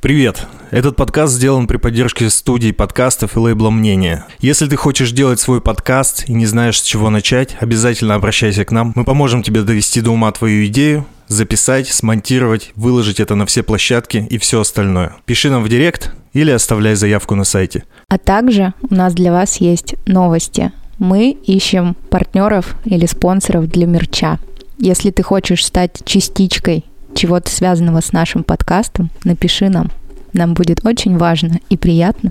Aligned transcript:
Привет! 0.00 0.46
Этот 0.70 0.96
подкаст 0.96 1.34
сделан 1.34 1.66
при 1.66 1.76
поддержке 1.76 2.30
студии 2.30 2.70
подкастов 2.70 3.36
и 3.36 3.38
лейбла 3.38 3.68
«Мнение». 3.68 4.24
Если 4.38 4.66
ты 4.66 4.76
хочешь 4.76 5.12
делать 5.12 5.40
свой 5.40 5.60
подкаст 5.60 6.26
и 6.26 6.32
не 6.32 6.46
знаешь, 6.46 6.80
с 6.80 6.82
чего 6.82 7.10
начать, 7.10 7.58
обязательно 7.60 8.14
обращайся 8.14 8.64
к 8.64 8.70
нам. 8.70 8.94
Мы 8.96 9.04
поможем 9.04 9.42
тебе 9.42 9.60
довести 9.60 10.00
до 10.00 10.12
ума 10.12 10.32
твою 10.32 10.64
идею, 10.68 11.04
записать, 11.28 11.88
смонтировать, 11.88 12.72
выложить 12.76 13.20
это 13.20 13.34
на 13.34 13.44
все 13.44 13.62
площадки 13.62 14.26
и 14.30 14.38
все 14.38 14.62
остальное. 14.62 15.16
Пиши 15.26 15.50
нам 15.50 15.62
в 15.62 15.68
директ 15.68 16.14
или 16.32 16.50
оставляй 16.50 16.94
заявку 16.94 17.34
на 17.34 17.44
сайте. 17.44 17.84
А 18.08 18.16
также 18.16 18.72
у 18.88 18.94
нас 18.94 19.12
для 19.12 19.32
вас 19.32 19.56
есть 19.58 19.96
новости. 20.06 20.72
Мы 20.98 21.32
ищем 21.32 21.94
партнеров 22.08 22.74
или 22.86 23.04
спонсоров 23.04 23.68
для 23.68 23.86
мерча. 23.86 24.38
Если 24.78 25.10
ты 25.10 25.22
хочешь 25.22 25.66
стать 25.66 26.00
частичкой 26.06 26.86
чего-то 27.14 27.50
связанного 27.50 28.00
с 28.00 28.12
нашим 28.12 28.44
подкастом, 28.44 29.10
напиши 29.24 29.68
нам. 29.68 29.90
Нам 30.32 30.54
будет 30.54 30.86
очень 30.86 31.18
важно 31.18 31.60
и 31.68 31.76
приятно 31.76 32.30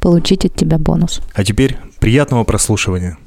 получить 0.00 0.44
от 0.44 0.54
тебя 0.54 0.78
бонус. 0.78 1.20
А 1.34 1.44
теперь 1.44 1.76
приятного 2.00 2.44
прослушивания. 2.44 3.18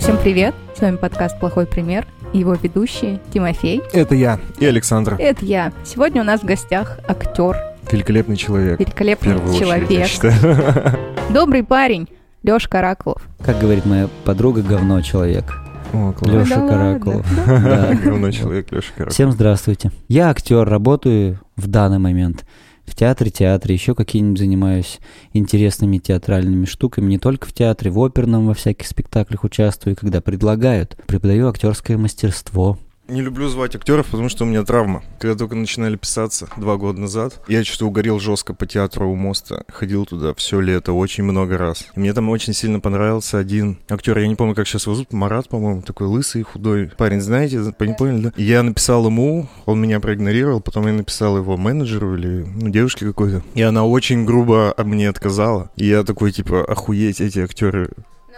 Всем 0.00 0.16
привет! 0.22 0.54
С 0.76 0.80
вами 0.80 0.96
подкаст 0.96 1.38
«Плохой 1.40 1.66
пример» 1.66 2.06
и 2.32 2.38
его 2.38 2.54
ведущие 2.54 3.20
Тимофей. 3.32 3.82
Это 3.92 4.14
я 4.14 4.38
и 4.58 4.66
Александр. 4.66 5.16
Это 5.18 5.44
я. 5.44 5.72
Сегодня 5.84 6.22
у 6.22 6.24
нас 6.24 6.40
в 6.40 6.44
гостях 6.44 6.98
актер, 7.08 7.56
Великолепный 7.90 8.36
человек. 8.36 8.78
великолепный 8.78 9.32
первую 9.32 9.54
очередь, 9.54 9.66
человек, 9.66 10.06
считаю. 10.06 10.98
добрый 11.30 11.64
парень 11.64 12.06
Лёш 12.42 12.68
Каракулов. 12.68 13.22
Как 13.42 13.58
говорит 13.58 13.86
моя 13.86 14.08
подруга, 14.24 14.62
говно 14.62 15.00
человек. 15.00 15.54
О. 15.92 16.14
Лёша 16.22 16.56
да? 16.56 16.68
Каракулов. 16.68 17.26
Говно 18.04 18.30
человек 18.30 18.70
Леша 18.72 18.92
Каракулов. 18.92 19.14
Всем 19.14 19.32
здравствуйте. 19.32 19.90
Я 20.08 20.30
актер, 20.30 20.68
работаю 20.68 21.40
в 21.56 21.66
данный 21.66 21.98
момент 21.98 22.44
в 22.88 22.94
театре, 22.94 23.30
театре, 23.30 23.74
еще 23.74 23.94
какие-нибудь 23.94 24.38
занимаюсь 24.38 24.98
интересными 25.32 25.98
театральными 25.98 26.64
штуками, 26.64 27.10
не 27.10 27.18
только 27.18 27.46
в 27.46 27.52
театре, 27.52 27.90
в 27.90 27.98
оперном, 28.02 28.46
во 28.46 28.54
всяких 28.54 28.86
спектаклях 28.86 29.44
участвую, 29.44 29.94
когда 29.94 30.20
предлагают. 30.20 30.96
Преподаю 31.06 31.48
актерское 31.48 31.98
мастерство. 31.98 32.78
Не 33.08 33.22
люблю 33.22 33.48
звать 33.48 33.74
актеров, 33.74 34.06
потому 34.08 34.28
что 34.28 34.44
у 34.44 34.46
меня 34.46 34.62
травма. 34.64 35.02
Когда 35.18 35.34
только 35.34 35.54
начинали 35.54 35.96
писаться 35.96 36.46
два 36.58 36.76
года 36.76 37.00
назад, 37.00 37.40
я 37.48 37.64
что-то 37.64 37.86
угорел 37.86 38.20
жестко 38.20 38.52
по 38.52 38.66
театру 38.66 39.10
у 39.10 39.14
моста. 39.14 39.64
Ходил 39.68 40.04
туда 40.04 40.34
все 40.34 40.60
лето, 40.60 40.92
очень 40.92 41.24
много 41.24 41.56
раз. 41.56 41.86
И 41.96 42.00
мне 42.00 42.12
там 42.12 42.28
очень 42.28 42.52
сильно 42.52 42.80
понравился 42.80 43.38
один 43.38 43.78
актер, 43.88 44.18
я 44.18 44.28
не 44.28 44.34
помню, 44.34 44.54
как 44.54 44.68
сейчас 44.68 44.84
его 44.84 44.94
зовут, 44.94 45.14
Марат, 45.14 45.48
по-моему, 45.48 45.80
такой 45.80 46.06
лысый, 46.06 46.42
худой 46.42 46.90
парень, 46.98 47.22
знаете, 47.22 47.56
не 47.80 47.94
поняли, 47.94 48.20
да? 48.24 48.32
Я 48.36 48.62
написал 48.62 49.06
ему, 49.06 49.48
он 49.64 49.80
меня 49.80 50.00
проигнорировал, 50.00 50.60
потом 50.60 50.86
я 50.86 50.92
написал 50.92 51.38
его 51.38 51.56
менеджеру 51.56 52.14
или 52.14 52.44
ну, 52.44 52.68
девушке 52.68 53.06
какой-то. 53.06 53.42
И 53.54 53.62
она 53.62 53.86
очень 53.86 54.26
грубо 54.26 54.74
мне 54.76 55.08
отказала. 55.08 55.70
И 55.76 55.86
я 55.86 56.04
такой, 56.04 56.30
типа, 56.30 56.62
охуеть, 56.62 57.22
эти 57.22 57.38
актеры 57.38 57.88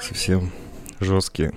совсем 0.00 0.52
жесткие. 1.00 1.52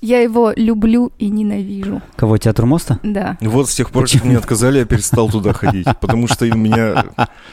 Я 0.00 0.20
его 0.20 0.52
люблю 0.54 1.10
и 1.18 1.28
ненавижу. 1.28 2.02
Кого, 2.16 2.36
театр 2.38 2.66
моста? 2.66 3.00
Да. 3.02 3.38
Вот 3.40 3.68
с 3.68 3.74
тех 3.74 3.90
пор, 3.90 4.08
как 4.08 4.24
мне 4.24 4.36
отказали, 4.36 4.78
я 4.78 4.84
перестал 4.84 5.28
туда 5.28 5.52
ходить. 5.52 5.86
Потому 6.00 6.28
что 6.28 6.46
меня, 6.46 7.06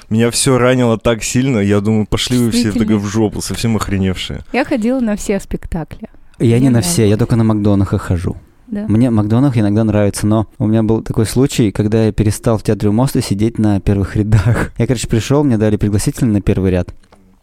меня 0.09 0.29
все 0.31 0.57
ранило 0.57 0.97
так 0.97 1.23
сильно, 1.23 1.59
я 1.59 1.79
думаю, 1.79 2.05
пошли 2.05 2.37
вы 2.37 2.51
все 2.51 2.71
тогда 2.71 2.95
в 2.97 3.05
жопу, 3.05 3.41
совсем 3.41 3.75
охреневшие. 3.77 4.41
Я 4.51 4.65
ходила 4.65 4.99
на 4.99 5.15
все 5.15 5.39
спектакли. 5.39 6.09
Я 6.39 6.59
не 6.59 6.69
на 6.69 6.81
все, 6.81 7.07
я 7.07 7.17
только 7.17 7.35
на 7.35 7.43
Макдонахах 7.43 8.01
хожу. 8.01 8.35
Да. 8.67 8.85
Мне 8.87 9.09
Макдонах 9.11 9.57
иногда 9.57 9.83
нравится, 9.83 10.25
но 10.25 10.47
у 10.57 10.65
меня 10.65 10.81
был 10.83 11.03
такой 11.03 11.25
случай, 11.25 11.71
когда 11.71 12.05
я 12.05 12.11
перестал 12.11 12.57
в 12.57 12.63
театре 12.63 12.89
у 12.89 12.93
моста 12.93 13.21
сидеть 13.21 13.59
на 13.59 13.79
первых 13.79 14.15
рядах. 14.15 14.71
Я, 14.77 14.87
короче, 14.87 15.07
пришел, 15.07 15.43
мне 15.43 15.57
дали 15.57 15.77
пригласительный 15.77 16.33
на 16.33 16.41
первый 16.41 16.71
ряд. 16.71 16.89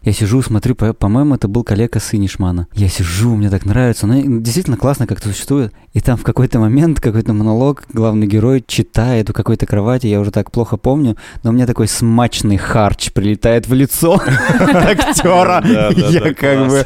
Я 0.03 0.13
сижу, 0.13 0.41
смотрю, 0.41 0.73
по- 0.75 0.93
по-моему, 0.93 1.35
это 1.35 1.47
был 1.47 1.63
коллега 1.63 1.99
Сынишмана. 1.99 2.67
Я 2.73 2.87
сижу, 2.89 3.35
мне 3.35 3.49
так 3.49 3.65
нравится. 3.65 4.07
Ну, 4.07 4.39
действительно 4.41 4.77
классно 4.77 5.05
как-то 5.05 5.29
существует. 5.29 5.73
И 5.93 5.99
там 5.99 6.17
в 6.17 6.23
какой-то 6.23 6.57
момент, 6.59 6.99
какой-то 6.99 7.33
монолог, 7.33 7.83
главный 7.93 8.25
герой 8.25 8.63
читает 8.65 9.29
у 9.29 9.33
какой-то 9.33 9.65
кровати, 9.65 10.07
я 10.07 10.19
уже 10.19 10.31
так 10.31 10.49
плохо 10.51 10.77
помню, 10.77 11.17
но 11.43 11.51
у 11.51 11.53
меня 11.53 11.67
такой 11.67 11.87
смачный 11.87 12.57
харч 12.57 13.11
прилетает 13.11 13.67
в 13.67 13.73
лицо 13.73 14.13
актера. 14.59 15.63
Я 15.65 16.33
как 16.33 16.67
бы 16.67 16.85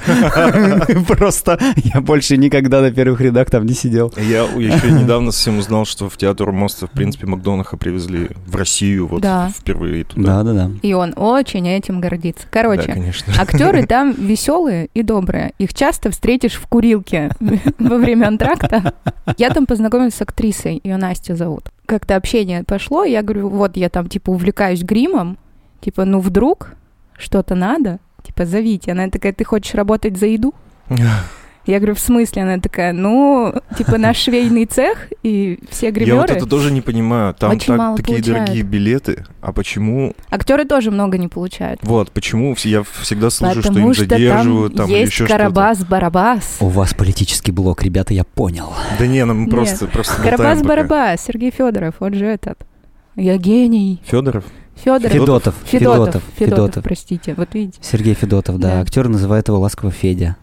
просто, 1.07 1.59
я 1.75 2.01
больше 2.01 2.37
никогда 2.37 2.81
на 2.81 2.91
первых 2.91 3.21
рядах 3.21 3.49
там 3.49 3.65
не 3.65 3.73
сидел. 3.73 4.11
Я 4.17 4.43
еще 4.43 4.91
недавно 4.91 5.31
совсем 5.31 5.59
узнал, 5.59 5.85
что 5.85 6.09
в 6.09 6.17
театр 6.17 6.51
моста, 6.51 6.87
в 6.87 6.91
принципе, 6.91 7.27
Макдонаха 7.27 7.77
привезли 7.77 8.29
в 8.45 8.55
Россию 8.55 9.07
вот 9.07 9.23
впервые 9.57 10.03
туда. 10.03 10.43
Да-да-да. 10.43 10.71
И 10.81 10.93
он 10.93 11.13
очень 11.15 11.67
этим 11.67 12.01
гордится. 12.01 12.45
Короче, 12.49 13.04
конечно. 13.05 13.33
актеры 13.37 13.85
там 13.87 14.11
веселые 14.13 14.89
и 14.93 15.03
добрые. 15.03 15.53
Их 15.57 15.73
часто 15.73 16.11
встретишь 16.11 16.55
в 16.55 16.67
курилке 16.67 17.31
во 17.79 17.97
время 17.97 18.27
антракта. 18.27 18.93
Я 19.37 19.49
там 19.49 19.65
познакомилась 19.65 20.15
с 20.15 20.21
актрисой, 20.21 20.81
ее 20.83 20.97
Настя 20.97 21.35
зовут. 21.35 21.71
Как-то 21.85 22.15
общение 22.15 22.63
пошло, 22.63 23.03
я 23.03 23.21
говорю, 23.21 23.49
вот 23.49 23.77
я 23.77 23.89
там 23.89 24.07
типа 24.07 24.31
увлекаюсь 24.31 24.83
гримом, 24.83 25.37
типа, 25.81 26.05
ну 26.05 26.19
вдруг 26.19 26.73
что-то 27.17 27.55
надо, 27.55 27.99
типа 28.23 28.45
зовите. 28.45 28.91
Она 28.91 29.09
такая, 29.09 29.33
ты 29.33 29.43
хочешь 29.43 29.73
работать 29.75 30.17
за 30.17 30.27
еду? 30.27 30.53
Я 31.65 31.79
говорю, 31.79 31.95
в 31.95 31.99
смысле? 31.99 32.43
Она 32.43 32.59
такая, 32.59 32.93
ну, 32.93 33.53
типа 33.77 33.97
наш 33.97 34.17
швейный 34.17 34.65
цех 34.65 35.07
и 35.23 35.59
все 35.69 35.87
Я 35.87 35.91
вот 35.91 35.95
гримеры. 35.95 36.33
это 36.33 36.45
тоже 36.45 36.71
не 36.71 36.81
понимаю. 36.81 37.33
Там 37.33 37.51
Очень 37.51 37.67
так, 37.67 37.77
мало 37.77 37.97
такие 37.97 38.17
получают. 38.19 38.45
дорогие 38.45 38.63
билеты, 38.63 39.25
а 39.41 39.51
почему... 39.51 40.13
Актеры 40.29 40.65
тоже 40.65 40.91
много 40.91 41.17
не 41.17 41.27
получают. 41.27 41.79
Вот, 41.83 42.11
почему 42.11 42.55
я 42.63 42.83
всегда 42.83 43.29
слышу, 43.29 43.61
что 43.61 43.69
Потому 43.69 43.87
им 43.87 43.93
что 43.93 44.03
задерживают 44.03 44.75
там 44.75 44.85
там, 44.85 44.91
или 44.91 44.99
есть 45.01 45.11
еще 45.13 45.25
что-то. 45.25 45.43
Карабас-Барабас. 45.43 46.57
У 46.59 46.67
вас 46.67 46.93
политический 46.93 47.51
блок, 47.51 47.83
ребята, 47.83 48.13
я 48.13 48.23
понял. 48.23 48.71
Да 48.99 49.07
не, 49.07 49.25
ну 49.25 49.33
мы 49.33 49.41
Нет. 49.41 49.49
просто, 49.49 49.87
просто. 49.87 50.21
Карабас-Барабас, 50.21 51.17
Сергей 51.25 51.51
Федоров, 51.51 51.95
он 51.99 52.13
же 52.13 52.25
этот. 52.25 52.59
Я 53.15 53.37
гений. 53.37 54.01
Федоров? 54.05 54.43
Федоров. 54.75 55.11
Федотов, 55.11 55.11
Федотов, 55.11 55.55
Федотов, 55.65 56.23
Федотов, 56.23 56.23
Федотов. 56.35 56.83
простите. 56.83 57.33
Вот 57.35 57.53
видите. 57.53 57.79
Сергей 57.81 58.13
Федотов, 58.13 58.59
да. 58.59 58.75
Да. 58.75 58.81
Актер 58.81 59.07
называет 59.07 59.47
его 59.47 59.59
ласково 59.59 59.91
Федя. 59.91 60.35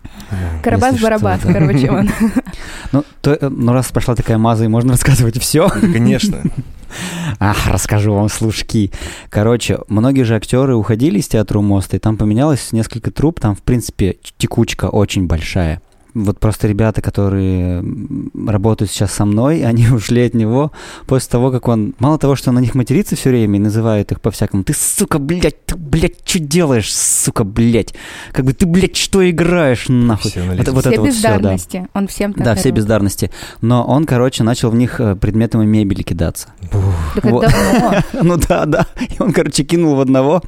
Карабас-Барабас, 0.62 1.40
да. 1.44 1.52
короче, 1.52 1.90
он. 1.90 2.10
Ну, 2.92 3.04
то, 3.22 3.32
э, 3.32 3.48
ну, 3.48 3.72
раз 3.72 3.90
пошла 3.90 4.14
такая 4.14 4.36
маза, 4.36 4.64
и 4.64 4.68
можно 4.68 4.92
рассказывать 4.92 5.40
все. 5.40 5.68
Конечно. 5.68 6.42
Ах, 7.38 7.66
расскажу 7.68 8.12
вам 8.12 8.28
слушки. 8.28 8.92
Короче, 9.30 9.78
многие 9.88 10.22
же 10.22 10.34
актеры 10.34 10.74
уходили 10.74 11.18
из 11.18 11.28
театра 11.28 11.58
у 11.58 11.62
моста, 11.62 11.96
и 11.96 12.00
там 12.00 12.16
поменялось 12.16 12.72
несколько 12.72 13.10
труп, 13.10 13.40
там, 13.40 13.54
в 13.54 13.62
принципе, 13.62 14.18
текучка 14.36 14.86
очень 14.86 15.26
большая. 15.26 15.80
Вот 16.14 16.38
просто 16.38 16.68
ребята, 16.68 17.00
которые 17.00 17.84
работают 18.46 18.90
сейчас 18.90 19.12
со 19.12 19.24
мной, 19.24 19.64
они 19.64 19.88
ушли 19.88 20.26
от 20.26 20.34
него 20.34 20.72
после 21.06 21.30
того, 21.30 21.50
как 21.50 21.68
он... 21.68 21.94
Мало 21.98 22.18
того, 22.18 22.36
что 22.36 22.50
он 22.50 22.56
на 22.56 22.60
них 22.60 22.74
матерится 22.74 23.16
все 23.16 23.30
время 23.30 23.56
и 23.58 23.62
называет 23.62 24.12
их 24.12 24.20
по-всякому. 24.20 24.64
Ты, 24.64 24.74
сука, 24.74 25.18
блядь, 25.18 25.64
ты, 25.64 25.76
блядь, 25.76 26.16
что 26.24 26.38
делаешь, 26.38 26.94
сука, 26.94 27.44
блядь? 27.44 27.94
Как 28.32 28.44
бы 28.44 28.52
ты, 28.52 28.66
блядь, 28.66 28.96
что 28.96 29.28
играешь, 29.28 29.86
нахуй? 29.88 30.30
Профессионализм. 30.30 30.62
Это- 30.62 30.72
вот 30.72 30.80
Все 30.84 30.90
это 30.92 31.00
вот 31.00 31.10
всё, 31.12 31.22
да. 31.22 31.34
бездарности. 31.36 31.88
Он 31.94 32.06
всем 32.08 32.32
так 32.34 32.44
Да, 32.44 32.54
все 32.54 32.70
бездарности. 32.70 33.30
Но 33.60 33.84
он, 33.84 34.04
короче, 34.06 34.42
начал 34.42 34.70
в 34.70 34.74
них 34.74 35.00
э, 35.00 35.16
предметами 35.16 35.64
мебели 35.64 36.02
кидаться. 36.02 36.48
Так 37.14 37.24
Вот. 37.24 37.46
Ну 38.22 38.36
да, 38.36 38.66
да. 38.66 38.86
И 39.00 39.20
он, 39.22 39.32
короче, 39.32 39.64
кинул 39.64 39.94
в 39.96 40.00
одного, 40.00 40.42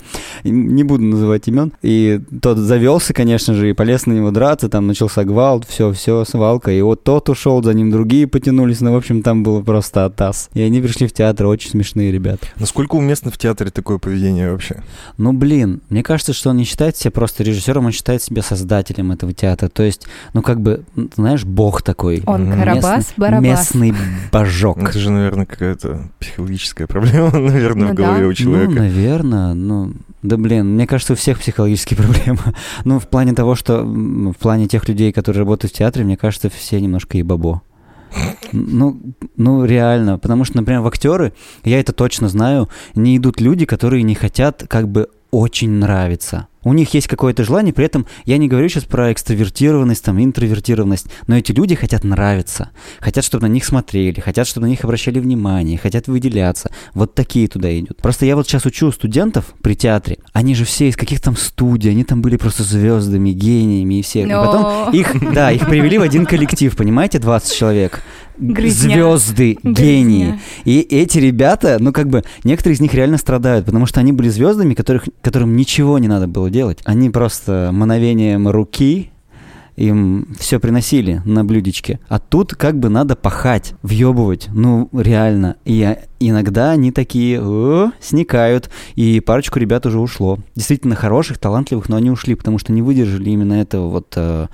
не 0.45 0.85
буду 0.85 1.05
называть 1.05 1.49
имен, 1.49 1.73
и 1.83 2.21
тот 2.43 2.59
завелся, 2.59 3.13
конечно 3.13 3.55
же, 3.55 3.71
и 3.71 3.73
полез 3.73 4.07
на 4.07 4.13
него 4.13 4.31
драться, 4.31 4.69
там 4.69 4.87
начался 4.87 5.25
гвалт, 5.25 5.53
все, 5.62 5.92
все, 5.92 6.25
свалка, 6.25 6.72
и 6.72 6.81
вот 6.82 7.04
тот 7.04 7.28
ушел, 7.28 7.62
за 7.62 7.72
ним 7.75 7.91
другие 7.91 8.26
потянулись, 8.26 8.81
ну, 8.81 8.92
в 8.92 8.97
общем, 8.97 9.22
там 9.22 9.42
было 9.44 9.62
просто 9.62 10.04
атас. 10.04 10.50
И 10.54 10.60
они 10.62 10.81
пришли 10.81 11.06
в 11.06 11.12
театр, 11.12 11.47
очень 11.47 11.70
смешные 11.70 12.10
ребята. 12.10 12.47
Насколько 12.56 12.97
уместно 12.97 13.31
в 13.31 13.39
театре 13.39 13.71
такое 13.71 13.98
поведение 13.98 14.51
вообще? 14.51 14.83
Ну, 15.16 15.33
блин, 15.33 15.80
мне 15.89 16.03
кажется, 16.03 16.33
что 16.33 16.51
он 16.51 16.56
не 16.56 16.65
считает 16.65 16.97
себя 16.97 17.10
просто 17.12 17.42
режиссером, 17.45 17.86
он 17.86 17.92
считает 17.92 18.22
себя 18.22 18.42
создателем 18.42 19.12
этого 19.12 19.33
театра. 19.33 19.68
То 19.68 19.83
есть, 19.83 20.06
ну, 20.33 20.42
как 20.42 20.60
бы, 20.60 20.83
знаешь, 21.16 21.45
бог 21.45 21.83
такой. 21.83 22.22
Он 22.27 22.45
Мгм. 22.47 22.60
Карабас-Барабас. 22.60 23.41
Местный 23.41 23.95
божок. 24.33 24.78
Это 24.78 24.98
же, 24.98 25.10
наверное, 25.10 25.47
какая-то 25.47 26.09
психологическая 26.18 26.86
проблема, 26.86 27.30
наверное, 27.39 27.89
Ну 27.89 27.92
в 27.92 27.97
голове 27.97 28.21
да. 28.21 28.24
у 28.27 28.28
Ну, 28.28 28.34
человека. 28.34 28.72
наверное, 28.72 29.54
ну, 29.54 29.92
да 30.22 30.36
блин, 30.36 30.74
мне 30.74 30.86
кажется, 30.86 31.12
у 31.12 31.16
всех 31.16 31.39
психологические 31.39 31.97
проблемы. 32.03 32.39
ну, 32.84 32.98
в 32.98 33.07
плане 33.09 33.33
того, 33.34 33.54
что, 33.54 33.83
в 33.84 34.34
плане 34.34 34.66
тех 34.66 34.89
людей, 34.89 35.12
которые 35.12 35.44
работают 35.45 35.75
в 35.75 35.77
театре, 35.77 36.05
мне 36.05 36.17
кажется, 36.17 36.49
все 36.49 36.81
немножко 36.81 37.19
ебабо. 37.19 37.63
Ну, 38.53 39.01
ну, 39.37 39.65
реально, 39.65 40.19
потому 40.19 40.45
что, 40.45 40.57
например, 40.57 40.81
в 40.81 40.87
актеры, 40.87 41.33
я 41.65 41.81
это 41.81 41.93
точно 41.93 42.29
знаю, 42.29 42.69
не 42.95 43.17
идут 43.17 43.41
люди, 43.41 43.67
которые 43.67 44.03
не 44.03 44.15
хотят 44.15 44.65
как 44.69 44.89
бы 44.89 45.09
очень 45.31 45.71
нравиться. 45.71 46.47
У 46.65 46.72
них 46.72 46.93
есть 46.95 47.07
какое-то 47.07 47.45
желание, 47.45 47.72
при 47.72 47.84
этом 47.84 48.07
я 48.25 48.39
не 48.39 48.49
говорю 48.49 48.69
сейчас 48.69 48.84
про 48.84 49.13
экстравертированность, 49.13 50.05
там, 50.05 50.22
интровертированность, 50.22 51.07
но 51.27 51.37
эти 51.37 51.53
люди 51.53 51.75
хотят 51.75 52.05
нравиться, 52.05 52.71
хотят, 53.01 53.25
чтобы 53.25 53.47
на 53.47 53.53
них 53.53 53.65
смотрели, 53.65 54.21
хотят, 54.21 54.47
чтобы 54.47 54.66
на 54.66 54.71
них 54.71 54.84
обращали 54.84 55.19
внимание, 55.19 55.78
хотят 55.78 56.09
выделяться. 56.09 56.71
Вот 56.95 57.15
такие 57.15 57.49
туда 57.49 57.78
идут. 57.78 57.99
Просто 57.99 58.27
я 58.27 58.37
вот 58.37 58.47
сейчас 58.47 58.66
учу 58.66 58.91
студентов 58.93 59.55
при 59.63 59.75
театре, 59.75 60.19
они 60.33 60.55
же 60.55 60.65
все 60.65 60.89
из 60.89 60.97
каких 60.97 61.21
там 61.21 61.37
студий, 61.37 61.91
они 61.91 62.05
там 62.05 62.22
были 62.22 62.37
просто 62.37 62.63
звездами, 62.63 63.31
гениями 63.31 64.01
и 64.01 64.03
все. 64.03 64.27
Но... 64.27 64.43
И 64.43 64.47
потом 64.47 64.93
их, 64.93 65.34
да, 65.34 65.53
их 65.53 65.67
привели 65.67 65.99
в 65.99 66.03
один 66.03 66.27
коллектив, 66.27 66.75
понимаете, 66.77 67.19
20 67.19 67.55
человек. 67.55 68.03
Грызня. 68.37 68.95
Звезды, 68.95 69.59
гении. 69.63 70.25
Грызня. 70.25 70.41
И 70.65 70.81
эти 70.81 71.19
ребята, 71.19 71.77
ну 71.78 71.93
как 71.93 72.09
бы, 72.09 72.25
некоторые 72.43 72.75
из 72.75 72.81
них 72.81 72.93
реально 72.93 73.17
страдают, 73.17 73.65
потому 73.67 73.87
что 73.87 74.01
они 74.01 74.13
были 74.13 74.28
звездами, 74.28 74.75
которых, 74.75 75.05
которым 75.22 75.57
ничего 75.57 75.99
не 75.99 76.09
надо 76.09 76.27
было 76.27 76.51
делать. 76.54 76.78
Они 76.84 77.10
просто 77.10 77.71
мановением 77.72 78.48
руки 78.48 79.10
им 79.77 80.28
все 80.39 80.60
приносили 80.60 81.21
на 81.24 81.45
блюдечке. 81.45 81.98
А 82.09 82.21
тут 82.21 82.54
как 82.54 82.78
бы 82.78 82.89
надо 82.89 83.16
пахать, 83.16 83.74
въебывать, 83.83 84.48
ну 84.53 84.89
реально. 84.92 85.56
И 85.65 85.97
иногда 86.21 86.71
они 86.71 86.92
такие 86.92 87.41
«О, 87.42 87.91
сникают, 88.01 88.71
и 88.95 89.18
парочку 89.18 89.59
ребят 89.59 89.84
уже 89.84 89.98
ушло. 89.98 90.39
Действительно 90.54 90.95
хороших, 90.95 91.39
талантливых, 91.39 91.89
но 91.89 91.97
они 91.97 92.10
ушли, 92.10 92.36
потому 92.36 92.59
что 92.59 92.72
не 92.72 92.83
выдержали 92.83 93.30
именно 93.30 93.54
этого 93.54 93.89
вот 93.89 94.12
э, 94.15 94.47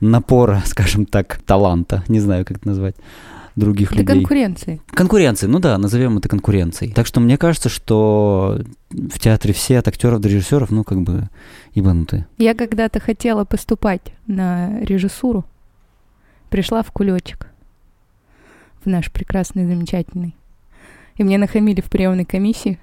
напора, 0.00 0.62
скажем 0.66 1.06
так, 1.06 1.40
таланта, 1.46 2.04
не 2.08 2.20
знаю, 2.20 2.44
как 2.44 2.58
это 2.58 2.68
назвать 2.68 2.96
других 3.56 3.90
Это 3.92 4.00
людей. 4.00 4.14
конкуренции. 4.14 4.80
Конкуренции, 4.90 5.46
ну 5.46 5.58
да, 5.58 5.76
назовем 5.78 6.18
это 6.18 6.28
конкуренцией. 6.28 6.92
Так 6.92 7.06
что 7.06 7.20
мне 7.20 7.38
кажется, 7.38 7.68
что 7.68 8.60
в 8.90 9.18
театре 9.18 9.54
все 9.54 9.78
от 9.78 9.88
актеров 9.88 10.20
до 10.20 10.28
режиссеров, 10.28 10.70
ну, 10.70 10.84
как 10.84 11.00
бы, 11.00 11.28
ебанутые. 11.74 12.26
Я 12.38 12.54
когда-то 12.54 13.00
хотела 13.00 13.44
поступать 13.44 14.02
на 14.26 14.78
режиссуру. 14.80 15.44
Пришла 16.50 16.82
в 16.82 16.92
кулечек. 16.92 17.48
В 18.84 18.88
наш 18.88 19.10
прекрасный, 19.10 19.66
замечательный. 19.66 20.36
И 21.16 21.24
мне 21.24 21.38
нахамили 21.38 21.80
в 21.80 21.86
приемной 21.86 22.24
комиссии. 22.24 22.78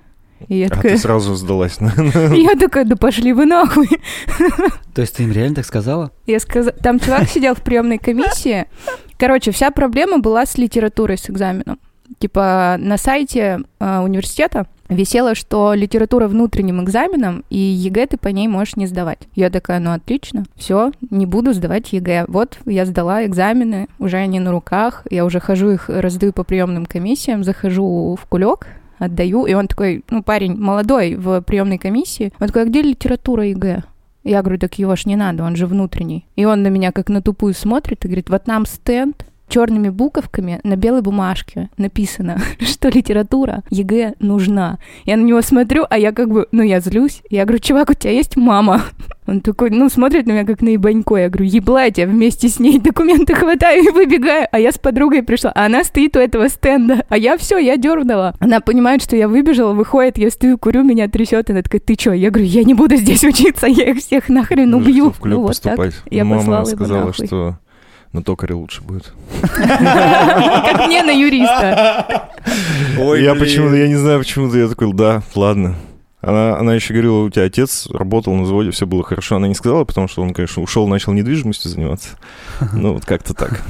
И 0.50 0.58
я 0.58 0.66
А 0.66 0.70
ты 0.70 0.76
такая, 0.76 0.98
сразу 0.98 1.36
сдалась. 1.36 1.78
я 2.14 2.56
такая, 2.56 2.84
да 2.84 2.96
пошли 2.98 3.32
вы 3.32 3.46
нахуй. 3.46 3.88
То 4.94 5.02
есть 5.02 5.16
ты 5.16 5.24
им 5.24 5.32
реально 5.32 5.56
так 5.56 5.66
сказала? 5.66 6.12
Я 6.26 6.40
сказала, 6.40 6.74
там 6.74 7.00
чувак 7.00 7.30
сидел 7.30 7.56
в 7.56 7.62
приемной 7.62 7.98
комиссии. 7.98 8.66
Короче, 9.24 9.52
вся 9.52 9.72
проблема 9.72 10.20
была 10.20 10.46
с 10.46 10.58
литературой, 10.58 11.18
с 11.18 11.30
экзаменом. 11.30 11.80
Типа 12.20 12.76
на 12.78 12.98
сайте 12.98 13.62
э, 13.80 14.00
университета 14.00 14.68
висело, 14.90 15.34
что 15.34 15.74
литература 15.74 16.28
внутренним 16.28 16.84
экзаменом, 16.84 17.46
и 17.50 17.58
ЕГЭ 17.58 18.08
ты 18.08 18.18
по 18.18 18.28
ней 18.28 18.50
можешь 18.50 18.76
не 18.76 18.86
сдавать. 18.86 19.20
Я 19.34 19.50
такая, 19.50 19.80
ну 19.80 19.94
отлично, 19.94 20.44
все, 20.58 20.92
не 21.10 21.26
буду 21.26 21.54
сдавать 21.54 21.94
ЕГЭ. 21.94 22.26
Вот 22.28 22.58
я 22.66 22.86
сдала 22.86 23.26
экзамены, 23.26 23.88
уже 23.98 24.18
они 24.18 24.42
на 24.42 24.52
руках, 24.52 25.08
я 25.10 25.24
уже 25.24 25.40
хожу 25.40 25.70
их, 25.70 25.88
раздаю 25.88 26.34
по 26.34 26.44
приемным 26.44 26.86
комиссиям, 26.86 27.46
захожу 27.46 28.18
в 28.22 28.26
кулек, 28.26 28.68
отдаю, 29.00 29.46
и 29.46 29.54
он 29.54 29.70
такой, 29.70 30.04
ну 30.10 30.22
парень 30.22 30.58
молодой 30.58 31.16
в 31.16 31.40
приемной 31.44 31.78
комиссии, 31.78 32.34
он 32.42 32.48
такой, 32.48 32.64
а 32.64 32.66
где 32.66 32.82
литература 32.82 33.48
ЕГЭ? 33.48 33.84
Я 34.24 34.42
говорю, 34.42 34.60
так 34.60 34.80
его 34.80 34.96
ж 34.96 35.06
не 35.06 35.16
надо, 35.16 35.44
он 35.44 35.56
же 35.56 35.68
внутренний. 35.68 36.26
И 36.36 36.46
он 36.46 36.64
на 36.64 36.68
меня 36.68 36.92
как 36.92 37.10
на 37.10 37.22
тупую 37.22 37.54
смотрит 37.54 38.06
и 38.06 38.08
говорит, 38.08 38.30
вот 38.30 38.48
нам 38.48 38.66
стенд 38.66 39.26
черными 39.48 39.90
буковками 39.90 40.60
на 40.64 40.76
белой 40.76 41.02
бумажке 41.02 41.70
написано, 41.78 42.38
что 42.60 42.90
литература 42.90 43.64
ЕГЭ 43.70 44.14
нужна. 44.20 44.80
Я 45.06 45.18
на 45.18 45.22
него 45.24 45.42
смотрю, 45.42 45.86
а 45.90 45.98
я 45.98 46.12
как 46.12 46.30
бы, 46.30 46.48
ну 46.52 46.64
я 46.64 46.80
злюсь. 46.80 47.22
Я 47.30 47.46
говорю, 47.46 47.60
чувак, 47.60 47.90
у 47.90 47.94
тебя 47.94 48.12
есть 48.14 48.36
мама? 48.36 48.82
Он 49.26 49.40
такой, 49.40 49.70
ну, 49.70 49.88
смотрит 49.88 50.26
на 50.28 50.34
меня 50.34 50.44
как 50.46 50.62
на 50.62 50.70
ебанько. 50.70 51.16
Я 51.16 51.30
говорю, 51.30 51.46
еблать, 51.50 51.98
я 51.98 52.06
вместе 52.08 52.50
с 52.50 52.60
ней 52.60 52.78
документы 52.80 53.34
хватаю 53.36 53.82
и 53.84 53.90
выбегаю. 53.90 54.48
А 54.52 54.60
я 54.60 54.72
с 54.72 54.78
подругой 54.78 55.24
пришла, 55.24 55.52
а 55.56 55.66
она 55.68 55.84
стоит 55.86 56.18
у 56.18 56.20
этого 56.20 56.50
стенда. 56.50 57.06
А 57.08 57.18
я 57.18 57.38
все, 57.38 57.58
я 57.58 57.78
дернула. 57.78 58.36
Она 58.40 58.60
понимает, 58.60 59.02
что 59.02 59.16
я 59.16 59.30
выбежала, 59.30 59.72
выходит, 59.74 60.18
я 60.18 60.30
стою, 60.30 60.58
курю, 60.58 60.84
меня 60.84 61.08
трясет. 61.08 61.50
Она 61.50 61.62
такая, 61.62 61.80
ты 61.80 61.96
что? 61.98 62.12
Я 62.12 62.32
говорю, 62.32 62.50
я 62.50 62.64
не 62.66 62.74
буду 62.74 62.98
здесь 62.98 63.24
учиться, 63.24 63.66
я 63.68 63.92
их 63.92 64.00
всех 64.00 64.28
нахрен 64.28 64.70
Ну, 64.72 64.78
убью. 64.80 65.14
что 65.14 65.22
в 65.22 65.26
Ну, 65.26 65.42
вот 65.42 65.62
так. 65.62 65.78
поступать. 65.78 65.94
Я 66.12 66.26
Мама 66.26 66.66
сказала, 66.66 67.14
что 67.14 67.58
на 68.14 68.24
токаре 68.24 68.54
лучше 68.56 68.82
будет. 68.84 69.12
Как 69.42 70.88
мне 70.88 71.04
на 71.04 71.12
юриста. 71.12 72.30
я 72.98 73.36
почему-то, 73.36 73.76
я 73.76 73.88
не 73.88 73.96
знаю, 73.96 74.20
почему-то 74.20 74.58
я 74.58 74.68
такой, 74.68 74.94
да, 74.94 75.24
ладно. 75.36 75.76
Она, 76.22 76.58
она 76.58 76.74
еще 76.74 76.94
говорила, 76.94 77.24
у 77.24 77.30
тебя 77.30 77.44
отец 77.44 77.88
работал 77.92 78.34
на 78.34 78.46
заводе, 78.46 78.72
все 78.72 78.88
было 78.88 79.04
хорошо. 79.04 79.36
Она 79.36 79.50
не 79.50 79.56
сказала, 79.56 79.84
потому 79.84 80.08
что 80.08 80.22
он, 80.22 80.34
конечно, 80.34 80.64
ушел, 80.64 80.88
начал 80.88 81.12
недвижимостью 81.12 81.70
заниматься. 81.70 82.12
Ну, 82.72 82.94
вот 82.94 83.04
как-то 83.04 83.34
так. 83.34 83.62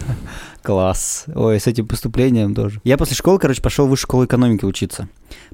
Класс. 0.62 1.26
Ой, 1.34 1.60
с 1.60 1.66
этим 1.66 1.88
поступлением 1.88 2.54
тоже. 2.54 2.80
Я 2.84 2.98
после 2.98 3.16
школы, 3.16 3.40
короче, 3.40 3.62
пошел 3.62 3.88
в 3.88 3.90
высшую 3.90 4.08
школу 4.08 4.26
экономики 4.26 4.66
учиться. 4.66 5.08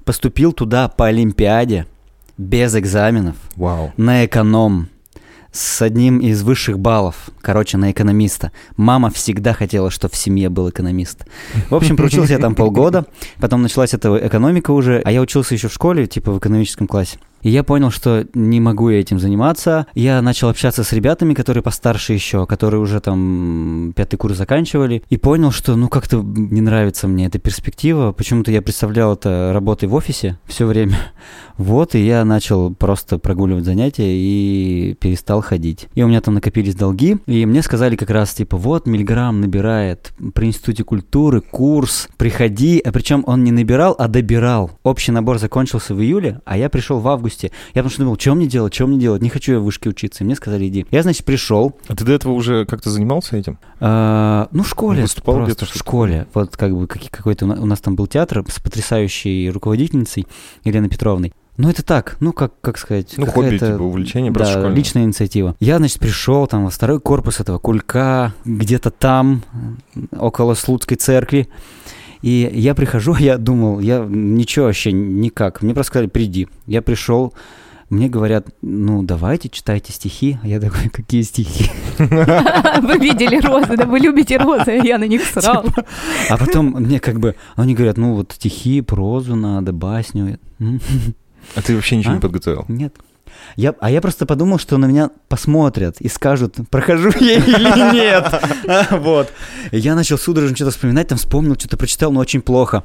Поступил 0.04 0.52
туда 0.52 0.90
по 0.90 1.06
Олимпиаде, 1.06 1.86
без 2.38 2.76
экзаменов, 2.76 3.36
Вау. 3.56 3.94
на 3.96 4.26
эконом, 4.26 4.90
с 5.52 5.82
одним 5.82 6.20
из 6.20 6.44
высших 6.44 6.80
баллов, 6.80 7.30
короче, 7.42 7.78
на 7.78 7.92
экономиста. 7.92 8.52
Мама 8.78 9.10
всегда 9.10 9.54
хотела, 9.54 9.90
чтобы 9.90 10.14
в 10.14 10.18
семье 10.18 10.50
был 10.50 10.70
экономист. 10.70 11.26
В 11.70 11.76
общем, 11.76 11.98
проучился 11.98 12.34
я 12.34 12.40
там 12.40 12.56
полгода, 12.56 13.06
потом 13.40 13.62
началась 13.62 13.94
эта 13.94 14.16
экономика 14.28 14.72
уже, 14.72 15.02
а 15.04 15.12
я 15.12 15.22
учился 15.22 15.56
еще 15.56 15.68
в 15.68 15.74
школе, 15.74 16.08
типа 16.08 16.32
в 16.32 16.40
экономическом 16.40 16.88
классе. 16.88 17.18
И 17.42 17.50
я 17.50 17.64
понял, 17.64 17.92
что 17.92 18.28
не 18.34 18.60
могу 18.60 18.90
я 18.90 19.00
этим 19.00 19.20
заниматься. 19.20 19.88
Я 19.96 20.22
начал 20.22 20.50
общаться 20.50 20.84
с 20.84 20.92
ребятами, 20.94 21.34
которые 21.34 21.64
постарше 21.64 22.14
еще, 22.14 22.46
которые 22.46 22.82
уже 22.82 23.00
там 23.00 23.94
пятый 23.96 24.18
курс 24.18 24.38
заканчивали. 24.38 25.04
И 25.10 25.18
понял, 25.18 25.52
что 25.52 25.76
ну 25.76 25.90
как-то 25.90 26.22
не 26.22 26.62
нравится 26.62 27.08
мне 27.08 27.28
эта 27.28 27.40
перспектива. 27.40 28.12
Почему-то 28.12 28.52
я 28.52 28.62
представлял 28.62 29.14
это 29.14 29.52
работой 29.54 29.88
в 29.88 29.96
офисе 29.96 30.38
все 30.46 30.66
время. 30.66 30.98
Вот, 31.60 31.94
и 31.94 32.00
я 32.00 32.24
начал 32.24 32.74
просто 32.74 33.18
прогуливать 33.20 33.66
занятия 33.66 34.16
и 34.16 34.96
перестал 34.98 35.42
ходить. 35.42 35.90
И 35.94 36.02
у 36.02 36.08
меня 36.08 36.22
там 36.22 36.36
накопились 36.36 36.74
долги, 36.74 37.18
и 37.26 37.46
мне 37.46 37.62
сказали 37.62 37.98
как 37.98 38.10
раз, 38.12 38.34
типа, 38.34 38.56
вот, 38.56 38.88
Мильграм 38.88 39.42
набирает 39.42 40.14
при 40.34 40.46
Институте 40.46 40.86
культуры 40.86 41.42
курс, 41.42 42.08
приходи, 42.16 42.80
а 42.80 42.94
причем 42.94 43.26
он 43.28 43.44
не 43.44 43.52
набирал, 43.52 43.94
а 44.00 44.08
добирал. 44.08 44.72
Общий 44.84 45.12
набор 45.12 45.38
закончился 45.38 45.94
в 45.94 46.02
июле, 46.02 46.40
а 46.46 46.58
я 46.58 46.70
пришел 46.70 47.00
в 47.00 47.08
августе. 47.10 47.29
Я 47.74 47.84
потому 47.84 47.90
что 47.90 48.04
думал, 48.04 48.18
что 48.20 48.36
мне 48.36 48.48
делать, 48.48 48.74
что 48.74 48.88
мне 48.88 48.98
делать, 48.98 49.22
не 49.22 49.30
хочу 49.30 49.54
я 49.54 49.60
в 49.60 49.64
вышке 49.64 49.90
учиться. 49.90 50.24
И 50.24 50.26
мне 50.26 50.36
сказали, 50.36 50.68
иди. 50.68 50.86
Я, 50.92 51.04
значит, 51.04 51.26
пришел, 51.26 51.76
А 51.88 51.96
ты 51.96 52.04
до 52.06 52.12
этого 52.14 52.34
уже 52.34 52.66
как-то 52.66 52.90
занимался 52.90 53.38
этим? 53.38 53.58
а, 53.80 54.48
ну, 54.52 54.64
в 54.64 54.70
школе. 54.70 55.02
Выступал 55.04 55.36
просто, 55.36 55.54
где-то, 55.54 55.66
в 55.74 55.78
школе. 55.78 56.28
Вот 56.34 56.58
как 56.58 56.76
бы 56.76 56.88
какой-то 56.88 57.46
у 57.46 57.48
на- 57.48 57.62
у 57.62 57.66
нас 57.66 57.80
там 57.80 57.96
был 57.96 58.08
театр 58.08 58.44
с 58.50 58.60
потрясающей 58.60 59.50
руководительницей 59.50 60.28
Еленой 60.64 60.90
Петровной. 60.90 61.34
Ну, 61.58 61.70
это 61.70 61.84
так, 61.84 62.16
ну, 62.22 62.32
как, 62.32 62.54
как 62.62 62.78
сказать, 62.78 63.16
Ну, 63.18 63.26
хобби, 63.26 63.58
типа, 63.58 63.82
увлечение, 63.82 64.32
да, 64.32 64.38
просто 64.38 64.54
школьное. 64.54 64.76
личная 64.78 65.04
инициатива. 65.04 65.58
Я, 65.60 65.78
значит, 65.78 66.00
пришел 66.00 66.48
там 66.48 66.64
во 66.64 66.70
второй 66.70 67.02
корпус 67.02 67.42
этого 67.42 67.58
кулька, 67.58 68.34
где-то 68.46 68.92
там, 68.92 69.44
около 70.18 70.54
Слуцкой 70.54 70.96
церкви. 70.96 71.50
И 72.22 72.50
я 72.54 72.76
прихожу, 72.76 73.16
я 73.20 73.38
думал, 73.38 73.80
я 73.80 74.06
ничего 74.08 74.66
вообще 74.66 74.92
никак. 74.92 75.62
Мне 75.62 75.74
просто 75.74 75.92
сказали, 75.92 76.08
приди. 76.08 76.48
Я 76.68 76.82
пришел, 76.82 77.34
мне 77.90 78.08
говорят, 78.08 78.48
ну, 78.62 79.02
давайте, 79.04 79.50
читайте 79.50 79.92
стихи. 79.92 80.38
А 80.44 80.48
я 80.48 80.60
такой, 80.60 80.90
какие 80.94 81.22
стихи? 81.24 81.72
Вы 81.98 82.98
видели 83.00 83.40
розы, 83.42 83.76
да 83.78 83.86
вы 83.86 84.00
любите 84.00 84.38
розы, 84.38 84.80
я 84.84 84.98
на 84.98 85.08
них 85.08 85.24
срал. 85.24 85.66
А 86.30 86.38
потом 86.38 86.68
мне 86.68 87.00
как 87.00 87.20
бы, 87.20 87.36
они 87.56 87.74
говорят, 87.74 87.98
ну, 87.98 88.14
вот 88.14 88.34
стихи, 88.34 88.82
прозу 88.82 89.36
надо, 89.36 89.74
басню. 89.74 90.40
А 91.56 91.62
ты 91.62 91.76
вообще 91.76 91.98
ничего 91.98 92.14
А? 92.14 92.16
не 92.16 92.22
подготовил? 92.22 92.66
Нет. 92.68 92.96
Я, 93.56 93.76
а 93.80 93.92
я 93.92 94.02
просто 94.02 94.26
подумал, 94.26 94.60
что 94.60 94.78
на 94.78 94.86
меня 94.86 95.10
посмотрят 95.28 96.00
и 96.00 96.08
скажут, 96.08 96.56
прохожу 96.70 97.12
я 97.20 97.36
или 97.36 97.94
нет. 97.94 98.26
Вот. 98.92 99.32
Я 99.72 99.96
начал 99.96 100.18
судорожно 100.18 100.56
что-то 100.56 100.72
вспоминать, 100.72 101.08
там 101.08 101.18
вспомнил, 101.18 101.56
что-то 101.56 101.78
прочитал, 101.78 102.12
но 102.12 102.20
очень 102.20 102.42
плохо. 102.42 102.84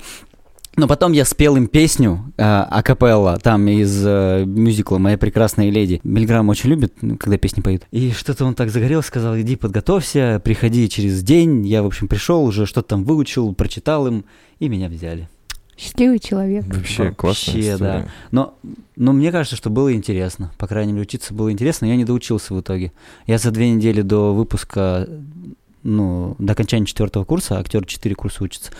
Но 0.76 0.88
потом 0.88 1.12
я 1.12 1.24
спел 1.24 1.56
им 1.56 1.68
песню 1.68 2.32
э, 2.36 2.42
акапелла, 2.42 3.38
там 3.38 3.68
из 3.68 4.04
э, 4.04 4.44
мюзикла 4.44 4.98
«Моя 4.98 5.16
прекрасная 5.16 5.70
леди». 5.70 6.00
Мильграм 6.02 6.48
очень 6.48 6.70
любит, 6.70 6.94
ну, 7.00 7.16
когда 7.16 7.38
песни 7.38 7.60
поют. 7.60 7.84
И 7.92 8.10
что-то 8.10 8.44
он 8.44 8.54
так 8.54 8.70
загорелся, 8.70 9.08
сказал, 9.08 9.38
иди 9.38 9.54
подготовься, 9.54 10.40
приходи 10.42 10.88
через 10.88 11.22
день. 11.22 11.64
Я, 11.66 11.82
в 11.84 11.86
общем, 11.86 12.08
пришел 12.08 12.44
уже, 12.44 12.66
что-то 12.66 12.88
там 12.88 13.04
выучил, 13.04 13.54
прочитал 13.54 14.08
им, 14.08 14.24
и 14.58 14.68
меня 14.68 14.88
взяли. 14.88 15.28
Счастливый 15.76 16.18
человек. 16.18 16.64
Вообще, 16.66 17.10
классная 17.12 17.54
Вообще, 17.54 17.74
история. 17.74 18.02
да. 18.02 18.08
Но, 18.30 18.54
но 18.96 19.12
мне 19.12 19.32
кажется, 19.32 19.56
что 19.56 19.70
было 19.70 19.92
интересно. 19.92 20.52
По 20.58 20.66
крайней 20.66 20.92
мере, 20.92 21.02
учиться 21.02 21.34
было 21.34 21.50
интересно, 21.50 21.86
но 21.86 21.92
я 21.92 21.96
не 21.96 22.04
доучился 22.04 22.54
в 22.54 22.60
итоге. 22.60 22.92
Я 23.26 23.38
за 23.38 23.50
две 23.50 23.70
недели 23.70 24.02
до 24.02 24.32
выпуска, 24.34 25.08
ну, 25.82 26.36
до 26.38 26.52
окончания 26.52 26.86
четвертого 26.86 27.24
курса, 27.24 27.58
актер 27.58 27.84
4 27.84 28.14
курса 28.14 28.44
учится, 28.44 28.70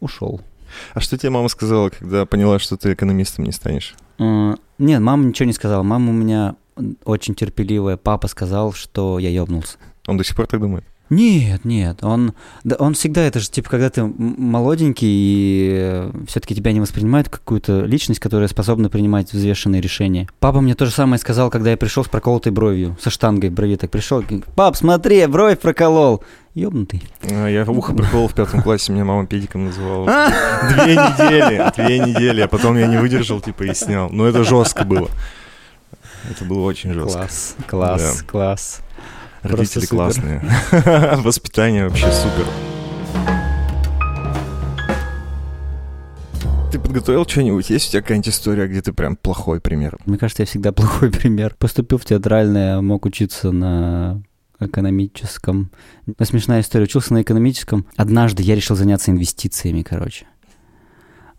ушел. 0.00 0.40
А 0.94 1.00
что 1.00 1.16
тебе 1.16 1.30
мама 1.30 1.48
сказала, 1.48 1.88
когда 1.90 2.26
поняла, 2.26 2.58
что 2.58 2.76
ты 2.76 2.92
экономистом 2.92 3.44
не 3.44 3.52
станешь? 3.52 3.94
Э, 4.18 4.54
Нет, 4.78 5.00
мама 5.00 5.24
ничего 5.24 5.46
не 5.46 5.52
сказала. 5.52 5.82
Мама 5.82 6.10
у 6.10 6.14
меня 6.14 6.56
очень 7.04 7.34
терпеливая. 7.34 7.96
Папа 7.96 8.28
сказал, 8.28 8.72
что 8.72 9.18
я 9.18 9.30
ёбнулся. 9.30 9.78
Он 10.06 10.16
до 10.16 10.24
сих 10.24 10.36
пор 10.36 10.46
так 10.46 10.60
думает. 10.60 10.84
Нет, 11.10 11.64
нет, 11.64 12.02
он, 12.02 12.34
да, 12.64 12.76
он 12.76 12.94
всегда, 12.94 13.22
это 13.22 13.40
же 13.40 13.48
типа, 13.50 13.70
когда 13.70 13.88
ты 13.88 14.04
молоденький 14.04 15.08
и 15.10 16.10
все-таки 16.26 16.54
тебя 16.54 16.72
не 16.72 16.80
воспринимают 16.80 17.28
как 17.28 17.40
какую-то 17.40 17.84
личность, 17.84 18.20
которая 18.20 18.48
способна 18.48 18.90
принимать 18.90 19.32
взвешенные 19.32 19.80
решения. 19.80 20.28
Папа 20.38 20.60
мне 20.60 20.74
то 20.74 20.84
же 20.84 20.92
самое 20.92 21.18
сказал, 21.18 21.50
когда 21.50 21.70
я 21.70 21.76
пришел 21.76 22.04
с 22.04 22.08
проколотой 22.08 22.52
бровью, 22.52 22.96
со 23.00 23.08
штангой 23.10 23.48
брови 23.50 23.76
так 23.76 23.90
пришел. 23.90 24.22
Пап, 24.54 24.76
смотри, 24.76 25.24
бровь 25.26 25.58
проколол. 25.58 26.22
Ёбнутый. 26.54 27.02
А, 27.22 27.46
Я 27.46 27.64
ухо 27.64 27.94
приколол 27.94 28.28
в 28.28 28.34
пятом 28.34 28.62
классе, 28.62 28.92
меня 28.92 29.04
мама 29.04 29.26
педиком 29.26 29.66
называла. 29.66 30.06
Две 30.72 30.94
недели, 30.96 31.72
две 31.76 31.98
недели, 32.00 32.40
а 32.40 32.48
потом 32.48 32.76
я 32.76 32.86
не 32.86 32.96
выдержал, 32.96 33.40
типа, 33.40 33.62
и 33.64 33.74
снял. 33.74 34.10
Но 34.10 34.26
это 34.26 34.42
жестко 34.44 34.84
было. 34.84 35.08
Это 36.28 36.44
было 36.44 36.62
очень 36.64 36.92
жестко. 36.92 37.18
Класс, 37.20 37.56
класс, 37.66 38.22
класс. 38.26 38.80
Родители 39.42 39.86
классные. 39.86 40.42
Воспитание 41.18 41.88
вообще 41.88 42.10
супер. 42.10 42.46
Ты 46.70 46.78
подготовил 46.78 47.26
что-нибудь? 47.26 47.70
Есть 47.70 47.88
у 47.88 47.92
тебя 47.92 48.02
какая-нибудь 48.02 48.28
история, 48.28 48.66
где 48.66 48.82
ты 48.82 48.92
прям 48.92 49.16
плохой 49.16 49.60
пример? 49.60 49.96
Мне 50.04 50.18
кажется, 50.18 50.42
я 50.42 50.46
всегда 50.46 50.72
плохой 50.72 51.10
пример. 51.10 51.54
Поступил 51.58 51.98
в 51.98 52.04
театральное, 52.04 52.80
мог 52.80 53.06
учиться 53.06 53.52
на 53.52 54.22
экономическом. 54.60 55.70
Ну, 56.06 56.14
смешная 56.20 56.60
история. 56.60 56.84
Учился 56.84 57.14
на 57.14 57.22
экономическом. 57.22 57.86
Однажды 57.96 58.42
я 58.42 58.54
решил 58.54 58.76
заняться 58.76 59.10
инвестициями, 59.10 59.82
короче. 59.82 60.26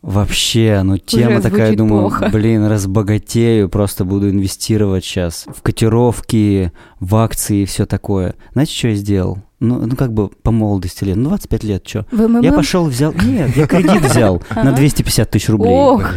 Вообще, 0.01 0.81
ну 0.83 0.97
тема 0.97 1.41
такая, 1.41 1.67
звучит 1.67 1.77
думаю, 1.77 2.01
плохо. 2.03 2.29
блин, 2.33 2.65
разбогатею, 2.65 3.67
просто 3.67 4.05
буду 4.05 4.29
инвестировать 4.29 5.03
сейчас 5.03 5.45
в 5.47 5.61
котировки, 5.61 6.71
в 6.99 7.15
акции 7.15 7.63
и 7.63 7.65
все 7.65 7.85
такое. 7.85 8.35
Знаете, 8.53 8.73
что 8.73 8.87
я 8.89 8.95
сделал? 8.95 9.39
Ну, 9.59 9.85
ну, 9.85 9.95
как 9.97 10.13
бы 10.13 10.29
по 10.29 10.51
молодости 10.51 11.03
лет, 11.03 11.17
ну, 11.17 11.29
25 11.29 11.63
лет, 11.65 11.87
что? 11.87 12.05
Я 12.41 12.53
пошел, 12.53 12.85
взял... 12.85 13.13
Нет, 13.13 13.57
я 13.57 13.67
кредит 13.67 14.01
взял 14.03 14.41
на 14.55 14.61
Ага. 14.61 14.71
250 14.77 15.29
тысяч 15.29 15.49
рублей. 15.49 15.73
Ох, 15.73 16.13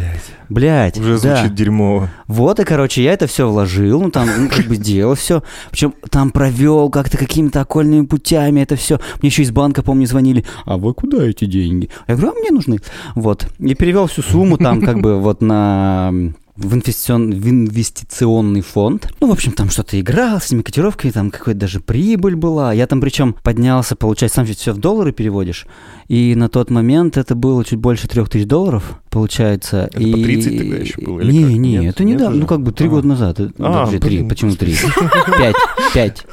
Блять, 0.49 0.99
Уже 0.99 1.19
да. 1.19 1.37
звучит 1.37 1.55
дерьмово. 1.55 2.11
Вот, 2.27 2.61
и, 2.61 2.65
короче, 2.65 3.03
я 3.03 3.15
это 3.15 3.27
все 3.27 3.49
вложил, 3.49 4.03
ну, 4.03 4.11
там, 4.11 4.29
ну, 4.39 4.49
как 4.49 4.67
бы 4.67 4.77
сделал 4.77 5.15
все. 5.15 5.43
Причем 5.71 5.95
там 6.11 6.31
провел 6.31 6.91
как-то 6.91 7.17
какими-то 7.17 7.63
окольными 7.63 8.05
путями 8.05 8.61
это 8.61 8.77
все. 8.77 9.01
Мне 9.23 9.31
еще 9.31 9.43
из 9.43 9.51
банка, 9.51 9.83
помню, 9.83 10.07
звонили, 10.07 10.45
а 10.67 10.77
вы 10.77 10.93
куда 10.93 11.25
эти 11.25 11.47
деньги? 11.47 11.89
Я 12.07 12.17
говорю, 12.17 12.33
а 12.37 12.39
мне 12.39 12.51
нужны. 12.51 12.81
Вот. 13.15 13.49
И 13.59 13.75
перевел 13.75 14.07
всю 14.09 14.23
сумму 14.23 14.59
там, 14.59 14.83
как 14.83 15.01
бы, 15.01 15.19
вот 15.19 15.41
на 15.41 16.13
в, 16.57 16.75
инвестицион- 16.75 17.33
в 17.33 17.49
инвестиционный 17.49 18.61
фонд. 18.61 19.13
Ну, 19.21 19.29
в 19.29 19.33
общем, 19.33 19.53
там 19.53 19.71
что-то 19.71 19.99
играл 19.99 20.41
с 20.41 20.47
этими 20.47 20.63
котировками, 20.63 21.11
там 21.11 21.31
какая-то 21.31 21.61
даже 21.61 21.81
прибыль 21.81 22.37
была. 22.37 22.73
Я 22.73 22.87
там 22.87 23.01
причем 23.01 23.35
поднялся, 23.43 23.97
получается, 23.97 24.37
сам 24.37 24.47
все 24.47 24.73
в 24.73 24.79
доллары 24.79 25.13
переводишь. 25.13 25.67
И 26.09 26.35
на 26.35 26.49
тот 26.49 26.71
момент 26.71 27.17
это 27.17 27.35
было 27.35 27.65
чуть 27.65 27.79
больше 27.79 28.09
трех 28.09 28.29
тысяч 28.29 28.47
долларов, 28.47 29.02
получается. 29.13 29.89
Это 29.93 30.01
и... 30.01 30.11
по 30.11 30.19
30 30.19 30.59
тогда 30.59 30.77
еще 30.77 31.01
было, 31.01 31.21
или 31.21 31.31
Не, 31.33 31.43
как? 31.45 31.53
не, 31.53 31.77
Нет? 31.77 31.95
это 31.95 32.05
недавно, 32.05 32.37
ну 32.41 32.47
как 32.47 32.63
бы 32.63 32.73
три 32.73 32.87
А. 32.89 32.91
года 32.91 33.07
назад. 33.07 33.39
А, 33.41 33.47
Подожди, 33.57 33.99
три, 33.99 34.25
почему 34.25 34.55
три? 34.57 34.75
Пять, 35.39 35.55
пять, 35.95 36.27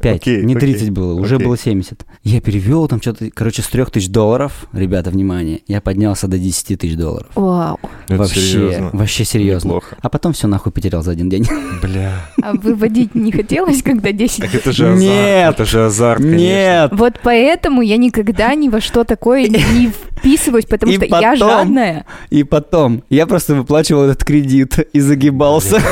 пять, 0.00 0.26
не 0.26 0.54
окей, 0.54 0.72
30 0.72 0.90
было, 0.90 1.14
уже 1.14 1.38
было 1.38 1.56
70. 1.56 2.04
Я 2.24 2.40
перевел 2.40 2.88
там 2.88 3.00
что-то, 3.00 3.30
короче, 3.32 3.62
с 3.62 3.68
трех 3.68 3.90
тысяч 3.90 4.08
долларов, 4.08 4.66
ребята, 4.72 5.10
внимание, 5.10 5.60
я 5.68 5.80
поднялся 5.80 6.26
до 6.28 6.38
10 6.38 6.78
тысяч 6.80 6.96
долларов. 6.96 7.28
вау. 7.34 7.78
Это 8.08 8.16
вообще, 8.18 8.40
серьезно. 8.40 8.90
вообще 8.92 9.24
серьезно. 9.24 9.68
Неплохо. 9.68 9.96
А 10.02 10.08
потом 10.10 10.32
все 10.32 10.46
нахуй 10.48 10.72
потерял 10.72 11.02
за 11.02 11.12
один 11.12 11.28
день. 11.30 11.46
Бля. 11.82 12.12
А 12.42 12.52
выводить 12.52 13.14
не 13.14 13.32
хотелось, 13.32 13.82
когда 13.82 14.12
10 14.12 14.40
Так 14.40 14.54
это 14.54 14.72
же 14.72 14.88
азарт. 14.88 15.00
Нет. 15.00 15.54
Это 15.54 15.64
же 15.64 15.84
азарт, 15.86 16.20
конечно. 16.20 16.36
Нет! 16.38 16.90
Вот 16.92 17.14
поэтому 17.22 17.80
я 17.80 17.96
никогда 17.96 18.54
ни 18.54 18.68
во 18.68 18.80
что 18.80 19.04
такое 19.04 19.48
не 19.48 19.90
вписываюсь, 20.24 20.64
потому 20.66 20.92
И 20.92 20.96
что 20.96 21.04
я 21.04 21.10
потом- 21.32 21.36
жадная. 21.36 22.06
И 22.30 22.44
потом, 22.44 23.02
я 23.10 23.26
просто 23.26 23.54
выплачивал 23.54 24.04
этот 24.04 24.24
кредит 24.24 24.78
и 24.92 25.00
загибался. 25.00 25.80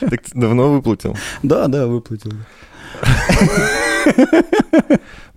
Так 0.00 0.22
ты 0.22 0.30
давно 0.34 0.70
выплатил? 0.72 1.16
Да, 1.42 1.66
да, 1.66 1.86
выплатил. 1.86 2.32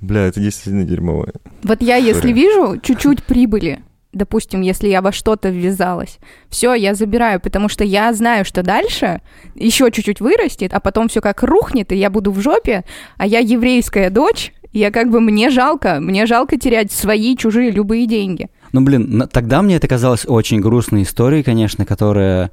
Бля, 0.01 0.21
это 0.27 0.39
действительно 0.39 0.83
дерьмово. 0.83 1.29
Вот 1.63 1.81
я, 1.81 1.95
если 1.97 2.31
вижу 2.31 2.79
чуть-чуть 2.81 3.23
прибыли, 3.23 3.81
допустим, 4.13 4.61
если 4.61 4.87
я 4.89 5.01
во 5.01 5.11
что-то 5.11 5.49
ввязалась, 5.49 6.17
все, 6.49 6.73
я 6.73 6.95
забираю, 6.95 7.39
потому 7.39 7.69
что 7.69 7.83
я 7.83 8.11
знаю, 8.13 8.45
что 8.45 8.63
дальше 8.63 9.21
еще 9.55 9.91
чуть-чуть 9.91 10.21
вырастет, 10.21 10.73
а 10.73 10.79
потом 10.79 11.07
все 11.07 11.21
как 11.21 11.43
рухнет, 11.43 11.91
и 11.91 11.95
я 11.97 12.09
буду 12.09 12.31
в 12.31 12.39
жопе, 12.41 12.83
а 13.17 13.27
я 13.27 13.39
еврейская 13.39 14.09
дочь, 14.09 14.53
я 14.73 14.91
как 14.91 15.09
бы 15.09 15.19
мне 15.19 15.49
жалко, 15.49 15.99
мне 15.99 16.25
жалко 16.25 16.57
терять 16.57 16.91
свои, 16.91 17.35
чужие, 17.35 17.71
любые 17.71 18.07
деньги. 18.07 18.49
Ну, 18.71 18.81
блин, 18.81 19.27
тогда 19.31 19.61
мне 19.61 19.75
это 19.75 19.87
казалось 19.87 20.25
очень 20.25 20.61
грустной 20.61 21.03
историей, 21.03 21.43
конечно, 21.43 21.85
которая 21.85 22.51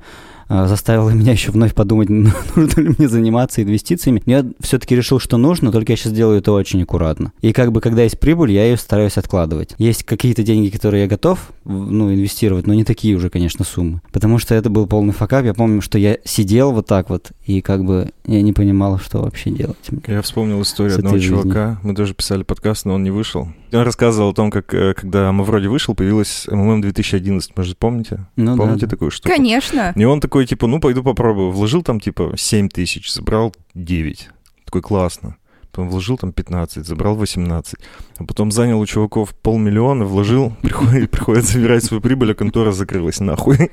э, 0.48 0.66
заставила 0.66 1.10
меня 1.10 1.32
еще 1.32 1.50
вновь 1.50 1.74
подумать, 1.74 2.08
нужно 2.56 2.80
ли 2.80 2.94
мне 2.96 3.08
заниматься 3.08 3.62
инвестициями. 3.62 4.22
Я 4.26 4.44
все-таки 4.60 4.96
решил, 4.96 5.18
что 5.20 5.36
нужно, 5.36 5.72
только 5.72 5.92
я 5.92 5.96
сейчас 5.96 6.12
делаю 6.12 6.38
это 6.38 6.52
очень 6.52 6.82
аккуратно. 6.82 7.32
И 7.40 7.52
как 7.52 7.72
бы, 7.72 7.80
когда 7.80 8.02
есть 8.02 8.18
прибыль, 8.18 8.52
я 8.52 8.64
ее 8.64 8.76
стараюсь 8.76 9.16
откладывать. 9.16 9.74
Есть 9.78 10.04
какие-то 10.04 10.42
деньги, 10.42 10.68
которые 10.68 11.02
я 11.02 11.08
готов, 11.08 11.50
ну, 11.64 12.12
инвестировать, 12.12 12.66
но 12.66 12.74
не 12.74 12.84
такие 12.84 13.16
уже, 13.16 13.30
конечно, 13.30 13.64
суммы. 13.64 14.00
Потому 14.12 14.38
что 14.38 14.54
это 14.54 14.70
был 14.70 14.86
полный 14.86 15.12
факап. 15.12 15.44
Я 15.44 15.54
помню, 15.54 15.82
что 15.82 15.98
я 15.98 16.18
сидел 16.24 16.72
вот 16.72 16.86
так 16.86 17.10
вот, 17.10 17.32
и 17.46 17.60
как 17.60 17.84
бы 17.84 18.10
я 18.26 18.42
не 18.42 18.52
понимал, 18.52 18.98
что 18.98 19.22
вообще 19.22 19.50
делать. 19.50 19.76
Я 20.06 20.22
вспомнил 20.22 20.60
историю 20.62 20.96
одного 20.96 21.18
жизни. 21.18 21.28
чувака. 21.28 21.80
Мы 21.82 21.94
тоже 21.94 22.14
писали 22.14 22.42
подкаст, 22.42 22.84
но 22.84 22.94
он 22.94 23.02
не 23.02 23.10
вышел. 23.10 23.48
Он 23.72 23.82
рассказывал 23.82 24.30
о 24.30 24.34
том, 24.34 24.50
как 24.50 24.72
э, 24.74 24.94
когда 24.94 25.30
Мавроди 25.32 25.66
вышел, 25.66 25.94
появилась 25.94 26.46
МММ 26.50 26.80
2011. 26.80 27.56
Может, 27.56 27.78
помните? 27.78 28.26
Ну, 28.36 28.56
помните 28.56 28.86
да. 28.86 28.90
такую 28.90 29.10
штуку? 29.10 29.34
Конечно. 29.34 29.92
И 29.94 30.04
он 30.04 30.20
такой, 30.20 30.37
типа, 30.46 30.66
ну, 30.66 30.80
пойду 30.80 31.02
попробую. 31.02 31.50
Вложил 31.50 31.82
там, 31.82 32.00
типа, 32.00 32.34
7 32.36 32.68
тысяч, 32.68 33.12
забрал 33.12 33.54
9. 33.74 34.28
Такой, 34.64 34.82
классно. 34.82 35.36
Потом 35.70 35.90
вложил 35.90 36.16
там 36.18 36.32
15, 36.32 36.86
забрал 36.86 37.14
18. 37.14 37.74
А 38.18 38.24
потом 38.24 38.50
занял 38.50 38.80
у 38.80 38.86
чуваков 38.86 39.34
полмиллиона, 39.34 40.04
вложил, 40.04 40.52
приходит, 40.62 41.10
приходит 41.10 41.44
забирать 41.44 41.84
свою 41.84 42.00
прибыль, 42.00 42.32
а 42.32 42.34
контора 42.34 42.72
закрылась 42.72 43.20
нахуй. 43.20 43.70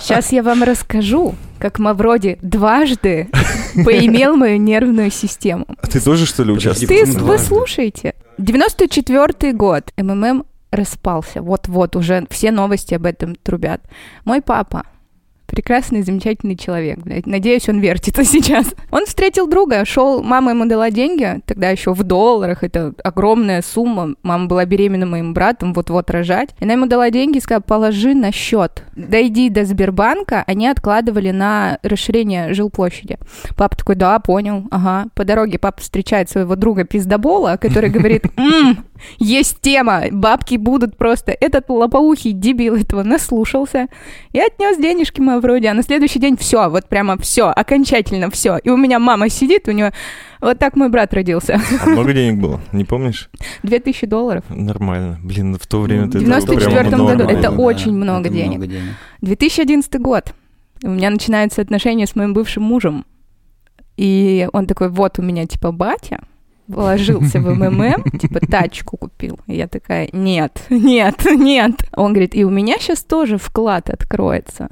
Сейчас 0.00 0.32
я 0.32 0.42
вам 0.42 0.62
расскажу, 0.62 1.34
как 1.58 1.78
Мавроди 1.78 2.38
дважды 2.42 3.28
поимел 3.84 4.36
мою 4.36 4.58
нервную 4.58 5.10
систему. 5.10 5.66
А 5.82 5.86
ты 5.86 6.00
тоже, 6.00 6.26
что 6.26 6.44
ли, 6.44 6.52
участвовал? 6.52 6.88
Ты, 6.88 7.04
вы 7.04 7.38
слушаете. 7.38 8.14
94 8.38 9.52
год. 9.52 9.92
МММ 9.98 10.44
распался. 10.70 11.42
Вот-вот 11.42 11.96
уже 11.96 12.26
все 12.30 12.50
новости 12.50 12.94
об 12.94 13.04
этом 13.04 13.34
трубят. 13.34 13.82
Мой 14.24 14.40
папа 14.40 14.84
прекрасный, 15.50 16.02
замечательный 16.02 16.56
человек. 16.56 16.98
Надеюсь, 17.04 17.68
он 17.68 17.80
вертится 17.80 18.24
сейчас. 18.30 18.74
Он 18.90 19.06
встретил 19.06 19.46
друга, 19.46 19.84
шел, 19.84 20.22
мама 20.22 20.52
ему 20.52 20.66
дала 20.66 20.90
деньги, 20.90 21.40
тогда 21.46 21.70
еще 21.70 21.92
в 21.92 22.02
долларах, 22.02 22.62
это 22.62 22.94
огромная 23.02 23.62
сумма. 23.62 24.14
Мама 24.22 24.46
была 24.46 24.64
беременна 24.64 25.06
моим 25.06 25.34
братом, 25.34 25.72
вот-вот 25.72 26.10
рожать. 26.10 26.50
И 26.60 26.64
она 26.64 26.74
ему 26.74 26.86
дала 26.86 27.10
деньги 27.10 27.38
и 27.38 27.40
сказала, 27.40 27.62
положи 27.62 28.14
на 28.14 28.32
счет. 28.32 28.84
Дойди 28.96 29.48
до 29.48 29.64
Сбербанка, 29.64 30.44
они 30.46 30.68
откладывали 30.68 31.30
на 31.30 31.78
расширение 31.82 32.54
жилплощади. 32.54 33.18
Папа 33.56 33.76
такой, 33.76 33.94
да, 33.96 34.18
понял, 34.18 34.64
ага. 34.70 35.08
По 35.14 35.24
дороге 35.24 35.58
папа 35.58 35.80
встречает 35.80 36.30
своего 36.30 36.56
друга 36.56 36.84
пиздобола, 36.84 37.56
который 37.60 37.90
говорит, 37.90 38.24
«М, 38.36 38.84
есть 39.18 39.60
тема, 39.60 40.04
бабки 40.10 40.56
будут 40.56 40.96
просто. 40.96 41.32
Этот 41.32 41.68
лопоухий 41.68 42.32
дебил 42.32 42.76
этого 42.76 43.02
наслушался 43.02 43.88
и 44.32 44.40
отнес 44.40 44.78
денежки 44.78 45.20
мы 45.20 45.40
вроде, 45.40 45.68
а 45.68 45.74
на 45.74 45.82
следующий 45.82 46.18
день 46.18 46.36
все, 46.36 46.68
вот 46.68 46.88
прямо 46.88 47.18
все, 47.18 47.48
окончательно 47.48 48.30
все. 48.30 48.58
И 48.58 48.70
у 48.70 48.76
меня 48.76 48.98
мама 48.98 49.28
сидит, 49.28 49.68
у 49.68 49.72
нее 49.72 49.92
вот 50.40 50.58
так 50.58 50.76
мой 50.76 50.88
брат 50.88 51.12
родился. 51.14 51.60
А 51.82 51.86
много 51.88 52.12
денег 52.12 52.40
было, 52.40 52.60
не 52.72 52.84
помнишь? 52.84 53.30
2000 53.62 54.06
долларов. 54.06 54.44
Нормально. 54.48 55.18
Блин, 55.22 55.56
в 55.60 55.66
то 55.66 55.80
время 55.80 56.02
Ну, 56.02 56.08
это 56.08 56.18
в 56.18 56.24
прямо 56.24 56.38
94-м 56.40 56.90
норма 56.98 57.06
году 57.12 57.24
была. 57.24 57.38
это 57.38 57.50
очень 57.50 57.92
много 57.92 58.28
это 58.28 58.34
денег. 58.34 58.56
много 58.58 58.66
денег. 58.66 58.94
2011 59.20 60.00
год. 60.00 60.34
У 60.82 60.88
меня 60.88 61.10
начинаются 61.10 61.60
отношения 61.60 62.06
с 62.06 62.16
моим 62.16 62.32
бывшим 62.32 62.62
мужем. 62.62 63.04
И 63.96 64.48
он 64.54 64.66
такой, 64.66 64.88
вот 64.88 65.18
у 65.18 65.22
меня 65.22 65.44
типа 65.46 65.72
батя, 65.72 66.20
вложился 66.70 67.40
в 67.40 67.54
МММ, 67.54 68.18
типа 68.18 68.40
тачку 68.40 68.96
купил. 68.96 69.38
И 69.46 69.56
я 69.56 69.68
такая, 69.68 70.08
нет, 70.12 70.62
нет, 70.70 71.24
нет. 71.24 71.74
Он 71.94 72.12
говорит, 72.12 72.34
и 72.34 72.44
у 72.44 72.50
меня 72.50 72.78
сейчас 72.78 73.02
тоже 73.02 73.38
вклад 73.38 73.90
откроется. 73.90 74.68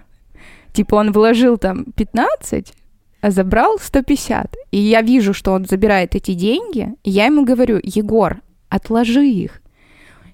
Типа 0.73 0.97
он 0.97 1.13
вложил 1.13 1.59
там 1.59 1.87
15, 1.97 2.73
а 3.21 3.31
забрал 3.31 3.79
150. 3.81 4.55
И 4.71 4.79
я 4.79 5.03
вижу, 5.03 5.35
что 5.35 5.53
он 5.53 5.67
забирает 5.67 6.15
эти 6.15 6.35
деньги, 6.35 6.95
и 7.03 7.11
я 7.11 7.27
ему 7.27 7.45
говорю, 7.45 7.81
Егор, 7.83 8.41
отложи 8.69 9.27
их. 9.27 9.61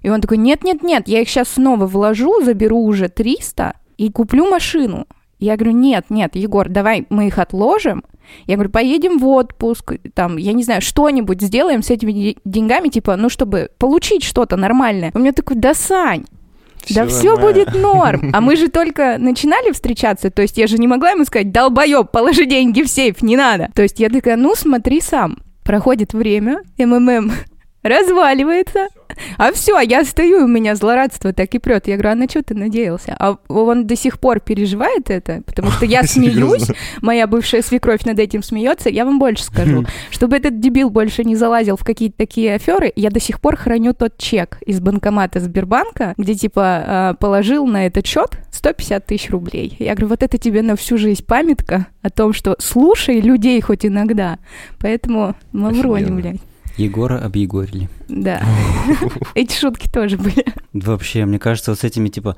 И 0.02 0.10
он 0.10 0.20
такой, 0.20 0.36
нет-нет-нет, 0.36 1.08
я 1.08 1.22
их 1.22 1.28
сейчас 1.28 1.48
снова 1.48 1.86
вложу, 1.86 2.44
заберу 2.44 2.84
уже 2.84 3.08
300 3.08 3.74
и 3.96 4.10
куплю 4.10 4.50
машину. 4.50 5.06
Я 5.38 5.56
говорю, 5.56 5.72
нет, 5.76 6.06
нет, 6.10 6.36
Егор, 6.36 6.68
давай 6.68 7.06
мы 7.10 7.26
их 7.26 7.38
отложим. 7.38 8.04
Я 8.46 8.54
говорю, 8.54 8.70
поедем 8.70 9.18
в 9.18 9.26
отпуск, 9.26 9.94
там, 10.14 10.36
я 10.38 10.52
не 10.52 10.62
знаю, 10.64 10.80
что-нибудь 10.80 11.42
сделаем 11.42 11.82
с 11.82 11.90
этими 11.90 12.12
де- 12.12 12.36
деньгами, 12.44 12.88
типа, 12.88 13.16
ну, 13.16 13.28
чтобы 13.28 13.70
получить 13.78 14.22
что-то 14.24 14.56
нормальное. 14.56 15.10
У 15.14 15.18
меня 15.18 15.32
такой, 15.32 15.56
да, 15.56 15.74
Сань, 15.74 16.24
да 16.90 17.06
все 17.06 17.34
нормально. 17.36 17.52
будет 17.64 17.74
норм. 17.74 18.30
А 18.32 18.40
мы 18.40 18.56
же 18.56 18.68
только 18.68 19.16
начинали 19.18 19.72
встречаться, 19.72 20.30
то 20.30 20.42
есть 20.42 20.56
я 20.56 20.66
же 20.66 20.78
не 20.78 20.86
могла 20.88 21.10
ему 21.10 21.24
сказать, 21.24 21.52
долбоеб, 21.52 22.10
положи 22.10 22.46
деньги 22.46 22.82
в 22.82 22.88
сейф, 22.88 23.22
не 23.22 23.36
надо. 23.36 23.68
То 23.74 23.82
есть 23.82 24.00
я 24.00 24.08
такая, 24.08 24.36
ну 24.36 24.54
смотри 24.54 25.00
сам. 25.00 25.38
Проходит 25.62 26.12
время, 26.12 26.58
МММ 26.78 27.32
разваливается, 27.84 28.88
а 29.36 29.52
все, 29.52 29.78
я 29.80 30.04
стою, 30.04 30.44
у 30.44 30.48
меня 30.48 30.74
злорадство 30.74 31.32
так 31.32 31.54
и 31.54 31.58
прет. 31.58 31.86
Я 31.86 31.94
говорю, 31.94 32.10
а 32.10 32.14
на 32.14 32.28
что 32.28 32.42
ты 32.42 32.54
надеялся? 32.54 33.14
А 33.18 33.36
он 33.48 33.86
до 33.86 33.94
сих 33.94 34.18
пор 34.18 34.40
переживает 34.40 35.10
это, 35.10 35.42
потому 35.46 35.70
что 35.70 35.84
я 35.84 36.02
смеюсь, 36.04 36.68
моя 37.02 37.26
бывшая 37.26 37.62
свекровь 37.62 38.04
над 38.04 38.18
этим 38.18 38.42
смеется. 38.42 38.88
Я 38.88 39.04
вам 39.04 39.18
больше 39.18 39.44
скажу, 39.44 39.84
чтобы 40.10 40.36
этот 40.36 40.60
дебил 40.60 40.90
больше 40.90 41.24
не 41.24 41.36
залазил 41.36 41.76
в 41.76 41.84
какие-то 41.84 42.16
такие 42.16 42.54
аферы, 42.54 42.92
я 42.96 43.10
до 43.10 43.20
сих 43.20 43.40
пор 43.40 43.56
храню 43.56 43.92
тот 43.92 44.16
чек 44.18 44.58
из 44.66 44.80
банкомата 44.80 45.40
Сбербанка, 45.40 46.14
где 46.16 46.34
типа 46.34 46.84
э, 46.86 47.14
положил 47.20 47.66
на 47.66 47.86
этот 47.86 48.06
счет 48.06 48.38
150 48.50 49.06
тысяч 49.06 49.30
рублей. 49.30 49.76
Я 49.78 49.92
говорю, 49.92 50.08
вот 50.08 50.22
это 50.22 50.38
тебе 50.38 50.62
на 50.62 50.74
всю 50.76 50.96
жизнь 50.96 51.24
памятка 51.24 51.86
о 52.02 52.10
том, 52.10 52.32
что 52.32 52.56
слушай 52.58 53.20
людей 53.20 53.60
хоть 53.60 53.84
иногда. 53.84 54.38
Поэтому 54.80 55.36
Маврони, 55.52 56.10
блядь. 56.10 56.40
Егора 56.76 57.18
объегорили. 57.18 57.88
Да. 58.08 58.42
Эти 59.34 59.54
шутки 59.58 59.88
тоже 59.88 60.16
были. 60.16 60.44
Вообще, 60.72 61.24
мне 61.24 61.38
кажется, 61.38 61.70
вот 61.70 61.80
с 61.80 61.84
этими, 61.84 62.08
типа, 62.08 62.36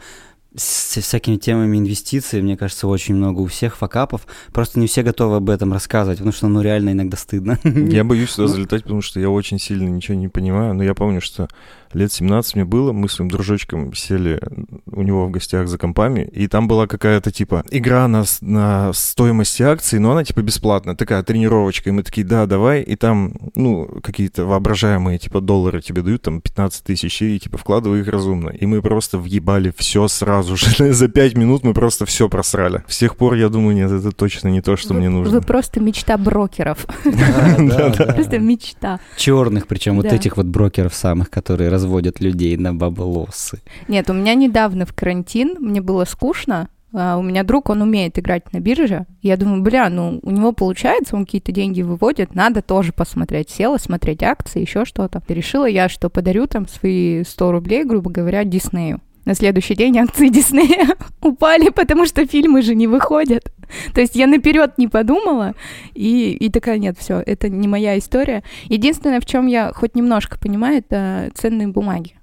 с 0.57 1.01
всякими 1.01 1.37
темами 1.37 1.77
инвестиций, 1.77 2.41
мне 2.41 2.57
кажется, 2.57 2.87
очень 2.89 3.15
много 3.15 3.41
у 3.41 3.47
всех 3.47 3.77
факапов. 3.77 4.27
Просто 4.53 4.81
не 4.81 4.87
все 4.87 5.03
готовы 5.03 5.37
об 5.37 5.51
этом 5.51 5.73
рассказывать, 5.73 6.19
потому 6.19 6.33
что, 6.33 6.49
ну, 6.49 6.63
реально 6.63 6.91
иногда 6.91 7.17
стыдно. 7.17 7.59
Я 7.65 8.05
боюсь 8.05 8.31
сюда 8.31 8.49
залетать, 8.49 8.85
потому 8.85 9.03
что 9.03 9.21
я 9.21 9.31
очень 9.31 9.59
сильно 9.59 9.89
ничего 9.89 10.17
не 10.17 10.29
понимаю. 10.29 10.75
Но 10.75 10.83
я 10.83 10.95
помню, 10.95 11.21
что 11.21 11.49
лет 11.93 12.13
17 12.13 12.57
мне 12.57 12.65
было, 12.65 12.93
мы 12.93 13.09
с 13.09 13.13
своим 13.13 13.31
дружочком 13.31 13.95
сели 13.95 14.41
у 14.87 15.03
него 15.03 15.27
в 15.27 15.31
гостях 15.31 15.69
за 15.69 15.79
компами, 15.79 16.29
и 16.33 16.49
там 16.49 16.69
была 16.69 16.87
какая-то, 16.87 17.31
типа, 17.31 17.65
игра 17.71 18.07
на, 18.09 18.25
на 18.41 18.93
стоимости 18.93 19.63
акций, 19.63 19.99
но 19.99 20.13
она, 20.13 20.25
типа, 20.25 20.43
бесплатная, 20.43 20.95
такая 20.95 21.23
тренировочка. 21.23 21.91
И 21.91 21.93
мы 21.93 22.03
такие, 22.03 22.27
да, 22.27 22.47
давай. 22.47 22.83
И 22.83 22.97
там, 22.97 23.35
ну, 23.55 23.87
какие-то 24.03 24.45
воображаемые, 24.45 25.19
типа, 25.19 25.41
доллары 25.41 25.81
тебе 25.81 26.03
дают, 26.03 26.23
там, 26.23 26.41
15 26.41 26.85
тысяч, 26.85 27.23
и, 27.23 27.39
типа, 27.39 27.59
вкладывай 27.59 28.01
их 28.01 28.09
разумно. 28.09 28.51
И 28.51 28.67
мы 28.67 28.83
просто 28.83 29.19
въебали 29.19 29.73
все 29.77 30.09
сразу 30.09 30.57
же. 30.57 30.93
За 30.93 31.09
5 31.09 31.37
минут 31.37 31.65
мы 31.65 31.75
просто 31.75 32.07
все 32.07 32.29
просрали. 32.29 32.83
С 32.89 32.99
тех 32.99 33.17
пор 33.17 33.35
я 33.35 33.49
думаю, 33.49 33.75
нет, 33.77 33.91
это 33.91 34.13
точно 34.13 34.49
не 34.49 34.61
то, 34.61 34.77
что 34.77 34.95
Вы- 34.95 35.01
мне 35.01 35.09
нужно. 35.09 35.35
Вы 35.35 35.41
просто 35.41 35.81
мечта 35.81 36.17
брокеров. 36.17 36.87
Просто 37.05 38.39
мечта. 38.39 39.01
Черных, 39.17 39.67
причем 39.67 39.97
вот 39.97 40.07
этих 40.07 40.37
вот 40.37 40.47
брокеров 40.47 40.95
самых, 40.95 41.31
которые 41.31 41.71
разводят 41.77 42.21
людей 42.21 42.57
на 42.57 42.75
баблосы. 42.75 43.61
Нет, 43.89 44.09
у 44.11 44.15
меня 44.15 44.35
недавно 44.35 44.87
в 44.87 44.93
карантин, 44.95 45.57
мне 45.61 45.81
было 45.83 46.05
скучно. 46.07 46.69
а, 46.95 47.19
У 47.19 47.23
меня 47.23 47.43
друг, 47.43 47.69
он 47.69 47.83
умеет 47.83 48.19
играть 48.19 48.51
на 48.55 48.61
бирже. 48.61 49.05
Я 49.21 49.37
думаю, 49.37 49.63
бля, 49.63 49.91
ну 49.91 50.21
у 50.23 50.31
него 50.31 50.53
получается, 50.53 51.17
он 51.17 51.27
какие-то 51.27 51.53
деньги 51.53 51.83
выводит, 51.83 52.35
надо 52.35 52.63
тоже 52.63 52.93
посмотреть. 52.93 53.51
Села 53.51 53.77
смотреть 53.79 54.23
акции, 54.23 54.63
еще 54.63 54.85
что-то. 54.87 55.23
Решила 55.29 55.67
я, 55.67 55.89
что 55.91 56.09
подарю 56.09 56.47
там 56.47 56.67
свои 56.67 57.23
100 57.25 57.53
рублей, 57.53 57.85
грубо 57.85 58.11
говоря, 58.11 58.45
Диснею. 58.45 59.01
На 59.27 59.35
следующий 59.35 59.75
день 59.75 59.99
акции 59.99 60.29
Диснея 60.31 60.97
упали, 61.21 61.69
потому 61.69 62.07
что 62.07 62.25
фильмы 62.27 62.63
же 62.63 62.75
не 62.75 62.87
выходят. 62.87 63.53
То 63.93 64.01
есть 64.01 64.15
я 64.15 64.29
наперед 64.29 64.79
не 64.79 64.87
подумала, 64.87 65.55
и, 65.95 66.31
и 66.31 66.49
такая, 66.49 66.79
нет, 66.79 66.97
все, 66.97 67.23
это 67.27 67.49
не 67.49 67.67
моя 67.69 67.99
история. 67.99 68.45
Единственное, 68.67 69.21
в 69.21 69.27
чем 69.27 69.49
я 69.49 69.73
хоть 69.75 69.97
немножко 69.97 70.39
понимаю, 70.39 70.79
это 70.79 71.31
ценные 71.35 71.67
бумаги. 71.69 72.15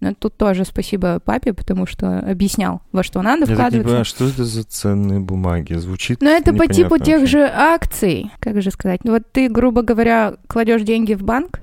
Но 0.00 0.14
тут 0.14 0.36
тоже 0.36 0.64
спасибо 0.64 1.20
папе, 1.20 1.52
потому 1.52 1.86
что 1.86 2.18
объяснял, 2.20 2.80
во 2.92 3.02
что 3.02 3.20
надо 3.22 3.40
Я 3.40 3.46
так 3.46 3.48
не 3.48 3.54
вкладываться. 3.54 3.84
понимаю, 3.84 4.04
что 4.04 4.28
это 4.28 4.44
за 4.44 4.62
ценные 4.64 5.20
бумаги? 5.20 5.74
Звучит 5.74 6.22
Но 6.22 6.30
это 6.30 6.54
по 6.54 6.66
типу 6.66 6.98
тех 6.98 7.20
вообще. 7.20 7.26
же 7.26 7.50
акций, 7.52 8.30
как 8.40 8.60
же 8.62 8.70
сказать. 8.70 9.00
Ну 9.04 9.12
Вот 9.12 9.22
ты, 9.32 9.48
грубо 9.48 9.82
говоря, 9.82 10.36
кладешь 10.48 10.82
деньги 10.82 11.14
в 11.14 11.22
банк 11.22 11.60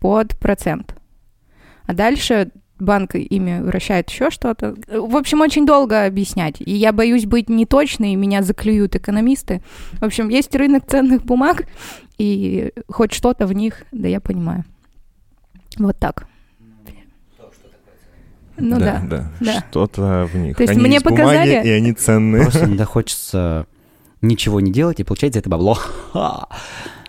под 0.00 0.36
процент, 0.38 0.94
а 1.86 1.94
дальше 1.94 2.50
банк 2.78 3.14
ими 3.14 3.60
вращает 3.60 4.10
еще 4.10 4.30
что-то. 4.30 4.74
В 4.88 5.16
общем, 5.16 5.40
очень 5.40 5.66
долго 5.66 6.04
объяснять. 6.04 6.60
И 6.60 6.74
я 6.74 6.92
боюсь 6.92 7.26
быть 7.26 7.48
неточной, 7.48 8.12
и 8.12 8.16
меня 8.16 8.42
заклюют 8.42 8.96
экономисты. 8.96 9.62
В 9.92 10.04
общем, 10.04 10.28
есть 10.28 10.54
рынок 10.54 10.84
ценных 10.86 11.24
бумаг, 11.24 11.66
и 12.18 12.72
хоть 12.88 13.12
что-то 13.12 13.46
в 13.46 13.52
них, 13.52 13.84
да 13.92 14.08
я 14.08 14.20
понимаю. 14.20 14.64
Вот 15.78 15.98
так. 15.98 16.26
Ну 18.60 18.78
да. 18.78 19.00
да. 19.08 19.30
да. 19.40 19.64
Что-то 19.70 20.28
в 20.32 20.36
них. 20.36 20.56
То 20.56 20.64
есть 20.64 20.72
они 20.72 20.82
мне 20.82 20.96
из 20.96 21.02
бумаги, 21.02 21.22
показали- 21.22 21.66
и 21.66 21.70
они 21.70 21.92
ценные. 21.92 22.42
Просто 22.42 22.64
иногда 22.64 22.84
хочется 22.84 23.66
ничего 24.20 24.60
не 24.60 24.72
делать 24.72 24.98
и 25.00 25.04
получать 25.04 25.34
за 25.34 25.38
это 25.40 25.48
бабло. 25.48 25.78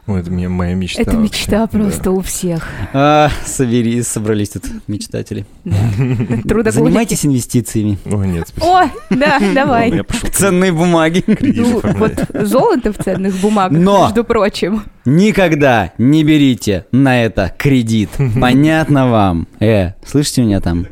Ой, 0.10 0.22
это 0.22 0.32
мне 0.32 0.50
моя 0.50 0.74
мечта. 0.74 1.04
Это 1.04 1.12
вообще. 1.12 1.24
мечта 1.24 1.60
Да. 1.60 1.68
просто 1.68 2.10
у 2.10 2.22
всех. 2.22 2.68
А, 2.94 3.30
соберись, 3.46 4.08
собрались 4.08 4.50
тут 4.50 4.64
мечтатели. 4.88 5.46
Да. 5.66 6.72
Занимайтесь 6.72 7.28
инвестициями. 7.28 8.00
Ой, 8.06 8.28
нет, 8.28 8.48
спасибо. 8.48 8.86
О, 8.86 8.90
да, 9.12 9.40
давай. 9.54 10.02
Ценные 10.34 10.72
бумаги. 10.72 11.24
Ну, 11.28 11.80
вот 11.84 12.14
золото 12.34 12.92
в 12.92 12.98
ценных 12.98 13.36
бумагах, 13.40 13.78
Но! 13.80 14.06
между 14.06 14.24
прочим. 14.24 14.82
Никогда 15.06 15.94
не 16.00 16.24
берите 16.24 16.88
на 16.92 17.24
это 17.24 17.54
кредит. 17.56 18.10
Понятно 18.42 19.12
вам? 19.12 19.48
Э, 19.60 19.92
слышите 20.04 20.42
меня 20.42 20.60
там? 20.60 20.88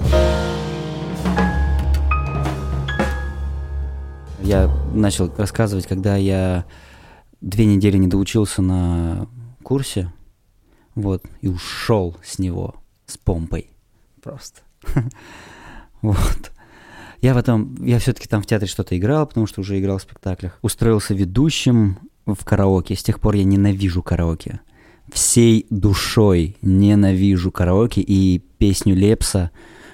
Я 4.43 4.69
начал 4.93 5.34
рассказывать, 5.38 5.88
когда 5.88 6.15
я 6.17 6.65
две 7.41 7.65
недели 7.65 7.97
не 7.97 8.08
доучился 8.08 8.62
на 8.62 9.28
курсе, 9.63 10.12
вот, 10.95 11.23
и 11.41 11.47
ушел 11.47 12.17
с 12.23 12.39
него 12.39 12.76
с 13.06 13.17
помпой. 13.17 13.69
Просто. 14.21 14.62
Вот. 16.04 16.52
Я 17.21 17.34
потом, 17.34 17.76
я 17.84 17.97
все-таки 17.97 18.28
там 18.28 18.43
в 18.43 18.45
театре 18.45 18.69
что-то 18.69 18.95
играл, 18.95 19.26
потому 19.26 19.47
что 19.47 19.62
уже 19.62 19.80
играл 19.80 19.97
в 19.97 20.04
спектаклях. 20.04 20.60
Устроился 20.62 21.15
ведущим 21.15 21.97
в 22.26 22.45
караоке. 22.45 22.95
С 22.95 23.02
тех 23.02 23.19
пор 23.19 23.36
я 23.36 23.43
ненавижу 23.43 24.04
караоке. 24.04 24.60
Всей 25.12 25.65
душой 25.71 26.56
ненавижу 26.62 27.52
караоке 27.52 28.02
и 28.02 28.39
песню 28.60 28.95
Лепса 28.95 29.52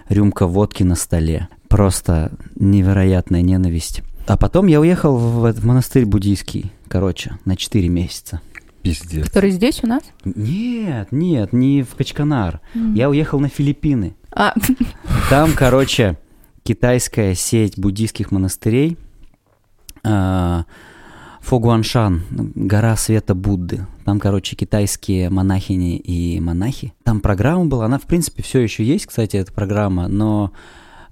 «Рюмка 0.09 0.45
водки 0.45 0.83
на 0.83 0.95
столе». 0.95 1.47
Просто 1.69 2.33
невероятная 2.55 3.41
ненависть. 3.41 4.03
А 4.25 4.37
потом 4.37 4.67
я 4.67 4.79
уехал 4.79 5.17
в, 5.17 5.51
в 5.51 5.65
монастырь 5.65 6.05
буддийский, 6.05 6.71
короче, 6.87 7.37
на 7.45 7.55
4 7.55 7.87
месяца. 7.89 8.41
Пиздец. 8.81 9.25
Который 9.27 9.51
здесь 9.51 9.81
у 9.83 9.87
нас? 9.87 10.03
Нет, 10.25 11.09
нет, 11.11 11.53
не 11.53 11.83
в 11.83 11.95
Качканар. 11.95 12.59
М. 12.73 12.93
Я 12.93 13.09
уехал 13.09 13.39
на 13.39 13.47
Филиппины. 13.49 14.15
А, 14.31 14.53
Там, 15.29 15.51
короче, 15.55 16.17
китайская 16.63 17.33
сеть 17.35 17.77
буддийских 17.79 18.31
монастырей. 18.31 18.97
а, 20.03 20.65
Фогуаншан, 21.41 22.23
гора 22.55 22.95
света 22.95 23.35
Будды. 23.35 23.85
Там, 24.05 24.19
короче, 24.19 24.55
китайские 24.55 25.29
монахини 25.29 25.97
и 25.97 26.39
монахи. 26.39 26.93
Там 27.03 27.19
программа 27.19 27.65
была, 27.65 27.85
она, 27.85 27.99
в 27.99 28.03
принципе, 28.03 28.41
все 28.43 28.59
еще 28.61 28.83
есть, 28.85 29.05
кстати, 29.07 29.35
эта 29.35 29.51
программа, 29.51 30.07
но 30.07 30.53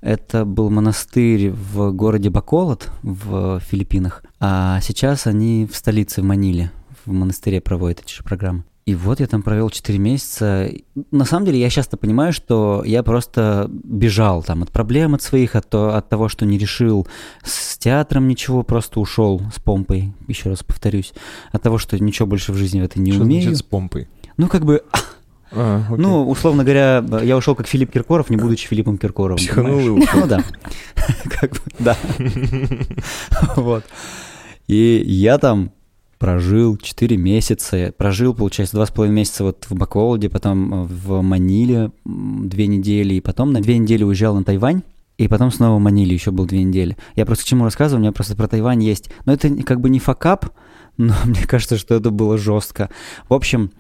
это 0.02 0.46
был 0.46 0.70
монастырь 0.70 1.52
в 1.52 1.92
городе 1.92 2.30
Баколот 2.30 2.90
в 3.04 3.60
Филиппинах, 3.60 4.24
а 4.40 4.80
сейчас 4.82 5.28
они 5.28 5.68
в 5.72 5.76
столице, 5.76 6.22
в 6.22 6.26
Маниле, 6.26 6.72
в 7.06 7.12
монастыре 7.12 7.62
проводят 7.62 8.02
эти 8.02 8.14
же 8.14 8.24
программы. 8.24 8.64
И 8.88 8.96
вот 8.96 9.20
я 9.20 9.28
там 9.28 9.44
провел 9.44 9.70
4 9.70 10.00
месяца. 10.00 10.68
На 11.12 11.24
самом 11.26 11.46
деле 11.46 11.60
я 11.60 11.70
часто 11.70 11.98
понимаю, 11.98 12.34
что 12.34 12.82
я 12.84 13.04
просто 13.04 13.70
бежал 13.72 14.42
там 14.42 14.64
от 14.64 14.72
проблем 14.72 15.14
от 15.14 15.22
своих, 15.22 15.56
от, 15.56 15.70
то- 15.70 15.96
от 15.96 16.10
того, 16.10 16.30
что 16.30 16.48
не 16.48 16.58
решил 16.58 17.08
с 17.44 17.78
театром 17.78 18.28
ничего, 18.28 18.64
просто 18.64 19.00
ушел 19.00 19.40
с 19.56 19.60
помпой, 19.60 20.14
еще 20.28 20.50
раз 20.50 20.64
повторюсь, 20.64 21.14
от 21.52 21.62
того, 21.62 21.78
что 21.78 22.04
ничего 22.04 22.28
больше 22.28 22.52
в 22.54 22.56
жизни 22.58 22.82
в 22.82 22.84
это 22.84 23.00
не 23.00 23.12
Что 23.12 23.22
умею. 23.22 23.44
значит 23.44 23.60
с 23.60 23.64
помпой? 23.64 24.10
Ну, 24.38 24.48
как 24.48 24.66
бы, 24.66 24.84
А, 25.54 25.84
окей. 25.88 25.98
ну, 25.98 26.30
условно 26.30 26.64
говоря, 26.64 27.04
я 27.24 27.36
ушел 27.38 27.56
как 27.56 27.68
Филипп 27.68 27.92
Киркоров, 27.92 28.30
не 28.30 28.38
будучи 28.38 28.68
Филиппом 28.68 28.98
Киркоровым. 28.98 29.38
Психанул 29.38 29.80
и 29.80 29.84
понимаешь? 29.84 30.10
ушел. 30.10 30.20
Ну 30.22 30.28
да. 30.28 30.44
Как 31.40 31.52
бы, 31.52 31.60
да. 31.80 31.98
Вот. 33.56 33.84
И 34.68 35.04
я 35.06 35.38
там 35.38 35.72
прожил 36.20 36.78
4 36.78 37.18
месяца, 37.18 37.94
прожил, 37.98 38.34
получается, 38.36 38.78
2,5 38.78 39.10
месяца 39.10 39.44
вот 39.44 39.66
в 39.68 39.76
Баколоде, 39.76 40.30
потом 40.30 40.86
в 40.86 41.22
Маниле 41.22 41.92
м, 42.06 42.48
две 42.48 42.68
недели, 42.68 43.16
и 43.16 43.22
потом 43.22 43.52
на 43.52 43.60
две 43.62 43.78
недели 43.78 44.04
уезжал 44.04 44.36
на 44.36 44.44
Тайвань. 44.44 44.84
И 45.18 45.28
потом 45.28 45.52
снова 45.52 45.78
манили, 45.78 46.14
еще 46.14 46.32
был 46.32 46.46
две 46.46 46.64
недели. 46.64 46.98
Я 47.16 47.28
просто 47.28 47.44
к 47.44 47.48
чему 47.48 47.64
рассказываю, 47.66 48.00
у 48.00 48.02
меня 48.02 48.12
просто 48.12 48.36
про 48.36 48.48
Тайвань 48.48 48.84
есть. 48.84 49.12
Но 49.26 49.34
это 49.34 49.50
как 49.64 49.80
бы 49.80 49.90
не 49.90 50.00
факап, 50.00 50.50
но 50.98 51.14
мне 51.26 51.44
кажется, 51.46 51.78
что 51.78 51.96
это 51.96 52.10
было 52.10 52.38
жестко. 52.38 52.90
В 53.30 53.34
общем, 53.34 53.72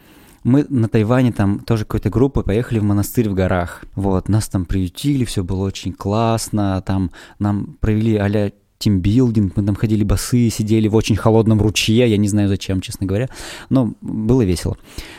мы 0.43 0.65
на 0.69 0.87
Тайване 0.87 1.31
там 1.31 1.59
тоже 1.59 1.85
какой-то 1.85 2.09
группой 2.09 2.43
поехали 2.43 2.79
в 2.79 2.83
монастырь 2.83 3.29
в 3.29 3.33
горах. 3.33 3.83
Вот, 3.95 4.29
нас 4.29 4.47
там 4.49 4.65
приютили, 4.65 5.25
все 5.25 5.43
было 5.43 5.65
очень 5.65 5.93
классно, 5.93 6.81
там 6.85 7.11
нам 7.39 7.77
провели 7.79 8.15
а 8.15 8.51
тимбилдинг, 8.79 9.55
мы 9.55 9.63
там 9.63 9.75
ходили 9.75 10.03
босые, 10.03 10.49
сидели 10.49 10.87
в 10.87 10.95
очень 10.95 11.15
холодном 11.15 11.61
ручье, 11.61 12.09
я 12.09 12.17
не 12.17 12.27
знаю 12.27 12.49
зачем, 12.49 12.81
честно 12.81 13.05
говоря, 13.05 13.29
но 13.69 13.93
было 14.01 14.41
весело. 14.41 14.77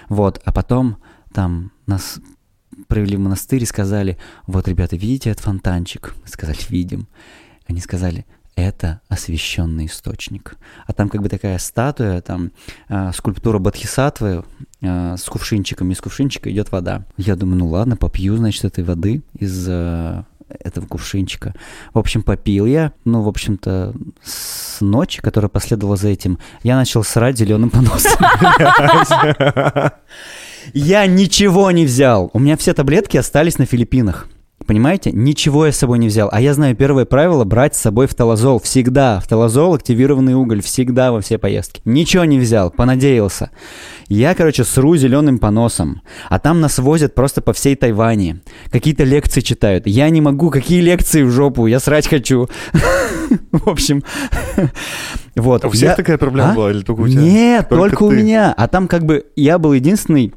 Вот, 0.08 0.40
а 0.44 0.52
потом 0.52 0.96
там 1.32 1.70
нас 1.86 2.18
провели 2.88 3.16
в 3.16 3.20
монастырь 3.20 3.62
и 3.62 3.66
сказали, 3.66 4.18
вот, 4.46 4.66
ребята, 4.66 4.96
видите 4.96 5.30
этот 5.30 5.44
фонтанчик? 5.44 6.14
Мы 6.22 6.28
сказали, 6.28 6.58
видим. 6.68 7.06
Они 7.68 7.80
сказали, 7.80 8.26
это 8.56 9.00
освященный 9.08 9.86
источник. 9.86 10.56
А 10.86 10.92
там 10.92 11.08
как 11.08 11.22
бы 11.22 11.28
такая 11.28 11.58
статуя, 11.58 12.20
там 12.20 12.52
э, 12.88 13.10
скульптура 13.14 13.58
Бодхисаттвы 13.58 14.44
э, 14.80 15.16
с 15.16 15.24
кувшинчиком, 15.24 15.90
из 15.90 16.00
кувшинчика 16.00 16.50
идет 16.50 16.70
вода. 16.72 17.04
Я 17.16 17.36
думаю, 17.36 17.58
ну 17.58 17.68
ладно, 17.68 17.96
попью, 17.96 18.36
значит, 18.36 18.64
этой 18.64 18.84
воды 18.84 19.22
из 19.38 19.66
э, 19.68 20.24
этого 20.60 20.86
кувшинчика. 20.86 21.54
В 21.94 21.98
общем, 21.98 22.22
попил 22.22 22.66
я. 22.66 22.92
Ну, 23.04 23.22
в 23.22 23.28
общем-то, 23.28 23.94
с 24.22 24.80
ночи, 24.80 25.20
которая 25.22 25.48
последовала 25.48 25.96
за 25.96 26.08
этим, 26.08 26.38
я 26.62 26.76
начал 26.76 27.04
срать 27.04 27.38
зеленым 27.38 27.70
поносом. 27.70 28.18
Я 30.74 31.06
ничего 31.06 31.72
не 31.72 31.84
взял. 31.84 32.30
У 32.32 32.38
меня 32.38 32.56
все 32.56 32.72
таблетки 32.72 33.16
остались 33.16 33.58
на 33.58 33.66
Филиппинах. 33.66 34.28
Понимаете? 34.66 35.12
Ничего 35.12 35.66
я 35.66 35.72
с 35.72 35.76
собой 35.76 35.98
не 35.98 36.08
взял. 36.08 36.28
А 36.32 36.40
я 36.40 36.54
знаю 36.54 36.76
первое 36.76 37.04
правило 37.04 37.44
брать 37.44 37.74
с 37.74 37.80
собой 37.80 38.06
фталазол. 38.06 38.60
Всегда. 38.60 39.20
Фталазол, 39.20 39.74
активированный 39.74 40.34
уголь. 40.34 40.62
Всегда 40.62 41.12
во 41.12 41.20
все 41.20 41.38
поездки. 41.38 41.80
Ничего 41.84 42.24
не 42.24 42.38
взял. 42.38 42.70
Понадеялся. 42.70 43.50
Я, 44.08 44.34
короче, 44.34 44.64
сру 44.64 44.96
зеленым 44.96 45.38
поносом. 45.38 46.02
А 46.28 46.38
там 46.38 46.60
нас 46.60 46.78
возят 46.78 47.14
просто 47.14 47.40
по 47.40 47.52
всей 47.52 47.76
Тайване. 47.76 48.40
Какие-то 48.70 49.04
лекции 49.04 49.40
читают. 49.40 49.86
Я 49.86 50.08
не 50.10 50.20
могу. 50.20 50.50
Какие 50.50 50.80
лекции 50.80 51.22
в 51.22 51.30
жопу? 51.30 51.66
Я 51.66 51.80
срать 51.80 52.08
хочу. 52.08 52.48
В 53.52 53.68
общем, 53.68 54.02
вот. 55.36 55.64
А 55.64 55.68
у 55.68 55.70
всех 55.70 55.96
такая 55.96 56.18
проблема 56.18 56.52
а? 56.52 56.54
была 56.54 56.70
или 56.70 56.82
только 56.82 57.00
у 57.00 57.08
тебя? 57.08 57.22
Нет, 57.22 57.68
только 57.68 58.02
у 58.02 58.10
меня. 58.10 58.52
А 58.56 58.68
там 58.68 58.88
как 58.88 59.04
бы 59.04 59.26
я 59.36 59.58
был 59.58 59.72
единственный 59.72 60.34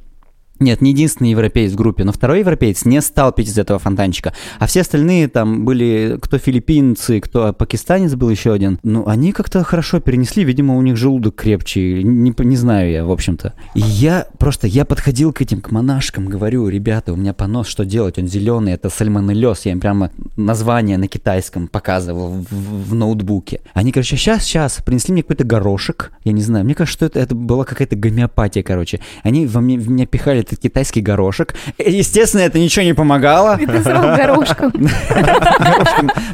нет, 0.59 0.81
не 0.81 0.91
единственный 0.91 1.31
европеец 1.31 1.73
в 1.73 1.75
группе, 1.75 2.03
но 2.05 2.13
второй 2.13 2.39
европеец 2.39 2.85
не 2.85 3.01
стал 3.01 3.33
пить 3.33 3.49
из 3.49 3.57
этого 3.57 3.77
фонтанчика. 3.77 4.33
А 4.57 4.67
все 4.67 4.81
остальные 4.81 5.27
там 5.27 5.65
были, 5.65 6.17
кто 6.21 6.37
филиппинцы, 6.37 7.19
кто 7.19 7.51
пакистанец 7.51 8.15
был 8.15 8.29
еще 8.29 8.53
один. 8.53 8.79
Ну, 8.83 9.05
они 9.07 9.33
как-то 9.33 9.63
хорошо 9.63 9.99
перенесли, 9.99 10.45
видимо, 10.45 10.77
у 10.77 10.81
них 10.81 10.95
желудок 10.95 11.35
крепче, 11.35 12.03
не, 12.03 12.33
не 12.37 12.55
знаю 12.55 12.91
я, 12.91 13.05
в 13.05 13.11
общем-то. 13.11 13.53
И 13.73 13.81
я 13.81 14.27
просто, 14.37 14.67
я 14.67 14.85
подходил 14.85 15.33
к 15.33 15.41
этим, 15.41 15.59
к 15.59 15.71
монашкам, 15.71 16.27
говорю, 16.27 16.69
ребята, 16.69 17.11
у 17.11 17.17
меня 17.17 17.33
понос, 17.33 17.67
что 17.67 17.83
делать? 17.83 18.17
Он 18.17 18.27
зеленый, 18.27 18.73
это 18.73 18.89
сальмонеллез, 18.89 19.65
я 19.65 19.73
им 19.73 19.81
прямо 19.81 20.11
название 20.37 20.97
на 20.97 21.07
китайском 21.07 21.67
показывал 21.67 22.29
в, 22.29 22.45
в, 22.49 22.89
в 22.91 22.95
ноутбуке. 22.95 23.59
Они, 23.73 23.91
короче, 23.91 24.15
сейчас, 24.15 24.43
сейчас, 24.43 24.81
принесли 24.85 25.11
мне 25.11 25.23
какой-то 25.23 25.43
горошек, 25.43 26.13
я 26.23 26.31
не 26.31 26.41
знаю, 26.41 26.63
мне 26.63 26.75
кажется, 26.75 26.97
что 26.97 27.05
это, 27.05 27.19
это 27.19 27.35
была 27.35 27.65
какая-то 27.65 27.97
гомеопатия, 27.97 28.63
короче. 28.63 29.01
Они 29.23 29.45
во 29.47 29.59
мне, 29.59 29.77
в 29.77 29.89
меня 29.89 30.05
пихали 30.05 30.44
этот 30.45 30.59
китайский 30.59 31.01
горошек. 31.01 31.55
Естественно, 31.77 32.41
это 32.41 32.59
ничего 32.59 32.85
не 32.85 32.93
помогало. 32.93 33.57
И 33.59 33.65
ты 33.65 33.81
срал 33.81 34.15
горошком. 34.15 34.71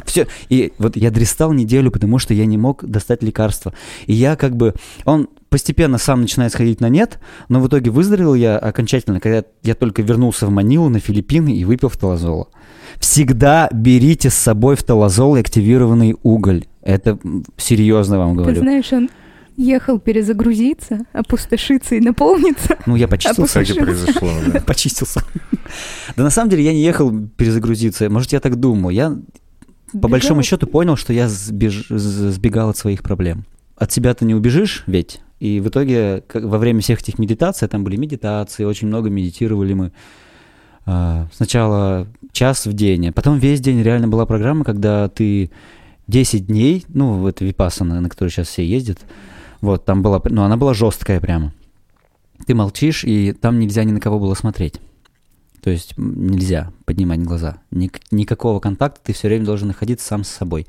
Все. 0.06 0.26
И 0.48 0.72
вот 0.78 0.96
я 0.96 1.10
дристал 1.10 1.52
неделю, 1.52 1.90
потому 1.90 2.18
что 2.18 2.34
я 2.34 2.46
не 2.46 2.58
мог 2.58 2.84
достать 2.84 3.22
лекарства. 3.22 3.72
И 4.06 4.12
я 4.12 4.36
как 4.36 4.56
бы... 4.56 4.74
Он 5.04 5.28
постепенно 5.48 5.98
сам 5.98 6.22
начинает 6.22 6.52
сходить 6.52 6.80
на 6.80 6.88
нет, 6.88 7.18
но 7.48 7.60
в 7.60 7.68
итоге 7.68 7.90
выздоровел 7.90 8.34
я 8.34 8.58
окончательно, 8.58 9.20
когда 9.20 9.44
я 9.62 9.74
только 9.74 10.00
вернулся 10.00 10.46
в 10.46 10.50
Манилу, 10.50 10.88
на 10.88 10.98
Филиппины 10.98 11.54
и 11.54 11.64
выпил 11.64 11.90
фталазола. 11.90 12.48
Всегда 12.98 13.68
берите 13.72 14.30
с 14.30 14.34
собой 14.34 14.76
фталазол 14.76 15.36
и 15.36 15.40
активированный 15.40 16.16
уголь. 16.22 16.64
Это 16.82 17.18
серьезно 17.56 18.18
вам 18.18 18.34
говорю. 18.34 18.54
Ты 18.54 18.60
знаешь, 18.60 18.92
он 18.92 19.10
ехал 19.56 19.98
перезагрузиться, 19.98 21.06
опустошиться 21.12 21.94
и 21.94 22.00
наполниться. 22.00 22.78
Ну, 22.86 22.96
я 22.96 23.08
почистился. 23.08 23.62
Кстати, 23.62 23.78
произошло, 23.78 24.30
да. 24.52 24.60
Почистился. 24.66 25.22
Да 26.16 26.22
на 26.22 26.30
самом 26.30 26.50
деле 26.50 26.64
я 26.64 26.72
не 26.72 26.82
ехал 26.82 27.12
перезагрузиться. 27.36 28.08
Может, 28.10 28.32
я 28.32 28.40
так 28.40 28.56
думал. 28.56 28.90
Я 28.90 29.16
по 30.00 30.08
большому 30.08 30.42
счету 30.42 30.66
понял, 30.66 30.96
что 30.96 31.12
я 31.12 31.28
сбегал 31.28 32.70
от 32.70 32.76
своих 32.76 33.02
проблем. 33.02 33.44
От 33.76 33.92
себя 33.92 34.14
ты 34.14 34.24
не 34.24 34.34
убежишь 34.34 34.84
ведь. 34.86 35.20
И 35.40 35.60
в 35.60 35.68
итоге 35.68 36.22
во 36.32 36.58
время 36.58 36.80
всех 36.80 37.00
этих 37.00 37.18
медитаций, 37.18 37.66
там 37.66 37.82
были 37.82 37.96
медитации, 37.96 38.64
очень 38.64 38.86
много 38.86 39.10
медитировали 39.10 39.74
мы. 39.74 39.92
А, 40.84 41.26
сначала 41.32 42.06
час 42.32 42.66
в 42.66 42.72
день, 42.72 43.08
а 43.08 43.12
потом 43.12 43.38
весь 43.38 43.60
день 43.60 43.82
реально 43.82 44.08
была 44.08 44.24
программа, 44.26 44.64
когда 44.64 45.08
ты 45.08 45.50
10 46.06 46.46
дней, 46.46 46.84
ну, 46.88 47.26
это 47.26 47.44
Випассана, 47.44 48.00
на 48.00 48.08
которой 48.08 48.28
сейчас 48.28 48.48
все 48.48 48.64
ездят, 48.64 48.98
вот, 49.62 49.86
там 49.86 50.02
была, 50.02 50.20
ну, 50.24 50.42
она 50.42 50.58
была 50.58 50.74
жесткая 50.74 51.20
прямо. 51.20 51.54
Ты 52.46 52.54
молчишь, 52.54 53.04
и 53.04 53.32
там 53.32 53.58
нельзя 53.58 53.84
ни 53.84 53.92
на 53.92 54.00
кого 54.00 54.18
было 54.18 54.34
смотреть. 54.34 54.80
То 55.62 55.70
есть 55.70 55.94
нельзя 55.96 56.72
поднимать 56.86 57.22
глаза. 57.22 57.58
Ник- 57.70 58.00
никакого 58.10 58.58
контакта, 58.58 59.00
ты 59.04 59.12
все 59.12 59.28
время 59.28 59.44
должен 59.44 59.68
находиться 59.68 60.04
сам 60.04 60.24
с 60.24 60.28
собой. 60.28 60.66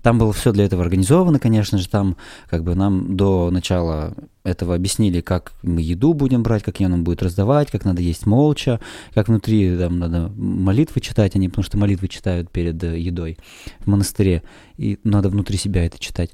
Там 0.00 0.18
было 0.18 0.32
все 0.32 0.52
для 0.52 0.64
этого 0.64 0.82
организовано, 0.82 1.38
конечно 1.38 1.76
же, 1.76 1.86
там 1.86 2.16
как 2.48 2.64
бы 2.64 2.74
нам 2.74 3.14
до 3.14 3.50
начала 3.50 4.14
этого 4.42 4.74
объяснили, 4.74 5.20
как 5.20 5.52
мы 5.62 5.82
еду 5.82 6.14
будем 6.14 6.42
брать, 6.42 6.62
как 6.62 6.80
ее 6.80 6.88
нам 6.88 7.04
будет 7.04 7.22
раздавать, 7.22 7.70
как 7.70 7.84
надо 7.84 8.00
есть 8.00 8.24
молча, 8.24 8.80
как 9.12 9.28
внутри 9.28 9.76
там 9.76 9.98
надо 9.98 10.32
молитвы 10.34 11.02
читать, 11.02 11.36
они, 11.36 11.50
потому 11.50 11.64
что 11.64 11.76
молитвы 11.76 12.08
читают 12.08 12.50
перед 12.50 12.82
э, 12.82 12.98
едой 12.98 13.36
в 13.80 13.88
монастыре, 13.88 14.42
и 14.78 14.98
надо 15.04 15.28
внутри 15.28 15.58
себя 15.58 15.84
это 15.84 15.98
читать. 15.98 16.30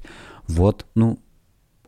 Вот, 0.47 0.85
ну, 0.95 1.19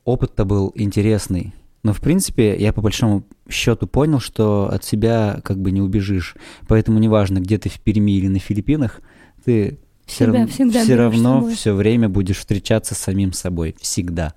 опыт-то 0.05 0.45
был 0.45 0.71
интересный. 0.75 1.53
Но, 1.83 1.93
в 1.93 2.01
принципе, 2.01 2.55
я 2.57 2.73
по 2.73 2.81
большому 2.81 3.23
счету 3.49 3.87
понял, 3.87 4.19
что 4.19 4.69
от 4.71 4.83
себя 4.83 5.39
как 5.43 5.59
бы 5.59 5.71
не 5.71 5.81
убежишь. 5.81 6.35
Поэтому 6.67 6.99
неважно, 6.99 7.39
где 7.39 7.57
ты 7.57 7.69
в 7.69 7.79
Перми 7.79 8.11
или 8.11 8.27
на 8.27 8.39
Филиппинах, 8.39 9.01
ты 9.43 9.79
все, 10.05 10.25
рав... 10.25 10.49
все 10.49 10.95
равно 10.95 11.47
все 11.49 11.73
время 11.73 12.07
будешь 12.07 12.37
встречаться 12.37 12.93
с 12.93 12.99
самим 12.99 13.33
собой. 13.33 13.75
Всегда. 13.81 14.33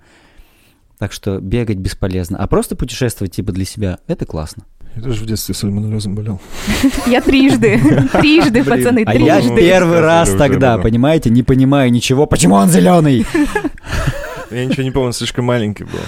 Так 0.98 1.12
что 1.12 1.38
бегать 1.40 1.78
бесполезно. 1.78 2.38
А 2.38 2.46
просто 2.46 2.76
путешествовать 2.76 3.34
типа 3.34 3.52
для 3.52 3.64
себя, 3.64 3.98
это 4.06 4.24
классно. 4.24 4.64
Я 4.96 5.02
тоже 5.02 5.24
в 5.24 5.26
детстве 5.26 5.54
сальмонеллезом 5.54 6.14
болел. 6.14 6.40
Я 7.06 7.20
трижды. 7.20 7.80
Трижды, 8.12 8.62
пацаны, 8.62 9.04
трижды. 9.04 9.30
А 9.30 9.40
я 9.40 9.56
первый 9.56 10.00
раз 10.00 10.30
тогда, 10.30 10.78
понимаете, 10.78 11.30
не 11.30 11.42
понимаю 11.42 11.90
ничего. 11.90 12.26
Почему 12.26 12.54
он 12.54 12.68
зеленый? 12.68 13.26
Я 14.50 14.64
ничего 14.64 14.82
не 14.82 14.90
помню, 14.90 15.12
слишком 15.12 15.46
маленький 15.46 15.84
был. 15.84 16.00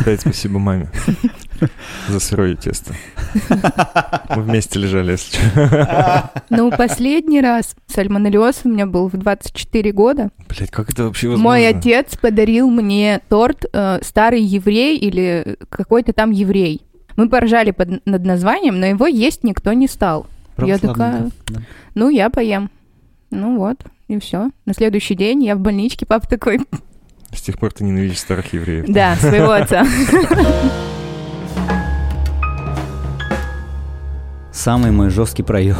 Опять 0.00 0.20
спасибо 0.22 0.58
маме 0.58 0.90
за 2.08 2.20
сырое 2.20 2.56
тесто. 2.56 2.94
Мы 4.34 4.42
вместе 4.42 4.78
лежали, 4.78 5.12
если 5.12 5.36
что. 5.36 6.30
Ну, 6.50 6.70
последний 6.70 7.40
раз 7.40 7.74
сальмонеллез 7.86 8.62
у 8.64 8.68
меня 8.68 8.86
был 8.86 9.08
в 9.08 9.16
24 9.16 9.92
года. 9.92 10.30
Блять, 10.48 10.70
как 10.70 10.90
это 10.90 11.04
вообще 11.04 11.28
возможно? 11.28 11.48
Мой 11.48 11.68
отец 11.68 12.16
подарил 12.16 12.70
мне 12.70 13.20
торт 13.28 13.64
э, 13.72 14.00
«Старый 14.02 14.42
еврей» 14.42 14.98
или 14.98 15.56
какой-то 15.68 16.12
там 16.12 16.30
еврей. 16.30 16.82
Мы 17.16 17.28
поржали 17.28 17.70
под, 17.70 18.04
над 18.06 18.24
названием, 18.24 18.80
но 18.80 18.86
его 18.86 19.06
есть 19.06 19.44
никто 19.44 19.72
не 19.72 19.88
стал. 19.88 20.26
Я 20.58 20.78
такая, 20.78 21.30
да. 21.48 21.60
ну, 21.94 22.08
я 22.08 22.30
поем. 22.30 22.70
Ну 23.30 23.56
вот, 23.58 23.78
и 24.08 24.18
все. 24.18 24.50
На 24.66 24.74
следующий 24.74 25.14
день 25.14 25.42
я 25.42 25.56
в 25.56 25.60
больничке, 25.60 26.04
папа 26.06 26.28
такой, 26.28 26.60
с 27.34 27.40
тех 27.40 27.58
пор 27.58 27.72
ты 27.72 27.84
ненавидишь 27.84 28.20
старых 28.20 28.52
евреев. 28.52 28.86
Да, 28.88 29.16
своего 29.16 29.50
отца. 29.52 29.86
Самый 34.52 34.90
мой 34.90 35.10
жесткий 35.10 35.42
проеб. 35.42 35.76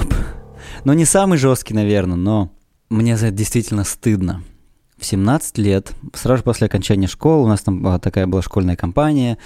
Ну, 0.85 0.93
не 0.95 1.05
самый 1.05 1.38
жесткий, 1.38 1.75
наверное, 1.75 2.17
но 2.17 2.51
мне 2.88 3.17
за 3.17 3.29
это 3.29 3.37
действительно 3.37 3.85
стыдно. 3.85 4.43
В 4.99 5.05
17 5.05 5.59
лет, 5.59 5.93
сразу 6.15 6.43
после 6.43 6.69
окончания 6.69 7.09
школы, 7.09 7.45
у 7.45 7.49
нас 7.49 7.61
там 7.61 8.01
такая 8.01 8.27
была 8.27 8.41
школьная 8.41 8.77
компания, 8.77 9.37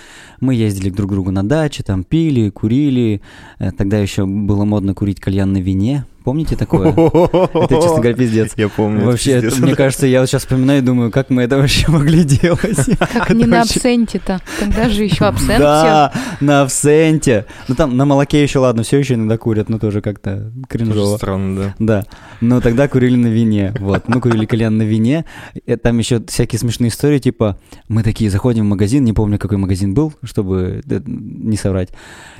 мы 0.40 0.54
ездили 0.54 0.90
друг 0.90 1.08
к 1.08 1.12
другу 1.12 1.30
на 1.30 1.42
даче, 1.42 1.82
там 1.82 2.04
пили, 2.04 2.50
курили. 2.50 3.22
Э, 3.58 3.72
тогда 3.72 3.98
еще 3.98 4.26
было 4.26 4.64
модно 4.64 4.94
курить 4.94 5.18
кальян 5.18 5.52
на 5.52 5.58
вине, 5.58 6.04
Помните 6.26 6.56
такое? 6.56 6.88
Это, 6.92 7.68
честно 7.68 8.00
говоря, 8.00 8.14
пиздец. 8.14 8.54
Я 8.56 8.68
помню. 8.68 8.98
это 8.98 9.06
Вообще, 9.06 9.30
это, 9.30 9.62
мне 9.62 9.76
кажется, 9.76 10.08
я 10.08 10.18
вот 10.18 10.26
сейчас 10.28 10.42
вспоминаю 10.42 10.80
и 10.80 10.84
думаю, 10.84 11.12
как 11.12 11.30
мы 11.30 11.42
это 11.42 11.56
вообще 11.56 11.88
могли 11.88 12.24
делать. 12.24 12.98
Как 12.98 13.30
не 13.34 13.44
на 13.44 13.62
абсенте-то. 13.62 14.40
Тогда 14.58 14.88
же 14.88 15.04
еще 15.04 15.26
абсент 15.26 15.60
Да, 15.60 16.12
на 16.40 16.62
абсенте. 16.62 17.46
Ну 17.68 17.76
там 17.76 17.96
на 17.96 18.04
молоке 18.06 18.42
еще, 18.42 18.58
ладно, 18.58 18.82
все 18.82 18.98
еще 18.98 19.14
иногда 19.14 19.38
курят, 19.38 19.68
но 19.68 19.78
тоже 19.78 20.00
как-то 20.00 20.50
кринжово. 20.68 21.16
странно, 21.16 21.74
да. 21.78 22.00
Да, 22.00 22.04
но 22.40 22.60
тогда 22.60 22.88
курили 22.88 23.14
на 23.14 23.28
вине, 23.28 23.72
вот, 23.78 24.08
мы 24.08 24.20
курили 24.20 24.46
кальян 24.46 24.76
на 24.76 24.82
вине, 24.82 25.26
И 25.64 25.76
там 25.76 25.96
еще 25.98 26.20
всякие 26.26 26.58
смешные 26.58 26.88
истории, 26.88 27.20
типа, 27.20 27.56
мы 27.86 28.02
такие 28.02 28.30
заходим 28.30 28.64
в 28.64 28.68
магазин, 28.70 29.04
не 29.04 29.12
помню, 29.12 29.38
какой 29.38 29.58
магазин 29.58 29.94
был, 29.94 30.12
чтобы 30.24 30.82
э, 30.90 31.00
не 31.06 31.56
соврать, 31.56 31.90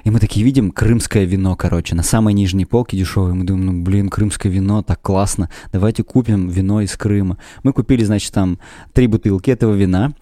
и 0.02 0.10
мы 0.10 0.18
такие 0.18 0.44
видим 0.44 0.72
крымское 0.72 1.24
вино, 1.24 1.54
короче, 1.54 1.94
на 1.94 2.02
самой 2.02 2.34
нижней 2.34 2.64
полке 2.64 2.96
дешевое, 2.96 3.32
мы 3.32 3.44
думаем, 3.44 3.66
ну, 3.66 3.75
блин, 3.82 4.08
крымское 4.08 4.50
вино, 4.50 4.82
так 4.82 5.00
классно, 5.00 5.50
давайте 5.72 6.02
купим 6.02 6.48
вино 6.48 6.80
из 6.80 6.96
Крыма. 6.96 7.38
Мы 7.62 7.72
купили, 7.72 8.04
значит, 8.04 8.32
там 8.32 8.58
три 8.92 9.06
бутылки 9.06 9.50
этого 9.50 9.74
вина, 9.74 10.12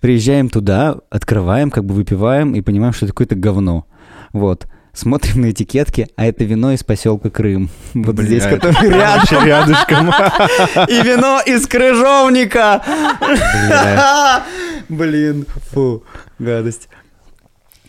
приезжаем 0.00 0.48
туда, 0.48 0.96
открываем, 1.10 1.70
как 1.70 1.84
бы 1.84 1.94
выпиваем 1.94 2.54
и 2.54 2.60
понимаем, 2.60 2.92
что 2.92 3.06
это 3.06 3.12
какое-то 3.12 3.34
говно, 3.36 3.86
вот. 4.32 4.66
Смотрим 4.94 5.40
на 5.40 5.50
этикетки, 5.50 6.06
а 6.14 6.24
это 6.24 6.44
вино 6.44 6.70
из 6.70 6.84
поселка 6.84 7.28
Крым. 7.28 7.68
Вот 7.94 8.14
Бля, 8.14 8.26
здесь, 8.26 8.44
который 8.44 8.90
рядом. 8.90 9.44
Рядышком. 9.44 10.08
И 10.88 11.02
вино 11.02 11.40
из 11.44 11.66
крыжовника. 11.66 12.80
Блин, 14.88 15.46
фу, 15.72 16.04
гадость. 16.38 16.88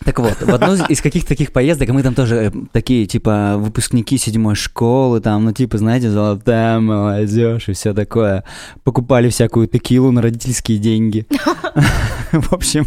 Так 0.04 0.18
вот, 0.18 0.40
в 0.40 0.54
одну 0.54 0.74
из 0.88 1.00
каких-то 1.00 1.28
таких 1.28 1.52
поездок, 1.52 1.88
а 1.88 1.92
мы 1.92 2.02
там 2.02 2.14
тоже 2.14 2.36
э, 2.36 2.52
такие, 2.70 3.06
типа, 3.06 3.56
выпускники 3.58 4.18
седьмой 4.18 4.54
школы, 4.54 5.20
там, 5.20 5.44
ну, 5.44 5.52
типа, 5.52 5.78
знаете, 5.78 6.10
золотая 6.10 6.78
молодежь 6.80 7.68
и 7.68 7.72
все 7.72 7.94
такое. 7.94 8.44
Покупали 8.84 9.30
всякую 9.30 9.66
текилу 9.66 10.12
на 10.12 10.22
родительские 10.22 10.78
деньги. 10.78 11.26
В 12.32 12.52
общем, 12.52 12.86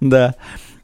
да. 0.00 0.34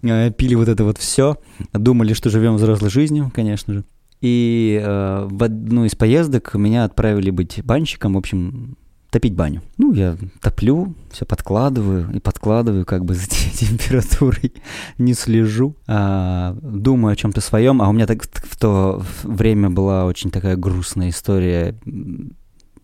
Э, 0.02 0.30
Пили 0.30 0.54
вот 0.54 0.68
это 0.68 0.84
вот 0.84 0.98
все. 0.98 1.38
Думали, 1.72 2.12
что 2.12 2.30
живем 2.30 2.56
взрослой 2.56 2.90
жизнью, 2.90 3.32
конечно 3.34 3.74
же. 3.74 3.84
И 4.20 4.80
э, 4.82 5.28
в 5.30 5.42
одну 5.42 5.86
из 5.86 5.94
поездок 5.94 6.54
меня 6.54 6.84
отправили 6.84 7.30
быть 7.30 7.64
банщиком, 7.64 8.14
в 8.14 8.18
общем, 8.18 8.76
топить 9.14 9.34
баню. 9.34 9.62
Ну, 9.78 9.92
я 9.92 10.16
топлю, 10.40 10.92
все 11.12 11.24
подкладываю 11.24 12.10
и 12.16 12.18
подкладываю, 12.18 12.84
как 12.84 13.04
бы 13.04 13.14
за 13.14 13.28
температурой 13.28 14.52
не 14.98 15.14
слежу, 15.14 15.76
а, 15.86 16.56
думаю 16.60 17.12
о 17.12 17.16
чем-то 17.16 17.40
своем. 17.40 17.80
А 17.80 17.88
у 17.88 17.92
меня 17.92 18.08
так 18.08 18.24
в 18.24 18.56
то 18.58 19.04
время 19.22 19.70
была 19.70 20.04
очень 20.06 20.32
такая 20.32 20.56
грустная 20.56 21.10
история 21.10 21.76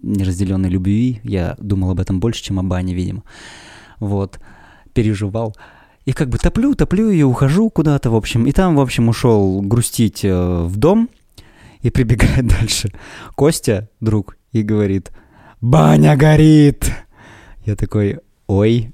неразделенной 0.02 0.68
любви. 0.68 1.20
Я 1.24 1.56
думал 1.58 1.90
об 1.90 1.98
этом 1.98 2.20
больше, 2.20 2.44
чем 2.44 2.60
о 2.60 2.62
бане, 2.62 2.94
видимо. 2.94 3.24
Вот, 3.98 4.38
переживал. 4.92 5.56
И 6.04 6.12
как 6.12 6.28
бы 6.28 6.38
топлю, 6.38 6.76
топлю 6.76 7.10
и 7.10 7.24
ухожу 7.24 7.70
куда-то, 7.70 8.10
в 8.10 8.14
общем. 8.14 8.46
И 8.46 8.52
там, 8.52 8.76
в 8.76 8.80
общем, 8.80 9.08
ушел 9.08 9.62
грустить 9.62 10.24
э, 10.24 10.62
в 10.62 10.76
дом. 10.76 11.08
И 11.82 11.90
прибегает 11.90 12.46
дальше 12.60 12.92
Костя, 13.34 13.88
друг, 13.98 14.36
и 14.52 14.62
говорит, 14.62 15.10
«Баня 15.60 16.16
горит!» 16.16 16.90
Я 17.66 17.76
такой, 17.76 18.18
«Ой!» 18.46 18.92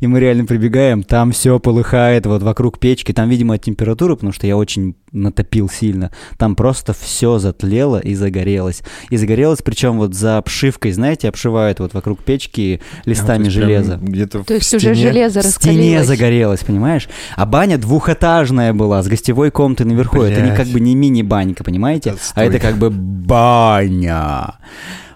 И 0.00 0.06
мы 0.06 0.20
реально 0.20 0.44
прибегаем, 0.44 1.02
там 1.02 1.32
все 1.32 1.58
полыхает, 1.58 2.26
вот 2.26 2.42
вокруг 2.42 2.78
печки, 2.78 3.12
там, 3.12 3.28
видимо, 3.30 3.54
от 3.54 3.62
температуры, 3.62 4.16
потому 4.16 4.32
что 4.32 4.46
я 4.46 4.56
очень 4.56 4.96
натопил 5.12 5.68
сильно, 5.70 6.10
там 6.38 6.56
просто 6.56 6.92
все 6.92 7.38
затлело 7.38 7.98
и 7.98 8.14
загорелось. 8.14 8.82
И 9.10 9.16
загорелось, 9.16 9.60
причем 9.62 9.98
вот 9.98 10.14
за 10.14 10.38
обшивкой, 10.38 10.92
знаете, 10.92 11.28
обшивают 11.28 11.78
вот 11.80 11.94
вокруг 11.94 12.22
печки 12.22 12.80
листами 13.04 13.44
прям 13.44 13.50
железа. 13.50 13.98
Где-то 14.02 14.40
То 14.44 14.54
в 14.54 14.56
есть 14.56 14.74
уже 14.74 14.94
стене. 14.94 15.08
железо 15.10 15.40
В 15.40 15.44
стене 15.44 15.72
раскалилось. 15.98 16.06
загорелось, 16.06 16.60
понимаешь? 16.60 17.08
А 17.36 17.46
баня 17.46 17.78
двухэтажная 17.78 18.72
была, 18.74 19.02
с 19.02 19.08
гостевой 19.08 19.50
комнатой 19.50 19.86
наверху. 19.86 20.20
Это 20.22 20.40
не 20.40 20.48
Блядь. 20.48 20.56
как 20.56 20.66
бы 20.68 20.80
не 20.80 20.94
мини-банька, 20.94 21.64
понимаете? 21.64 22.10
Отстой. 22.12 22.44
А 22.44 22.46
это 22.46 22.58
как 22.58 22.76
бы 22.76 22.90
баня. 22.90 24.54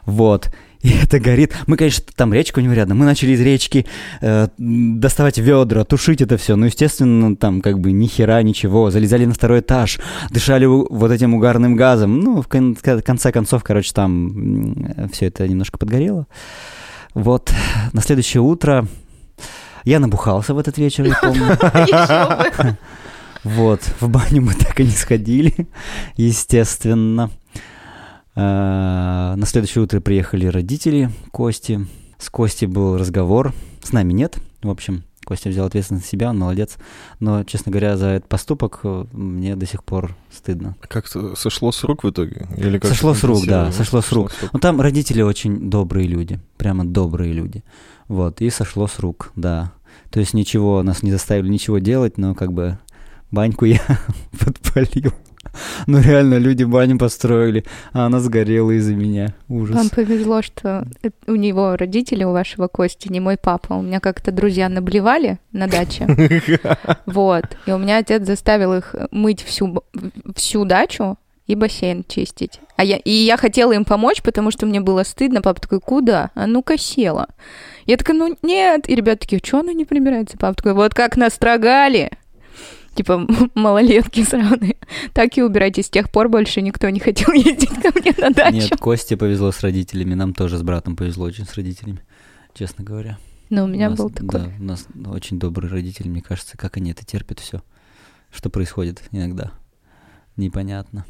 Вот. 0.07 0.51
И 0.81 0.91
это 1.03 1.19
горит. 1.19 1.53
Мы, 1.67 1.77
конечно, 1.77 2.05
там 2.15 2.33
речка 2.33 2.59
у 2.61 2.63
него 2.63 2.73
рядом. 2.75 2.99
Мы 2.99 3.05
начали 3.05 3.33
из 3.33 3.41
речки 3.41 3.87
э, 4.21 4.49
доставать 4.57 5.39
ведра, 5.39 5.85
тушить 5.85 6.21
это 6.23 6.37
все. 6.37 6.57
Ну, 6.57 6.67
естественно, 6.67 7.37
там 7.37 7.61
как 7.61 7.79
бы 7.81 7.93
ни 7.93 8.07
хера, 8.07 8.43
ничего. 8.43 8.91
Залезали 8.91 9.25
на 9.25 9.35
второй 9.35 9.61
этаж, 9.61 9.99
дышали 10.31 10.65
вот 10.67 11.11
этим 11.11 11.35
угарным 11.35 11.77
газом. 11.77 12.21
Ну, 12.21 12.41
в 12.41 12.49
кон- 12.49 12.75
ко- 12.77 13.03
конце 13.03 13.33
концов, 13.33 13.65
короче, 13.65 13.93
там 13.93 15.09
все 15.13 15.27
это 15.27 15.47
немножко 15.49 15.77
подгорело. 15.79 16.27
Вот. 17.15 17.53
На 17.93 18.01
следующее 18.03 18.43
утро 18.43 18.87
я 19.85 19.99
набухался 20.01 20.55
в 20.55 20.59
этот 20.59 20.79
вечер, 20.79 21.05
я 21.07 21.19
помню. 21.23 22.77
Вот, 23.45 23.81
в 24.01 24.09
баню 24.09 24.43
мы 24.43 24.55
так 24.55 24.81
и 24.81 24.85
не 24.85 24.91
сходили, 24.91 25.69
естественно. 26.17 27.31
А, 28.37 29.35
На 29.37 29.47
следующее 29.47 29.83
утро 29.83 30.01
приехали 30.01 30.47
родители 30.47 31.11
Кости. 31.33 31.87
С 32.19 32.31
Костей 32.31 32.67
был 32.67 32.97
разговор, 32.97 33.55
с 33.83 33.93
нами 33.93 34.13
нет. 34.13 34.39
В 34.63 34.71
общем, 34.71 35.05
Костя 35.27 35.49
взял 35.49 35.67
ответственность 35.67 36.07
на 36.07 36.11
себя, 36.11 36.31
он 36.31 36.39
молодец. 36.39 36.77
Но, 37.19 37.43
честно 37.45 37.73
говоря, 37.73 37.97
за 37.97 38.07
этот 38.09 38.29
поступок 38.29 38.81
э, 38.85 39.05
мне 39.13 39.57
до 39.57 39.67
сих 39.67 39.83
пор 39.83 40.15
стыдно. 40.31 40.77
Как-то 40.81 41.35
сошло 41.35 41.73
с 41.73 41.83
рук 41.83 42.05
в 42.05 42.11
итоге? 42.11 42.47
Или 42.57 42.79
как 42.79 42.91
Сошло 42.91 43.13
с 43.13 43.25
рук, 43.25 43.45
да, 43.47 43.73
сошло 43.73 44.01
с 44.01 44.13
рук. 44.13 44.31
Ну, 44.53 44.59
там 44.61 44.81
родители 44.81 45.23
очень 45.23 45.69
добрые 45.69 46.07
люди, 46.07 46.39
прямо 46.57 46.85
добрые 46.85 47.33
люди. 47.33 47.65
Вот, 48.07 48.41
и 48.41 48.51
сошло 48.51 48.87
с 48.87 48.99
рук, 48.99 49.33
да. 49.35 49.73
То 50.11 50.21
есть 50.21 50.33
ничего, 50.33 50.83
нас 50.83 51.03
не 51.03 51.11
заставили 51.11 51.49
ничего 51.49 51.79
делать, 51.79 52.19
но 52.19 52.35
как 52.35 52.53
бы 52.53 52.79
баньку 53.31 53.65
я 53.65 53.81
подпалил. 54.39 55.13
Ну 55.87 56.01
реально, 56.01 56.39
люди 56.39 56.65
баню 56.65 56.99
построили, 56.99 57.65
а 57.93 58.07
она 58.07 58.21
сгорела 58.21 58.73
из-за 58.73 58.95
меня. 58.95 59.35
Ужас. 59.49 59.77
Вам 59.77 59.89
повезло, 59.91 60.43
что 60.43 60.87
у 61.27 61.37
него 61.37 61.77
родители, 61.77 62.25
у 62.25 62.33
вашего 62.33 62.67
Кости, 62.69 63.11
не 63.11 63.21
мой 63.21 63.37
папа. 63.37 63.75
У 63.75 63.83
меня 63.83 64.01
как-то 64.01 64.33
друзья 64.33 64.69
наблевали 64.69 65.39
на 65.53 65.67
даче. 65.69 66.07
Вот. 67.07 67.45
И 67.67 67.73
у 67.73 67.79
меня 67.79 67.99
отец 67.99 68.27
заставил 68.27 68.75
их 68.75 68.95
мыть 69.11 69.43
всю, 69.43 69.83
всю 70.35 70.65
дачу 70.65 71.17
и 71.47 71.55
бассейн 71.55 72.05
чистить. 72.07 72.61
А 72.77 72.85
я, 72.85 72.97
и 72.97 73.11
я 73.11 73.37
хотела 73.37 73.73
им 73.73 73.85
помочь, 73.85 74.23
потому 74.23 74.51
что 74.51 74.67
мне 74.67 74.81
было 74.81 75.05
стыдно. 75.05 75.43
Папа 75.43 75.61
такой, 75.61 75.81
куда? 75.81 76.31
А 76.35 76.47
ну-ка 76.47 76.77
села. 76.77 77.29
Я 77.87 77.97
такая, 77.97 78.17
ну 78.17 78.37
нет. 78.43 78.89
И 78.89 78.95
ребята 78.95 79.21
такие, 79.21 79.41
что 79.43 79.61
она 79.61 79.73
не 79.73 79.85
прибирается? 79.85 80.37
Папа 80.39 80.57
такой, 80.57 80.75
вот 80.75 80.95
как 80.95 81.17
настрогали. 81.17 82.11
Типа 82.97 83.27
малолетки 83.55 84.25
сраные. 84.25 84.77
Так 85.13 85.37
и 85.37 85.43
убирайте. 85.43 85.83
С 85.83 85.91
тех 85.91 86.11
пор 86.11 86.29
больше 86.29 86.63
никто 86.63 86.89
не 86.89 86.99
хотел 86.99 87.33
ездить 87.35 87.81
ко 87.83 87.93
мне 87.99 88.15
на 88.19 88.31
дачу. 88.31 88.57
Нет, 88.57 88.77
Косте 88.81 89.17
повезло 89.17 89.53
с 89.53 89.61
родителями, 89.61 90.15
нам 90.15 90.33
тоже 90.33 90.57
с 90.57 90.63
братом 90.63 90.97
повезло 90.97 91.27
очень 91.27 91.45
с 91.45 91.55
родителями, 91.55 92.01
честно 92.55 92.83
говоря. 92.85 93.19
Но 93.51 93.65
у 93.65 93.67
меня 93.67 93.91
нас, 93.91 93.99
был 93.99 94.11
такой. 94.11 94.41
Да, 94.41 94.51
у 94.59 94.63
нас 94.65 94.87
очень 95.07 95.39
добрые 95.39 95.71
родители, 95.71 96.09
мне 96.09 96.23
кажется, 96.23 96.57
как 96.57 96.79
они 96.79 96.91
это 96.91 97.05
терпят 97.05 97.39
все, 97.39 97.63
что 98.33 98.51
происходит 98.51 99.03
иногда. 99.13 99.53
Непонятно. 100.37 101.05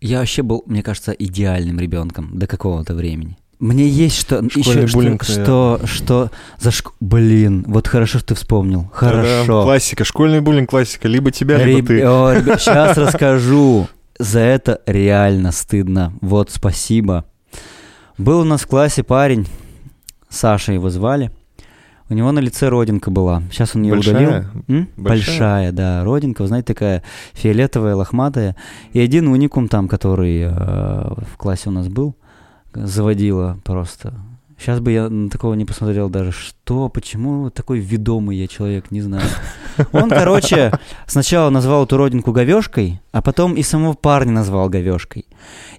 Я 0.00 0.18
вообще 0.18 0.42
был, 0.42 0.62
мне 0.66 0.82
кажется, 0.82 1.12
идеальным 1.12 1.78
ребенком 1.80 2.38
до 2.38 2.46
какого-то 2.46 2.94
времени. 2.94 3.38
Мне 3.64 3.88
есть 3.88 4.18
что 4.20 4.44
еще 4.54 4.86
что, 4.86 4.98
буллинг, 4.98 5.24
что, 5.24 5.80
что 5.86 6.30
за 6.58 6.70
шк... 6.70 6.92
Блин, 7.00 7.64
вот 7.66 7.88
хорошо, 7.88 8.18
что 8.18 8.28
ты 8.28 8.34
вспомнил. 8.34 8.90
Хорошо. 8.92 9.62
Классика, 9.62 10.04
школьный 10.04 10.42
буллинг 10.42 10.68
классика. 10.68 11.08
Либо 11.08 11.30
тебя, 11.30 11.56
либо 11.64 11.88
ты. 11.88 12.00
сейчас 12.58 12.98
расскажу. 12.98 13.88
За 14.18 14.40
это 14.40 14.82
реально 14.84 15.50
стыдно. 15.50 16.12
Вот, 16.20 16.50
спасибо. 16.50 17.24
Был 18.18 18.40
у 18.40 18.44
нас 18.44 18.60
в 18.60 18.66
классе 18.66 19.02
парень, 19.02 19.46
Саша 20.28 20.74
его 20.74 20.90
звали. 20.90 21.30
У 22.10 22.14
него 22.14 22.32
на 22.32 22.40
лице 22.40 22.68
родинка 22.68 23.10
была. 23.10 23.42
Сейчас 23.50 23.74
он 23.74 23.84
ее 23.84 23.94
Большая? 23.94 24.14
удалил. 24.14 24.32
М? 24.68 24.88
Большая? 24.98 25.06
Большая, 25.16 25.72
да, 25.72 26.04
родинка, 26.04 26.42
вы 26.42 26.48
знаете, 26.48 26.66
такая 26.66 27.02
фиолетовая, 27.32 27.96
лохматая. 27.96 28.56
И 28.92 29.00
один 29.00 29.28
уникум 29.28 29.68
там, 29.68 29.88
который 29.88 30.42
э, 30.42 30.50
в 30.50 31.38
классе 31.38 31.70
у 31.70 31.72
нас 31.72 31.88
был, 31.88 32.14
заводила 32.74 33.58
просто 33.64 34.12
Сейчас 34.58 34.80
бы 34.80 34.92
я 34.92 35.10
такого 35.30 35.54
не 35.54 35.64
посмотрел 35.64 36.08
даже. 36.08 36.32
Что, 36.32 36.88
почему 36.88 37.50
такой 37.50 37.80
ведомый 37.80 38.36
я 38.36 38.46
человек, 38.46 38.90
не 38.90 39.00
знаю. 39.00 39.28
Он, 39.92 40.08
короче, 40.08 40.72
сначала 41.06 41.50
назвал 41.50 41.84
эту 41.84 41.96
родинку 41.96 42.32
говешкой, 42.32 43.00
а 43.12 43.22
потом 43.22 43.54
и 43.54 43.62
самого 43.62 43.94
парня 43.94 44.32
назвал 44.32 44.68
говешкой. 44.68 45.26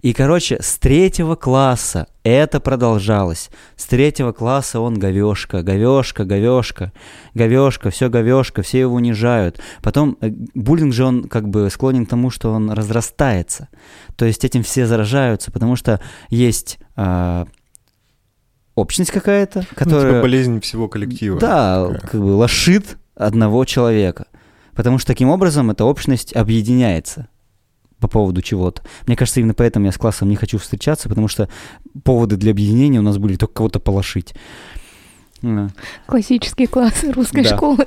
И, 0.02 0.14
короче, 0.14 0.58
с 0.62 0.78
третьего 0.78 1.36
класса 1.36 2.08
это 2.24 2.60
продолжалось. 2.60 3.50
С 3.76 3.86
третьего 3.86 4.32
класса 4.32 4.80
он 4.80 5.00
говешка, 5.00 5.62
говешка, 5.62 6.26
говешка, 6.26 6.92
говешка, 7.34 7.90
все 7.92 8.10
говешка, 8.10 8.62
все 8.62 8.82
его 8.82 8.96
унижают. 8.96 9.60
Потом 9.82 10.18
э, 10.22 10.30
буллинг 10.54 10.94
же 10.94 11.06
он 11.06 11.28
как 11.28 11.48
бы 11.48 11.70
склонен 11.70 12.06
к 12.06 12.10
тому, 12.10 12.30
что 12.30 12.52
он 12.52 12.72
разрастается. 12.72 13.70
То 14.18 14.26
есть 14.26 14.44
этим 14.44 14.64
все 14.64 14.88
заражаются, 14.88 15.52
потому 15.52 15.76
что 15.76 16.02
есть 16.30 16.80
а, 16.96 17.46
общность 18.76 19.12
какая-то, 19.12 19.66
которая... 19.76 20.04
Ну, 20.04 20.10
типа 20.12 20.22
болезнь 20.22 20.60
всего 20.62 20.88
коллектива. 20.88 21.40
Да, 21.40 21.88
такая. 21.88 22.08
как 22.08 22.22
бы 22.22 22.26
лошит 22.36 22.98
одного 23.16 23.66
человека. 23.66 24.28
Потому 24.74 24.98
что 24.98 25.08
таким 25.08 25.30
образом 25.30 25.72
эта 25.72 25.86
общность 25.86 26.36
объединяется 26.36 27.28
по 28.00 28.08
поводу 28.10 28.42
чего-то. 28.42 28.82
Мне 29.08 29.16
кажется, 29.16 29.40
именно 29.40 29.54
поэтому 29.54 29.86
я 29.86 29.92
с 29.94 29.98
классом 29.98 30.28
не 30.30 30.36
хочу 30.36 30.58
встречаться, 30.58 31.08
потому 31.08 31.28
что 31.30 31.48
поводы 32.04 32.36
для 32.36 32.52
объединения 32.52 33.00
у 33.00 33.04
нас 33.04 33.18
были 33.18 33.38
только 33.38 33.54
кого-то 33.54 33.80
полошить. 33.80 34.34
Классический 36.06 36.68
класс 36.68 37.04
русской 37.16 37.44
Да. 37.44 37.56
школы. 37.56 37.86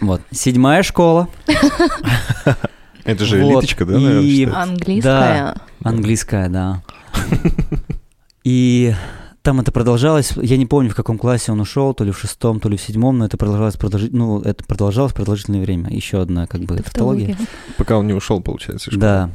Вот. 0.00 0.22
Седьмая 0.30 0.82
школа. 0.82 1.28
Это 3.04 3.24
же 3.24 3.40
элиточка, 3.42 3.84
да, 3.84 3.98
наверное? 3.98 4.54
Английская. 4.62 5.54
Английская, 5.84 6.48
да. 6.48 6.82
И 8.44 8.94
там 9.42 9.60
это 9.60 9.72
продолжалось, 9.72 10.32
я 10.40 10.56
не 10.56 10.66
помню, 10.66 10.90
в 10.90 10.94
каком 10.94 11.18
классе 11.18 11.52
он 11.52 11.60
ушел, 11.60 11.94
то 11.94 12.04
ли 12.04 12.12
в 12.12 12.18
шестом, 12.18 12.60
то 12.60 12.68
ли 12.68 12.76
в 12.76 12.82
седьмом, 12.82 13.18
но 13.18 13.26
это 13.26 13.36
продолжалось, 13.36 13.76
продолжи- 13.76 14.10
ну, 14.12 14.40
это 14.40 14.64
продолжалось 14.64 15.12
продолжительное 15.12 15.60
время. 15.60 15.90
Еще 15.90 16.20
одна, 16.20 16.46
как 16.46 16.62
бы, 16.62 16.76
тавтология. 16.76 17.28
Тавтология. 17.28 17.48
Пока 17.76 17.98
он 17.98 18.06
не 18.06 18.14
ушел, 18.14 18.40
получается. 18.40 18.90
школы. 18.90 19.00
Да. 19.00 19.30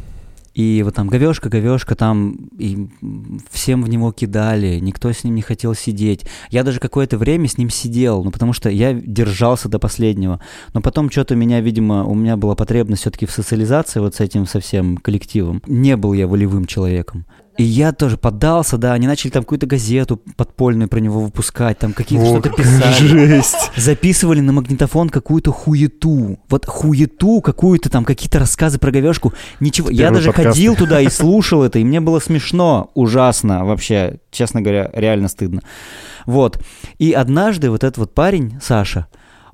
И 0.58 0.82
вот 0.84 0.96
там 0.96 1.08
говешка, 1.08 1.50
говешка, 1.50 1.94
там 1.94 2.50
и 2.58 2.90
всем 3.52 3.84
в 3.84 3.90
него 3.90 4.12
кидали, 4.12 4.80
никто 4.80 5.12
с 5.12 5.24
ним 5.24 5.36
не 5.36 5.44
хотел 5.44 5.76
сидеть. 5.76 6.26
Я 6.50 6.64
даже 6.64 6.80
какое-то 6.80 7.20
время 7.20 7.48
с 7.48 7.60
ним 7.60 7.70
сидел, 7.70 8.24
ну 8.24 8.32
потому 8.32 8.54
что 8.54 8.68
я 8.68 8.92
держался 8.92 9.70
до 9.70 9.78
последнего. 9.78 10.42
Но 10.74 10.82
потом 10.82 11.12
что-то 11.12 11.36
меня, 11.36 11.62
видимо, 11.62 12.06
у 12.06 12.16
меня 12.16 12.38
была 12.38 12.56
потребность 12.56 13.02
все-таки 13.02 13.28
в 13.28 13.32
социализации 13.32 14.00
вот 14.00 14.16
с 14.16 14.20
этим 14.20 14.48
совсем 14.48 14.98
коллективом. 14.98 15.62
Не 15.68 15.96
был 15.96 16.14
я 16.14 16.26
волевым 16.26 16.66
человеком. 16.66 17.28
И 17.58 17.64
я 17.64 17.92
тоже 17.92 18.18
поддался, 18.18 18.78
да, 18.78 18.94
они 18.94 19.08
начали 19.08 19.32
там 19.32 19.44
какую-то 19.44 19.66
газету 19.66 20.22
подпольную 20.36 20.88
про 20.88 21.00
него 21.00 21.22
выпускать, 21.22 21.80
там 21.80 21.94
какие-то 21.94 22.26
что-то 22.26 22.50
писали 22.52 23.08
жесть. 23.08 23.72
записывали 23.76 24.42
на 24.42 24.54
магнитофон 24.54 25.10
какую-то 25.10 25.52
хуету. 25.52 26.40
Вот 26.50 26.66
хуету, 26.68 27.42
какую-то 27.42 27.90
там, 27.90 28.06
какие-то 28.06 28.38
рассказы 28.38 28.78
про 28.78 28.92
говешку. 28.92 29.34
Ничего. 29.60 29.90
Я 29.90 30.12
даже 30.12 30.28
подкасты. 30.28 30.50
ходил 30.52 30.76
туда 30.76 31.02
и 31.02 31.10
слушал 31.10 31.64
это, 31.64 31.80
и 31.80 31.84
мне 31.84 32.00
было 32.00 32.20
смешно, 32.20 32.92
ужасно 32.94 33.66
вообще, 33.66 34.20
честно 34.30 34.62
говоря, 34.62 34.92
реально 34.94 35.28
стыдно. 35.28 35.62
Вот. 36.28 36.64
И 37.00 37.12
однажды 37.12 37.72
вот 37.72 37.84
этот 37.84 37.98
вот 37.98 38.14
парень, 38.14 38.60
Саша, 38.62 39.08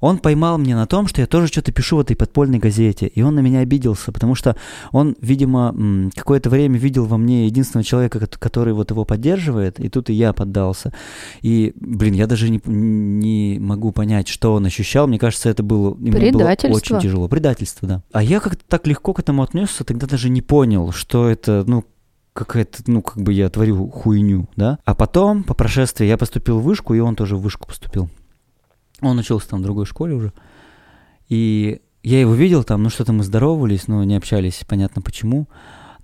он 0.03 0.17
поймал 0.17 0.57
меня 0.57 0.75
на 0.75 0.85
том, 0.85 1.07
что 1.07 1.21
я 1.21 1.27
тоже 1.27 1.47
что-то 1.47 1.71
пишу 1.71 1.95
в 1.95 2.01
этой 2.01 2.17
подпольной 2.17 2.59
газете, 2.59 3.07
и 3.07 3.21
он 3.21 3.35
на 3.35 3.39
меня 3.39 3.59
обиделся, 3.59 4.11
потому 4.11 4.35
что 4.35 4.57
он, 4.91 5.15
видимо, 5.21 6.11
какое-то 6.13 6.49
время 6.49 6.77
видел 6.77 7.05
во 7.05 7.17
мне 7.17 7.45
единственного 7.45 7.85
человека, 7.85 8.19
кот- 8.19 8.37
который 8.37 8.73
вот 8.73 8.91
его 8.91 9.05
поддерживает, 9.05 9.79
и 9.79 9.87
тут 9.87 10.09
и 10.09 10.13
я 10.13 10.33
поддался. 10.33 10.91
И, 11.41 11.71
блин, 11.79 12.15
я 12.15 12.27
даже 12.27 12.49
не, 12.49 12.59
не 12.65 13.59
могу 13.59 13.93
понять, 13.93 14.27
что 14.27 14.53
он 14.55 14.65
ощущал. 14.65 15.07
Мне 15.07 15.19
кажется, 15.19 15.47
это 15.47 15.63
было, 15.63 15.95
ему 15.97 16.11
было 16.33 16.43
очень 16.75 16.95
тяжело. 16.99 17.29
Предательство, 17.29 17.87
да. 17.87 18.03
А 18.11 18.21
я 18.21 18.41
как-то 18.41 18.63
так 18.67 18.85
легко 18.87 19.13
к 19.13 19.19
этому 19.21 19.41
отнесся, 19.41 19.85
тогда 19.85 20.05
даже 20.05 20.27
не 20.29 20.41
понял, 20.41 20.91
что 20.91 21.29
это, 21.29 21.63
ну, 21.65 21.85
какая-то, 22.33 22.83
ну, 22.87 23.01
как 23.01 23.21
бы 23.23 23.31
я 23.31 23.49
творю 23.49 23.87
хуйню, 23.89 24.49
да. 24.57 24.79
А 24.83 24.95
потом, 24.95 25.43
по 25.43 25.53
прошествии, 25.53 26.05
я 26.07 26.17
поступил 26.17 26.59
в 26.59 26.63
вышку, 26.63 26.93
и 26.93 26.99
он 26.99 27.15
тоже 27.15 27.37
в 27.37 27.41
вышку 27.41 27.67
поступил. 27.67 28.09
Он 29.03 29.19
учился 29.19 29.49
там 29.49 29.59
в 29.59 29.63
другой 29.63 29.85
школе 29.85 30.15
уже. 30.15 30.33
И 31.29 31.81
я 32.03 32.19
его 32.19 32.33
видел 32.33 32.63
там, 32.63 32.83
ну, 32.83 32.89
что-то 32.89 33.13
мы 33.13 33.23
здоровались, 33.23 33.87
но 33.87 34.03
не 34.03 34.15
общались, 34.15 34.63
понятно 34.67 35.01
почему. 35.01 35.47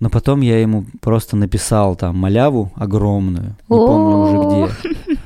Но 0.00 0.08
потом 0.08 0.40
я 0.40 0.60
ему 0.60 0.86
просто 1.02 1.36
написал 1.36 1.94
там 1.94 2.16
маляву 2.16 2.72
огромную, 2.74 3.56
не 3.68 3.76
помню 3.76 4.16
уже 4.16 4.68
где, 4.96 5.18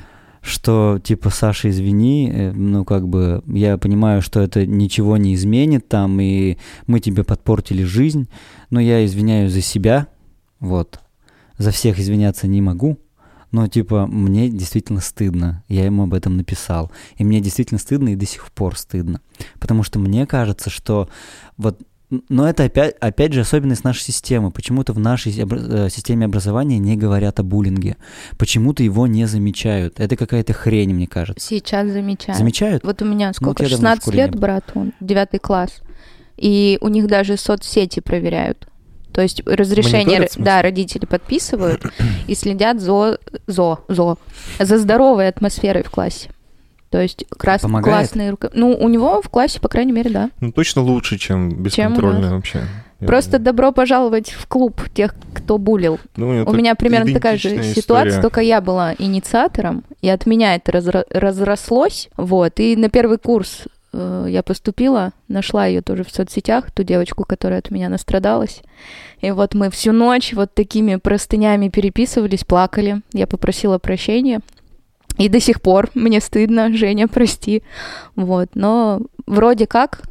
что 0.42 0.98
типа 1.02 1.30
Саша, 1.30 1.70
извини, 1.70 2.28
э, 2.28 2.52
ну 2.52 2.84
как 2.84 3.08
бы 3.08 3.44
я 3.46 3.78
понимаю, 3.78 4.20
что 4.20 4.40
это 4.40 4.66
ничего 4.66 5.16
не 5.16 5.34
изменит 5.34 5.86
там, 5.86 6.20
и 6.20 6.58
мы 6.88 6.98
тебе 6.98 7.22
подпортили 7.22 7.84
жизнь, 7.84 8.28
но 8.70 8.80
я 8.80 9.04
извиняюсь 9.04 9.52
за 9.52 9.60
себя, 9.60 10.08
вот, 10.58 10.98
за 11.56 11.70
всех 11.70 12.00
извиняться 12.00 12.48
не 12.48 12.60
могу, 12.60 12.98
но 13.54 13.68
типа 13.68 14.06
мне 14.06 14.48
действительно 14.48 15.00
стыдно, 15.00 15.62
я 15.68 15.84
ему 15.84 16.02
об 16.02 16.14
этом 16.14 16.36
написал, 16.36 16.90
и 17.16 17.24
мне 17.24 17.40
действительно 17.40 17.78
стыдно 17.78 18.08
и 18.08 18.16
до 18.16 18.26
сих 18.26 18.50
пор 18.50 18.76
стыдно, 18.76 19.20
потому 19.60 19.84
что 19.84 20.00
мне 20.00 20.26
кажется, 20.26 20.70
что 20.70 21.08
вот 21.56 21.80
но 22.28 22.48
это 22.48 22.64
опять, 22.64 22.94
опять 23.00 23.32
же 23.32 23.40
особенность 23.40 23.82
нашей 23.82 24.02
системы. 24.02 24.52
Почему-то 24.52 24.92
в 24.92 25.00
нашей 25.00 25.32
э, 25.36 25.88
системе 25.88 26.26
образования 26.26 26.78
не 26.78 26.96
говорят 26.96 27.40
о 27.40 27.42
буллинге. 27.42 27.96
Почему-то 28.38 28.84
его 28.84 29.06
не 29.08 29.24
замечают. 29.24 29.98
Это 29.98 30.14
какая-то 30.14 30.52
хрень, 30.52 30.94
мне 30.94 31.08
кажется. 31.08 31.44
Сейчас 31.44 31.88
замечаю. 31.88 32.38
Замечают? 32.38 32.84
Вот 32.84 33.02
у 33.02 33.04
меня 33.04 33.32
сколько, 33.32 33.64
я 33.64 33.70
давно 33.70 33.88
в 33.88 33.94
16 33.94 34.02
школе 34.02 34.16
не 34.16 34.22
лет 34.22 34.32
был. 34.32 34.40
брату, 34.40 34.92
девятый 35.00 35.40
класс. 35.40 35.80
И 36.36 36.78
у 36.82 36.88
них 36.88 37.08
даже 37.08 37.36
соцсети 37.36 38.00
проверяют. 38.00 38.68
То 39.14 39.22
есть 39.22 39.42
разрешение, 39.46 40.04
Мониторят, 40.18 40.32
да, 40.38 40.60
родители 40.60 41.06
подписывают 41.06 41.82
и 42.26 42.34
следят 42.34 42.80
за, 42.80 43.18
за, 43.46 43.78
за, 43.88 44.16
за 44.58 44.78
здоровой 44.78 45.28
атмосферой 45.28 45.84
в 45.84 45.90
классе. 45.90 46.30
То 46.90 47.00
есть 47.00 47.24
крас, 47.30 47.62
классные 47.62 48.30
руко- 48.30 48.50
Ну, 48.54 48.72
у 48.74 48.88
него 48.88 49.22
в 49.22 49.28
классе, 49.28 49.60
по 49.60 49.68
крайней 49.68 49.92
мере, 49.92 50.10
да. 50.10 50.30
Ну, 50.40 50.50
точно 50.50 50.82
лучше, 50.82 51.16
чем 51.16 51.62
бесконтрольно 51.62 52.34
вообще. 52.34 52.64
Просто 53.00 53.38
добро 53.38 53.70
пожаловать 53.70 54.30
в 54.30 54.46
клуб 54.46 54.80
тех, 54.94 55.14
кто 55.34 55.58
булил. 55.58 55.98
Ну, 56.16 56.44
У 56.46 56.52
меня 56.52 56.74
примерно 56.74 57.12
такая 57.12 57.36
же 57.36 57.48
идентичная 57.50 57.74
ситуация, 57.82 58.08
история. 58.08 58.22
только 58.22 58.40
я 58.40 58.60
была 58.60 58.94
инициатором, 58.98 59.84
и 60.02 60.08
от 60.08 60.26
меня 60.26 60.54
это 60.56 60.72
разра- 60.72 61.04
разрослось. 61.10 62.08
Вот, 62.16 62.58
и 62.60 62.74
на 62.76 62.88
первый 62.88 63.18
курс 63.18 63.62
э, 63.94 64.26
я 64.28 64.42
поступила, 64.42 65.12
нашла 65.28 65.66
ее 65.66 65.80
тоже 65.80 66.04
в 66.04 66.10
соцсетях, 66.10 66.70
ту 66.70 66.82
девочку, 66.82 67.24
которая 67.24 67.60
от 67.60 67.70
меня 67.70 67.88
настрадалась. 67.88 68.62
И 69.20 69.30
вот 69.30 69.54
мы 69.54 69.70
всю 69.70 69.92
ночь 69.92 70.32
вот 70.32 70.52
такими 70.54 70.96
простынями 70.96 71.68
переписывались, 71.68 72.44
плакали. 72.44 73.00
Я 73.12 73.26
попросила 73.26 73.78
прощения. 73.78 74.40
И 75.16 75.28
до 75.28 75.40
сих 75.40 75.62
пор 75.62 75.90
мне 75.94 76.20
стыдно, 76.20 76.76
Женя, 76.76 77.06
прости. 77.08 77.62
Вот, 78.16 78.50
но 78.54 79.00
вроде 79.26 79.66
как 79.66 80.02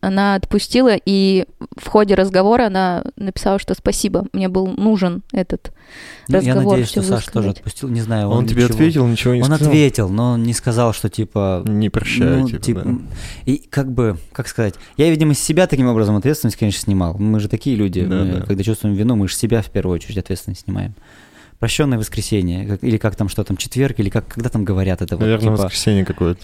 она 0.00 0.36
отпустила, 0.36 0.94
и 1.04 1.44
в 1.76 1.88
ходе 1.88 2.14
разговора 2.14 2.66
она 2.66 3.04
написала, 3.16 3.58
что 3.58 3.74
спасибо, 3.74 4.26
мне 4.32 4.48
был 4.48 4.68
нужен 4.68 5.22
этот 5.32 5.72
Ну, 6.28 6.34
я 6.40 6.52
разговор. 6.54 6.72
надеюсь, 6.74 6.88
всё 6.88 7.02
что 7.02 7.14
Саша 7.16 7.32
тоже 7.32 7.50
отпустил. 7.50 7.88
Не 7.88 8.00
знаю, 8.00 8.28
Он, 8.28 8.38
он, 8.38 8.46
тебе 8.46 8.62
ничего. 8.62 8.74
ответил, 8.74 9.06
ничего 9.08 9.34
не 9.34 9.40
Он 9.40 9.46
сказал? 9.46 9.68
ответил, 9.68 10.08
но 10.08 10.36
не 10.36 10.52
сказал, 10.52 10.92
что 10.92 11.08
типа... 11.08 11.64
Не 11.66 11.90
прощаю, 11.90 12.40
ну, 12.42 12.48
типа, 12.48 12.82
да. 12.84 12.94
И 13.44 13.58
как 13.58 13.90
бы, 13.92 14.18
как 14.32 14.46
сказать, 14.46 14.74
я, 14.96 15.10
видимо, 15.10 15.34
с 15.34 15.40
себя 15.40 15.66
таким 15.66 15.88
образом 15.88 16.14
ответственность, 16.16 16.56
конечно, 16.56 16.80
снимал. 16.80 17.14
Мы 17.18 17.40
же 17.40 17.48
такие 17.48 17.74
люди, 17.74 18.02
Да, 18.04 18.16
мы, 18.24 18.32
да. 18.34 18.40
когда 18.42 18.62
чувствуем 18.62 18.94
вину, 18.94 19.16
мы 19.16 19.26
же 19.26 19.34
себя 19.34 19.62
в 19.62 19.70
первую 19.70 19.94
очередь 19.96 20.18
ответственность 20.18 20.62
снимаем. 20.64 20.94
Прощенное 21.58 21.98
воскресенье, 21.98 22.68
как- 22.68 22.84
или 22.84 22.98
как 22.98 23.16
там, 23.16 23.28
что 23.28 23.42
там, 23.42 23.56
четверг, 23.56 23.98
или 23.98 24.10
как, 24.10 24.28
когда 24.28 24.48
там 24.48 24.64
говорят 24.64 25.02
это 25.02 25.16
вот, 25.16 25.22
Наверное, 25.22 25.54
типа, 25.56 25.62
воскресенье 25.64 26.04
какое-то. 26.04 26.40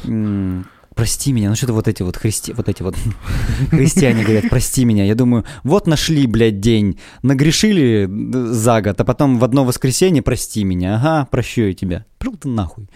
Прости 0.94 1.32
меня, 1.32 1.50
ну 1.50 1.56
что-то 1.56 1.72
вот 1.72 1.88
эти 1.88 2.02
вот 2.02 2.16
христи, 2.16 2.52
вот 2.52 2.68
эти 2.68 2.82
вот 2.82 2.96
христиане 3.70 4.22
говорят, 4.22 4.48
прости 4.48 4.84
меня. 4.84 5.04
Я 5.04 5.14
думаю, 5.14 5.44
вот 5.62 5.86
нашли, 5.86 6.26
блядь, 6.26 6.60
день, 6.60 6.98
нагрешили 7.22 8.06
д- 8.08 8.46
за 8.52 8.80
год, 8.82 9.00
а 9.00 9.04
потом 9.04 9.38
в 9.38 9.44
одно 9.44 9.64
воскресенье 9.64 10.22
прости 10.22 10.64
меня, 10.64 10.96
ага, 10.96 11.26
прощу 11.30 11.62
я 11.62 11.72
тебя. 11.74 12.04
Пошел 12.18 12.36
ты 12.36 12.48
нахуй. 12.48 12.88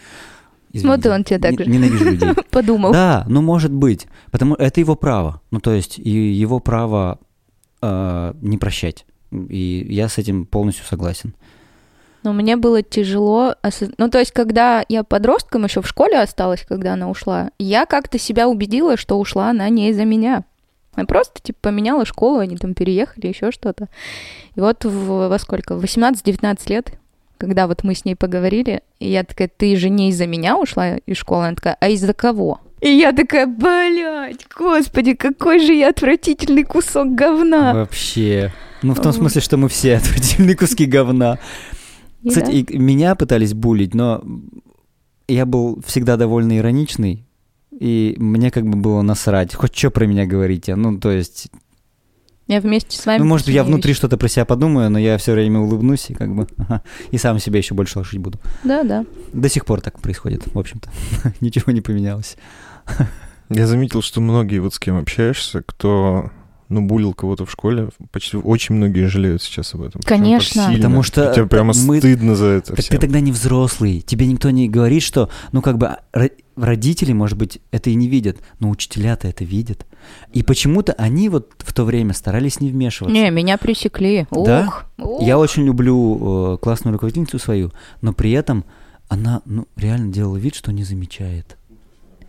Вот 0.75 1.05
и 1.05 1.09
он 1.09 1.25
тебя 1.25 1.39
так 1.39 1.59
же. 1.59 1.67
Ненавижу 1.67 2.05
людей. 2.05 2.29
Подумал. 2.51 2.93
Да, 2.93 3.25
ну 3.29 3.43
может 3.43 3.73
быть, 3.73 4.07
потому 4.31 4.55
это 4.55 4.81
его 4.81 4.95
право. 4.95 5.41
Ну 5.51 5.61
то 5.61 5.73
есть 5.73 5.99
и 5.99 6.11
его 6.11 6.61
право 6.61 7.19
э, 7.83 8.35
не 8.41 8.59
прощать. 8.59 9.07
И 9.33 9.87
я 9.91 10.09
с 10.09 10.19
этим 10.19 10.47
полностью 10.47 10.85
согласен. 10.87 11.35
Но 12.23 12.33
мне 12.33 12.57
было 12.57 12.83
тяжело. 12.83 13.55
Ну, 13.97 14.11
то 14.11 14.19
есть, 14.19 14.33
когда 14.33 14.85
я 14.89 15.05
подростком 15.05 15.65
еще 15.65 15.83
в 15.83 15.89
школе 15.89 16.19
осталась, 16.19 16.65
когда 16.69 16.95
она 16.95 17.09
ушла, 17.09 17.51
я 17.59 17.87
как-то 17.87 18.19
себя 18.19 18.49
убедила, 18.49 18.97
что 18.97 19.19
ушла 19.19 19.51
она 19.51 19.69
не 19.69 19.91
из-за 19.91 20.05
меня. 20.05 20.45
Я 20.97 21.05
просто, 21.05 21.41
типа, 21.41 21.59
поменяла 21.63 22.05
школу, 22.05 22.39
они 22.39 22.57
там 22.57 22.75
переехали, 22.75 23.29
еще 23.29 23.53
что-то. 23.53 23.87
И 24.57 24.61
вот 24.61 24.85
в, 24.85 25.29
во 25.29 25.39
сколько? 25.39 25.77
В 25.77 25.85
18-19 25.85 26.59
лет 26.69 26.93
когда 27.39 27.69
вот 27.69 27.85
мы 27.85 27.95
с 27.95 28.05
ней 28.05 28.17
поговорили, 28.17 28.83
и 28.99 29.11
я 29.11 29.25
такая, 29.25 29.49
ты 29.49 29.77
же 29.77 29.89
не 29.89 30.11
из-за 30.11 30.27
меня 30.27 30.59
ушла 30.59 30.97
из 30.97 31.17
школы? 31.17 31.47
Она 31.47 31.55
такая, 31.55 31.77
а 31.81 31.89
из-за 31.89 32.13
кого? 32.13 32.61
И 32.81 32.91
я 32.91 33.13
такая, 33.13 33.47
блядь, 33.47 34.47
господи, 34.57 35.15
какой 35.15 35.61
же 35.61 35.73
я 35.73 35.91
отвратительный 35.91 36.65
кусок 36.65 37.15
говна. 37.15 37.75
Вообще. 37.75 38.53
Ну, 38.83 38.95
в 38.95 39.01
том 39.01 39.13
смысле, 39.13 39.41
что 39.41 39.57
мы 39.57 39.69
все 39.69 39.97
отвратительные 39.97 40.57
куски 40.57 40.87
говна. 40.87 41.39
И 42.23 42.29
Кстати, 42.29 42.63
да. 42.63 42.75
и 42.75 42.79
меня 42.79 43.15
пытались 43.15 43.55
булить, 43.55 43.95
но 43.95 44.23
я 45.29 45.47
был 45.47 45.81
всегда 45.87 46.17
довольно 46.17 46.59
ироничный, 46.59 47.27
и 47.71 48.17
мне 48.19 48.51
как 48.51 48.67
бы 48.69 48.77
было 48.77 49.03
насрать. 49.03 49.55
Хоть 49.55 49.77
что 49.77 49.91
про 49.91 50.07
меня 50.07 50.27
говорите. 50.27 50.75
Ну, 50.75 50.99
то 50.99 51.11
есть, 51.11 51.49
я 52.49 52.61
вместе 52.63 52.97
с 52.97 53.05
вами 53.05 53.19
ну, 53.19 53.27
может, 53.27 53.49
я 53.49 53.63
внутри 53.63 53.93
что-то 53.93 54.17
про 54.17 54.27
себя 54.27 54.47
подумаю, 54.47 54.91
но 54.91 54.99
я 54.99 55.19
все 55.19 55.33
время 55.33 55.61
улыбнусь 55.61 56.09
и 56.09 56.15
как 56.15 56.35
бы 56.35 56.49
ага, 56.57 56.83
и 57.11 57.19
сам 57.19 57.39
себя 57.39 57.59
еще 57.59 57.75
больше 57.75 57.99
лошадь 57.99 58.19
буду. 58.19 58.41
Да, 58.65 58.83
да. 58.83 59.05
До 59.35 59.51
сих 59.51 59.67
пор 59.67 59.83
так 59.83 60.01
происходит, 60.01 60.43
в 60.47 60.59
общем-то. 60.59 60.91
Ничего 61.41 61.73
не 61.73 61.83
поменялось. 61.83 62.37
Я 63.51 63.67
заметил, 63.67 64.01
что 64.01 64.23
многие 64.23 64.61
вот 64.61 64.73
с 64.73 64.79
кем 64.79 64.97
общаешься, 64.97 65.63
кто 65.65 66.31
ну, 66.69 66.83
булил 66.83 67.15
кого-то 67.15 67.47
в 67.47 67.51
школе, 67.51 67.89
почти 68.13 68.37
очень 68.37 68.75
многие 68.75 69.07
жалеют 69.07 69.43
сейчас 69.43 69.75
об 69.75 69.83
этом. 69.83 70.01
Конечно. 70.05 70.63
сильно. 70.65 70.77
Потому 70.77 71.03
что 71.03 71.33
Тебе 71.35 71.47
прямо 71.47 71.73
мы- 71.87 71.99
стыдно 71.99 72.37
за 72.37 72.47
это 72.47 72.75
Так 72.75 72.81
всем. 72.85 72.97
ты 72.97 73.01
тогда 73.01 73.21
не 73.21 73.33
взрослый. 73.33 74.01
Тебе 74.01 74.27
никто 74.27 74.51
не 74.51 74.69
говорит, 74.69 75.03
что, 75.03 75.31
ну, 75.53 75.63
как 75.63 75.79
бы, 75.79 75.87
а, 75.87 75.99
ро- 76.13 76.33
родители, 76.57 77.13
может 77.13 77.39
быть, 77.39 77.61
это 77.71 77.91
и 77.91 77.95
не 77.95 78.09
видят, 78.09 78.39
но 78.61 78.69
учителя-то 78.71 79.29
это 79.29 79.45
видят. 79.45 79.87
И 80.33 80.43
почему-то 80.43 80.93
они 80.95 81.29
вот 81.29 81.53
в 81.59 81.73
то 81.73 81.85
время 81.85 82.13
старались 82.15 82.61
не 82.61 82.71
вмешиваться. 82.71 83.15
Не, 83.15 83.31
меня 83.31 83.57
пресекли. 83.59 84.27
Да? 84.31 84.65
Ух, 84.67 84.85
ух. 84.99 85.23
Я 85.23 85.39
очень 85.39 85.65
люблю 85.65 86.55
э, 86.55 86.59
классную 86.59 86.93
руководительницу 86.93 87.39
свою, 87.39 87.73
но 88.03 88.13
при 88.13 88.33
этом 88.33 88.65
она, 89.09 89.41
ну, 89.47 89.67
реально 89.77 90.13
делала 90.13 90.37
вид, 90.37 90.55
что 90.55 90.71
не 90.73 90.85
замечает. 90.85 91.57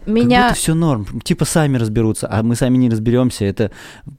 Как 0.10 0.16
Меня... 0.16 0.44
будто 0.44 0.56
все 0.56 0.74
норм. 0.74 1.06
Типа 1.22 1.46
сами 1.46 1.78
разберутся, 1.78 2.28
а 2.30 2.42
мы 2.44 2.56
сами 2.56 2.78
не 2.78 2.90
разберемся. 2.90 3.46
Это, 3.46 3.72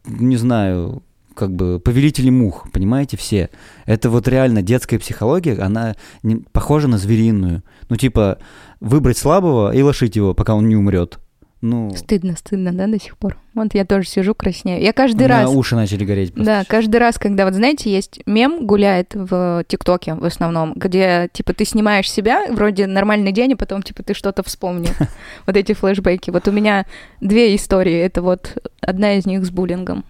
не 0.06 0.36
знаю, 0.36 1.02
как 1.34 1.54
бы 1.54 1.80
повелители 1.80 2.30
мух, 2.30 2.68
понимаете, 2.72 3.16
все. 3.16 3.50
Это 3.86 4.10
вот 4.10 4.28
реально 4.28 4.62
детская 4.62 4.98
психология, 4.98 5.58
она 5.60 5.96
не- 6.22 6.44
похожа 6.52 6.86
на 6.88 6.98
звериную. 6.98 7.62
Ну, 7.88 7.96
типа, 7.96 8.38
выбрать 8.80 9.18
слабого 9.18 9.74
и 9.74 9.82
лошить 9.82 10.16
его, 10.16 10.34
пока 10.34 10.54
он 10.54 10.68
не 10.68 10.76
умрет. 10.76 11.18
Ну, 11.62 11.94
Стыдно, 11.94 12.36
стыдно, 12.36 12.72
да, 12.72 12.86
до 12.86 12.98
сих 12.98 13.18
пор. 13.18 13.36
Вот 13.52 13.74
я 13.74 13.84
тоже 13.84 14.08
сижу 14.08 14.34
краснею. 14.34 14.82
Я 14.82 14.90
у 14.90 14.94
каждый 14.94 15.24
меня 15.24 15.42
раз... 15.42 15.50
уши 15.50 15.76
начали 15.76 16.04
гореть. 16.04 16.32
просто. 16.32 16.50
Да, 16.50 16.64
каждый 16.66 16.96
раз, 16.96 17.18
когда, 17.18 17.44
вот 17.44 17.52
знаете, 17.52 17.92
есть 17.92 18.20
мем 18.24 18.66
гуляет 18.66 19.14
в 19.14 19.64
ТикТоке 19.68 20.14
в 20.14 20.24
основном, 20.24 20.72
где, 20.74 21.28
типа, 21.32 21.52
ты 21.52 21.66
снимаешь 21.66 22.10
себя, 22.10 22.46
вроде 22.50 22.86
нормальный 22.86 23.32
день, 23.32 23.52
а 23.52 23.56
потом, 23.56 23.82
типа, 23.82 24.02
ты 24.02 24.14
что-то 24.14 24.42
вспомнил. 24.42 24.92
Вот 25.46 25.56
эти 25.56 25.72
флешбеки. 25.74 26.30
Вот 26.30 26.48
у 26.48 26.52
меня 26.52 26.86
две 27.20 27.54
истории. 27.54 27.98
Это 27.98 28.22
вот 28.22 28.56
одна 28.80 29.14
из 29.14 29.26
них 29.26 29.44
с 29.44 29.50
буллингом 29.50 30.04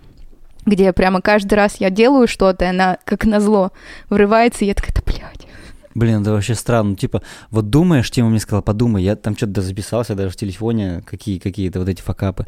где 0.67 0.93
прямо 0.93 1.21
каждый 1.21 1.55
раз 1.55 1.77
я 1.81 1.91
делаю 1.91 2.29
что-то, 2.29 2.65
и 2.67 2.69
она, 2.69 2.99
как 3.05 3.25
назло, 3.25 3.73
врывается, 4.09 4.65
и 4.65 4.69
я 4.69 4.75
такая, 4.75 4.95
да, 4.95 5.03
блядь. 5.05 5.39
Блин, 6.01 6.23
это 6.23 6.33
вообще 6.33 6.55
странно. 6.55 6.97
Типа, 6.97 7.21
вот 7.51 7.69
думаешь, 7.69 8.11
Тима 8.11 8.31
мне 8.31 8.41
сказал, 8.41 8.63
подумай, 8.63 9.03
я 9.03 9.17
там 9.17 9.37
что-то 9.37 9.61
записался 9.61 10.15
даже 10.15 10.31
в 10.31 10.37
телефоне, 10.37 11.03
какие 11.05 11.39
какие-то 11.39 11.79
вот 11.79 11.91
эти 11.91 12.01
факапы. 12.01 12.47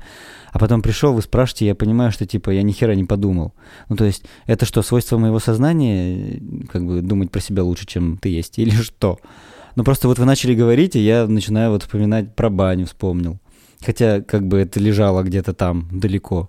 А 0.52 0.58
потом 0.58 0.80
пришел, 0.80 1.12
вы 1.12 1.20
спрашиваете, 1.20 1.66
я 1.66 1.74
понимаю, 1.74 2.12
что 2.12 2.24
типа 2.24 2.48
я 2.48 2.62
ни 2.62 2.72
хера 2.72 2.94
не 2.94 3.04
подумал. 3.04 3.52
Ну, 3.90 3.96
то 3.96 4.06
есть, 4.06 4.24
это 4.46 4.64
что, 4.64 4.80
свойство 4.80 5.18
моего 5.18 5.38
сознания, 5.38 6.40
как 6.72 6.86
бы 6.86 7.02
думать 7.02 7.30
про 7.30 7.40
себя 7.40 7.62
лучше, 7.62 7.84
чем 7.84 8.16
ты 8.16 8.30
есть, 8.30 8.58
или 8.58 8.70
что? 8.82 9.18
Ну, 9.76 9.84
просто 9.84 10.08
вот 10.08 10.18
вы 10.18 10.24
начали 10.24 10.54
говорить, 10.54 10.96
и 10.96 11.00
я 11.00 11.26
начинаю 11.26 11.72
вот 11.72 11.82
вспоминать 11.82 12.34
про 12.34 12.48
баню, 12.48 12.86
вспомнил. 12.86 13.38
Хотя, 13.84 14.22
как 14.22 14.46
бы 14.46 14.60
это 14.60 14.80
лежало 14.80 15.22
где-то 15.24 15.52
там, 15.52 15.88
далеко. 15.92 16.48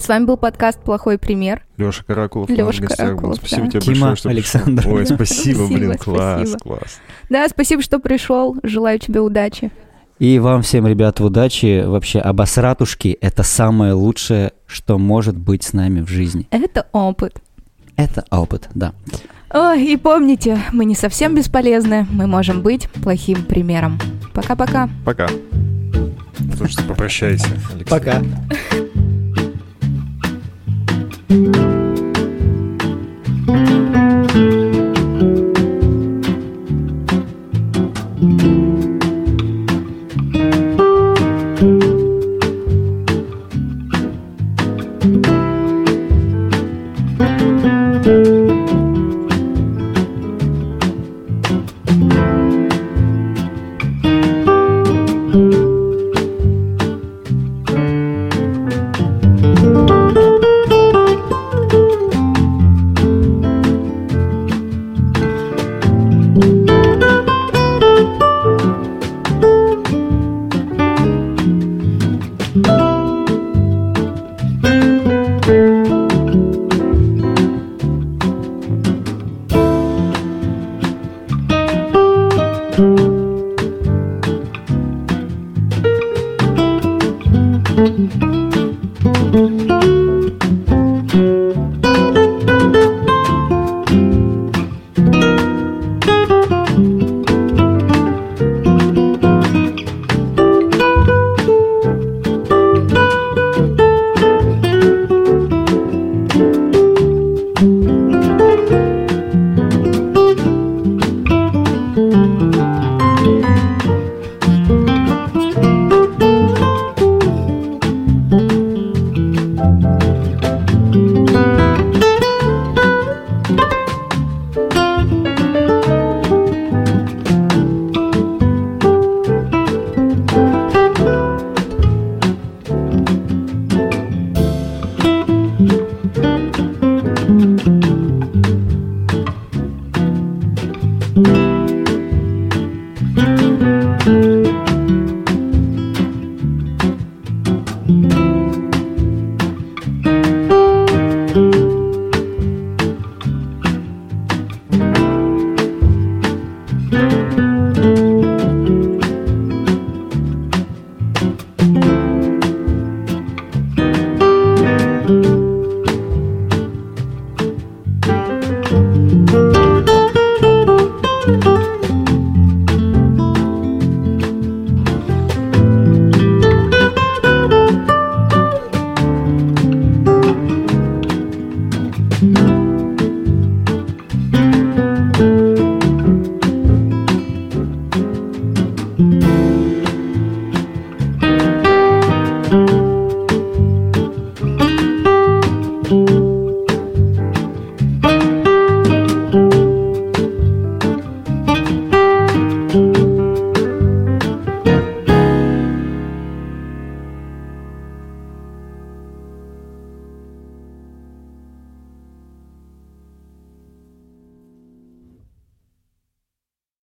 С 0.00 0.08
вами 0.08 0.24
был 0.24 0.38
подкаст 0.38 0.80
«Плохой 0.80 1.18
пример». 1.18 1.62
Леша 1.76 2.02
Каракулов 2.04 2.48
Лёша. 2.48 2.84
Каракулов, 2.86 3.36
Спасибо 3.36 3.64
да. 3.64 3.70
тебе 3.72 3.80
Тима 3.82 4.08
большое, 4.08 4.16
что 4.16 4.28
пришел. 4.30 4.30
Александр. 4.30 4.88
Ой, 4.88 5.06
спасибо, 5.06 5.66
блин, 5.68 5.98
класс, 5.98 6.40
спасибо. 6.40 6.58
класс. 6.58 7.00
Да, 7.28 7.46
спасибо, 7.50 7.82
что 7.82 7.98
пришел. 7.98 8.56
Желаю 8.62 8.98
тебе 8.98 9.20
удачи. 9.20 9.70
И 10.18 10.38
вам 10.38 10.62
всем, 10.62 10.86
ребята, 10.86 11.22
удачи. 11.22 11.84
Вообще, 11.84 12.18
обосратушки— 12.18 13.18
это 13.20 13.42
самое 13.42 13.92
лучшее, 13.92 14.52
что 14.66 14.96
может 14.96 15.36
быть 15.36 15.64
с 15.64 15.74
нами 15.74 16.00
в 16.00 16.08
жизни. 16.08 16.48
Это 16.50 16.86
опыт. 16.92 17.42
Это 17.96 18.24
опыт, 18.30 18.70
да. 18.74 18.94
Ой, 19.52 19.84
и 19.84 19.98
помните, 19.98 20.58
мы 20.72 20.86
не 20.86 20.94
совсем 20.94 21.34
бесполезны, 21.34 22.06
мы 22.10 22.26
можем 22.26 22.62
быть 22.62 22.88
плохим 23.02 23.44
примером. 23.44 23.98
Пока-пока. 24.32 24.88
Пока. 25.04 25.28
Слушай, 26.56 26.84
попрощайся, 26.88 27.48
Алексей. 27.74 28.89
Thank 31.30 31.54
you. 31.54 31.69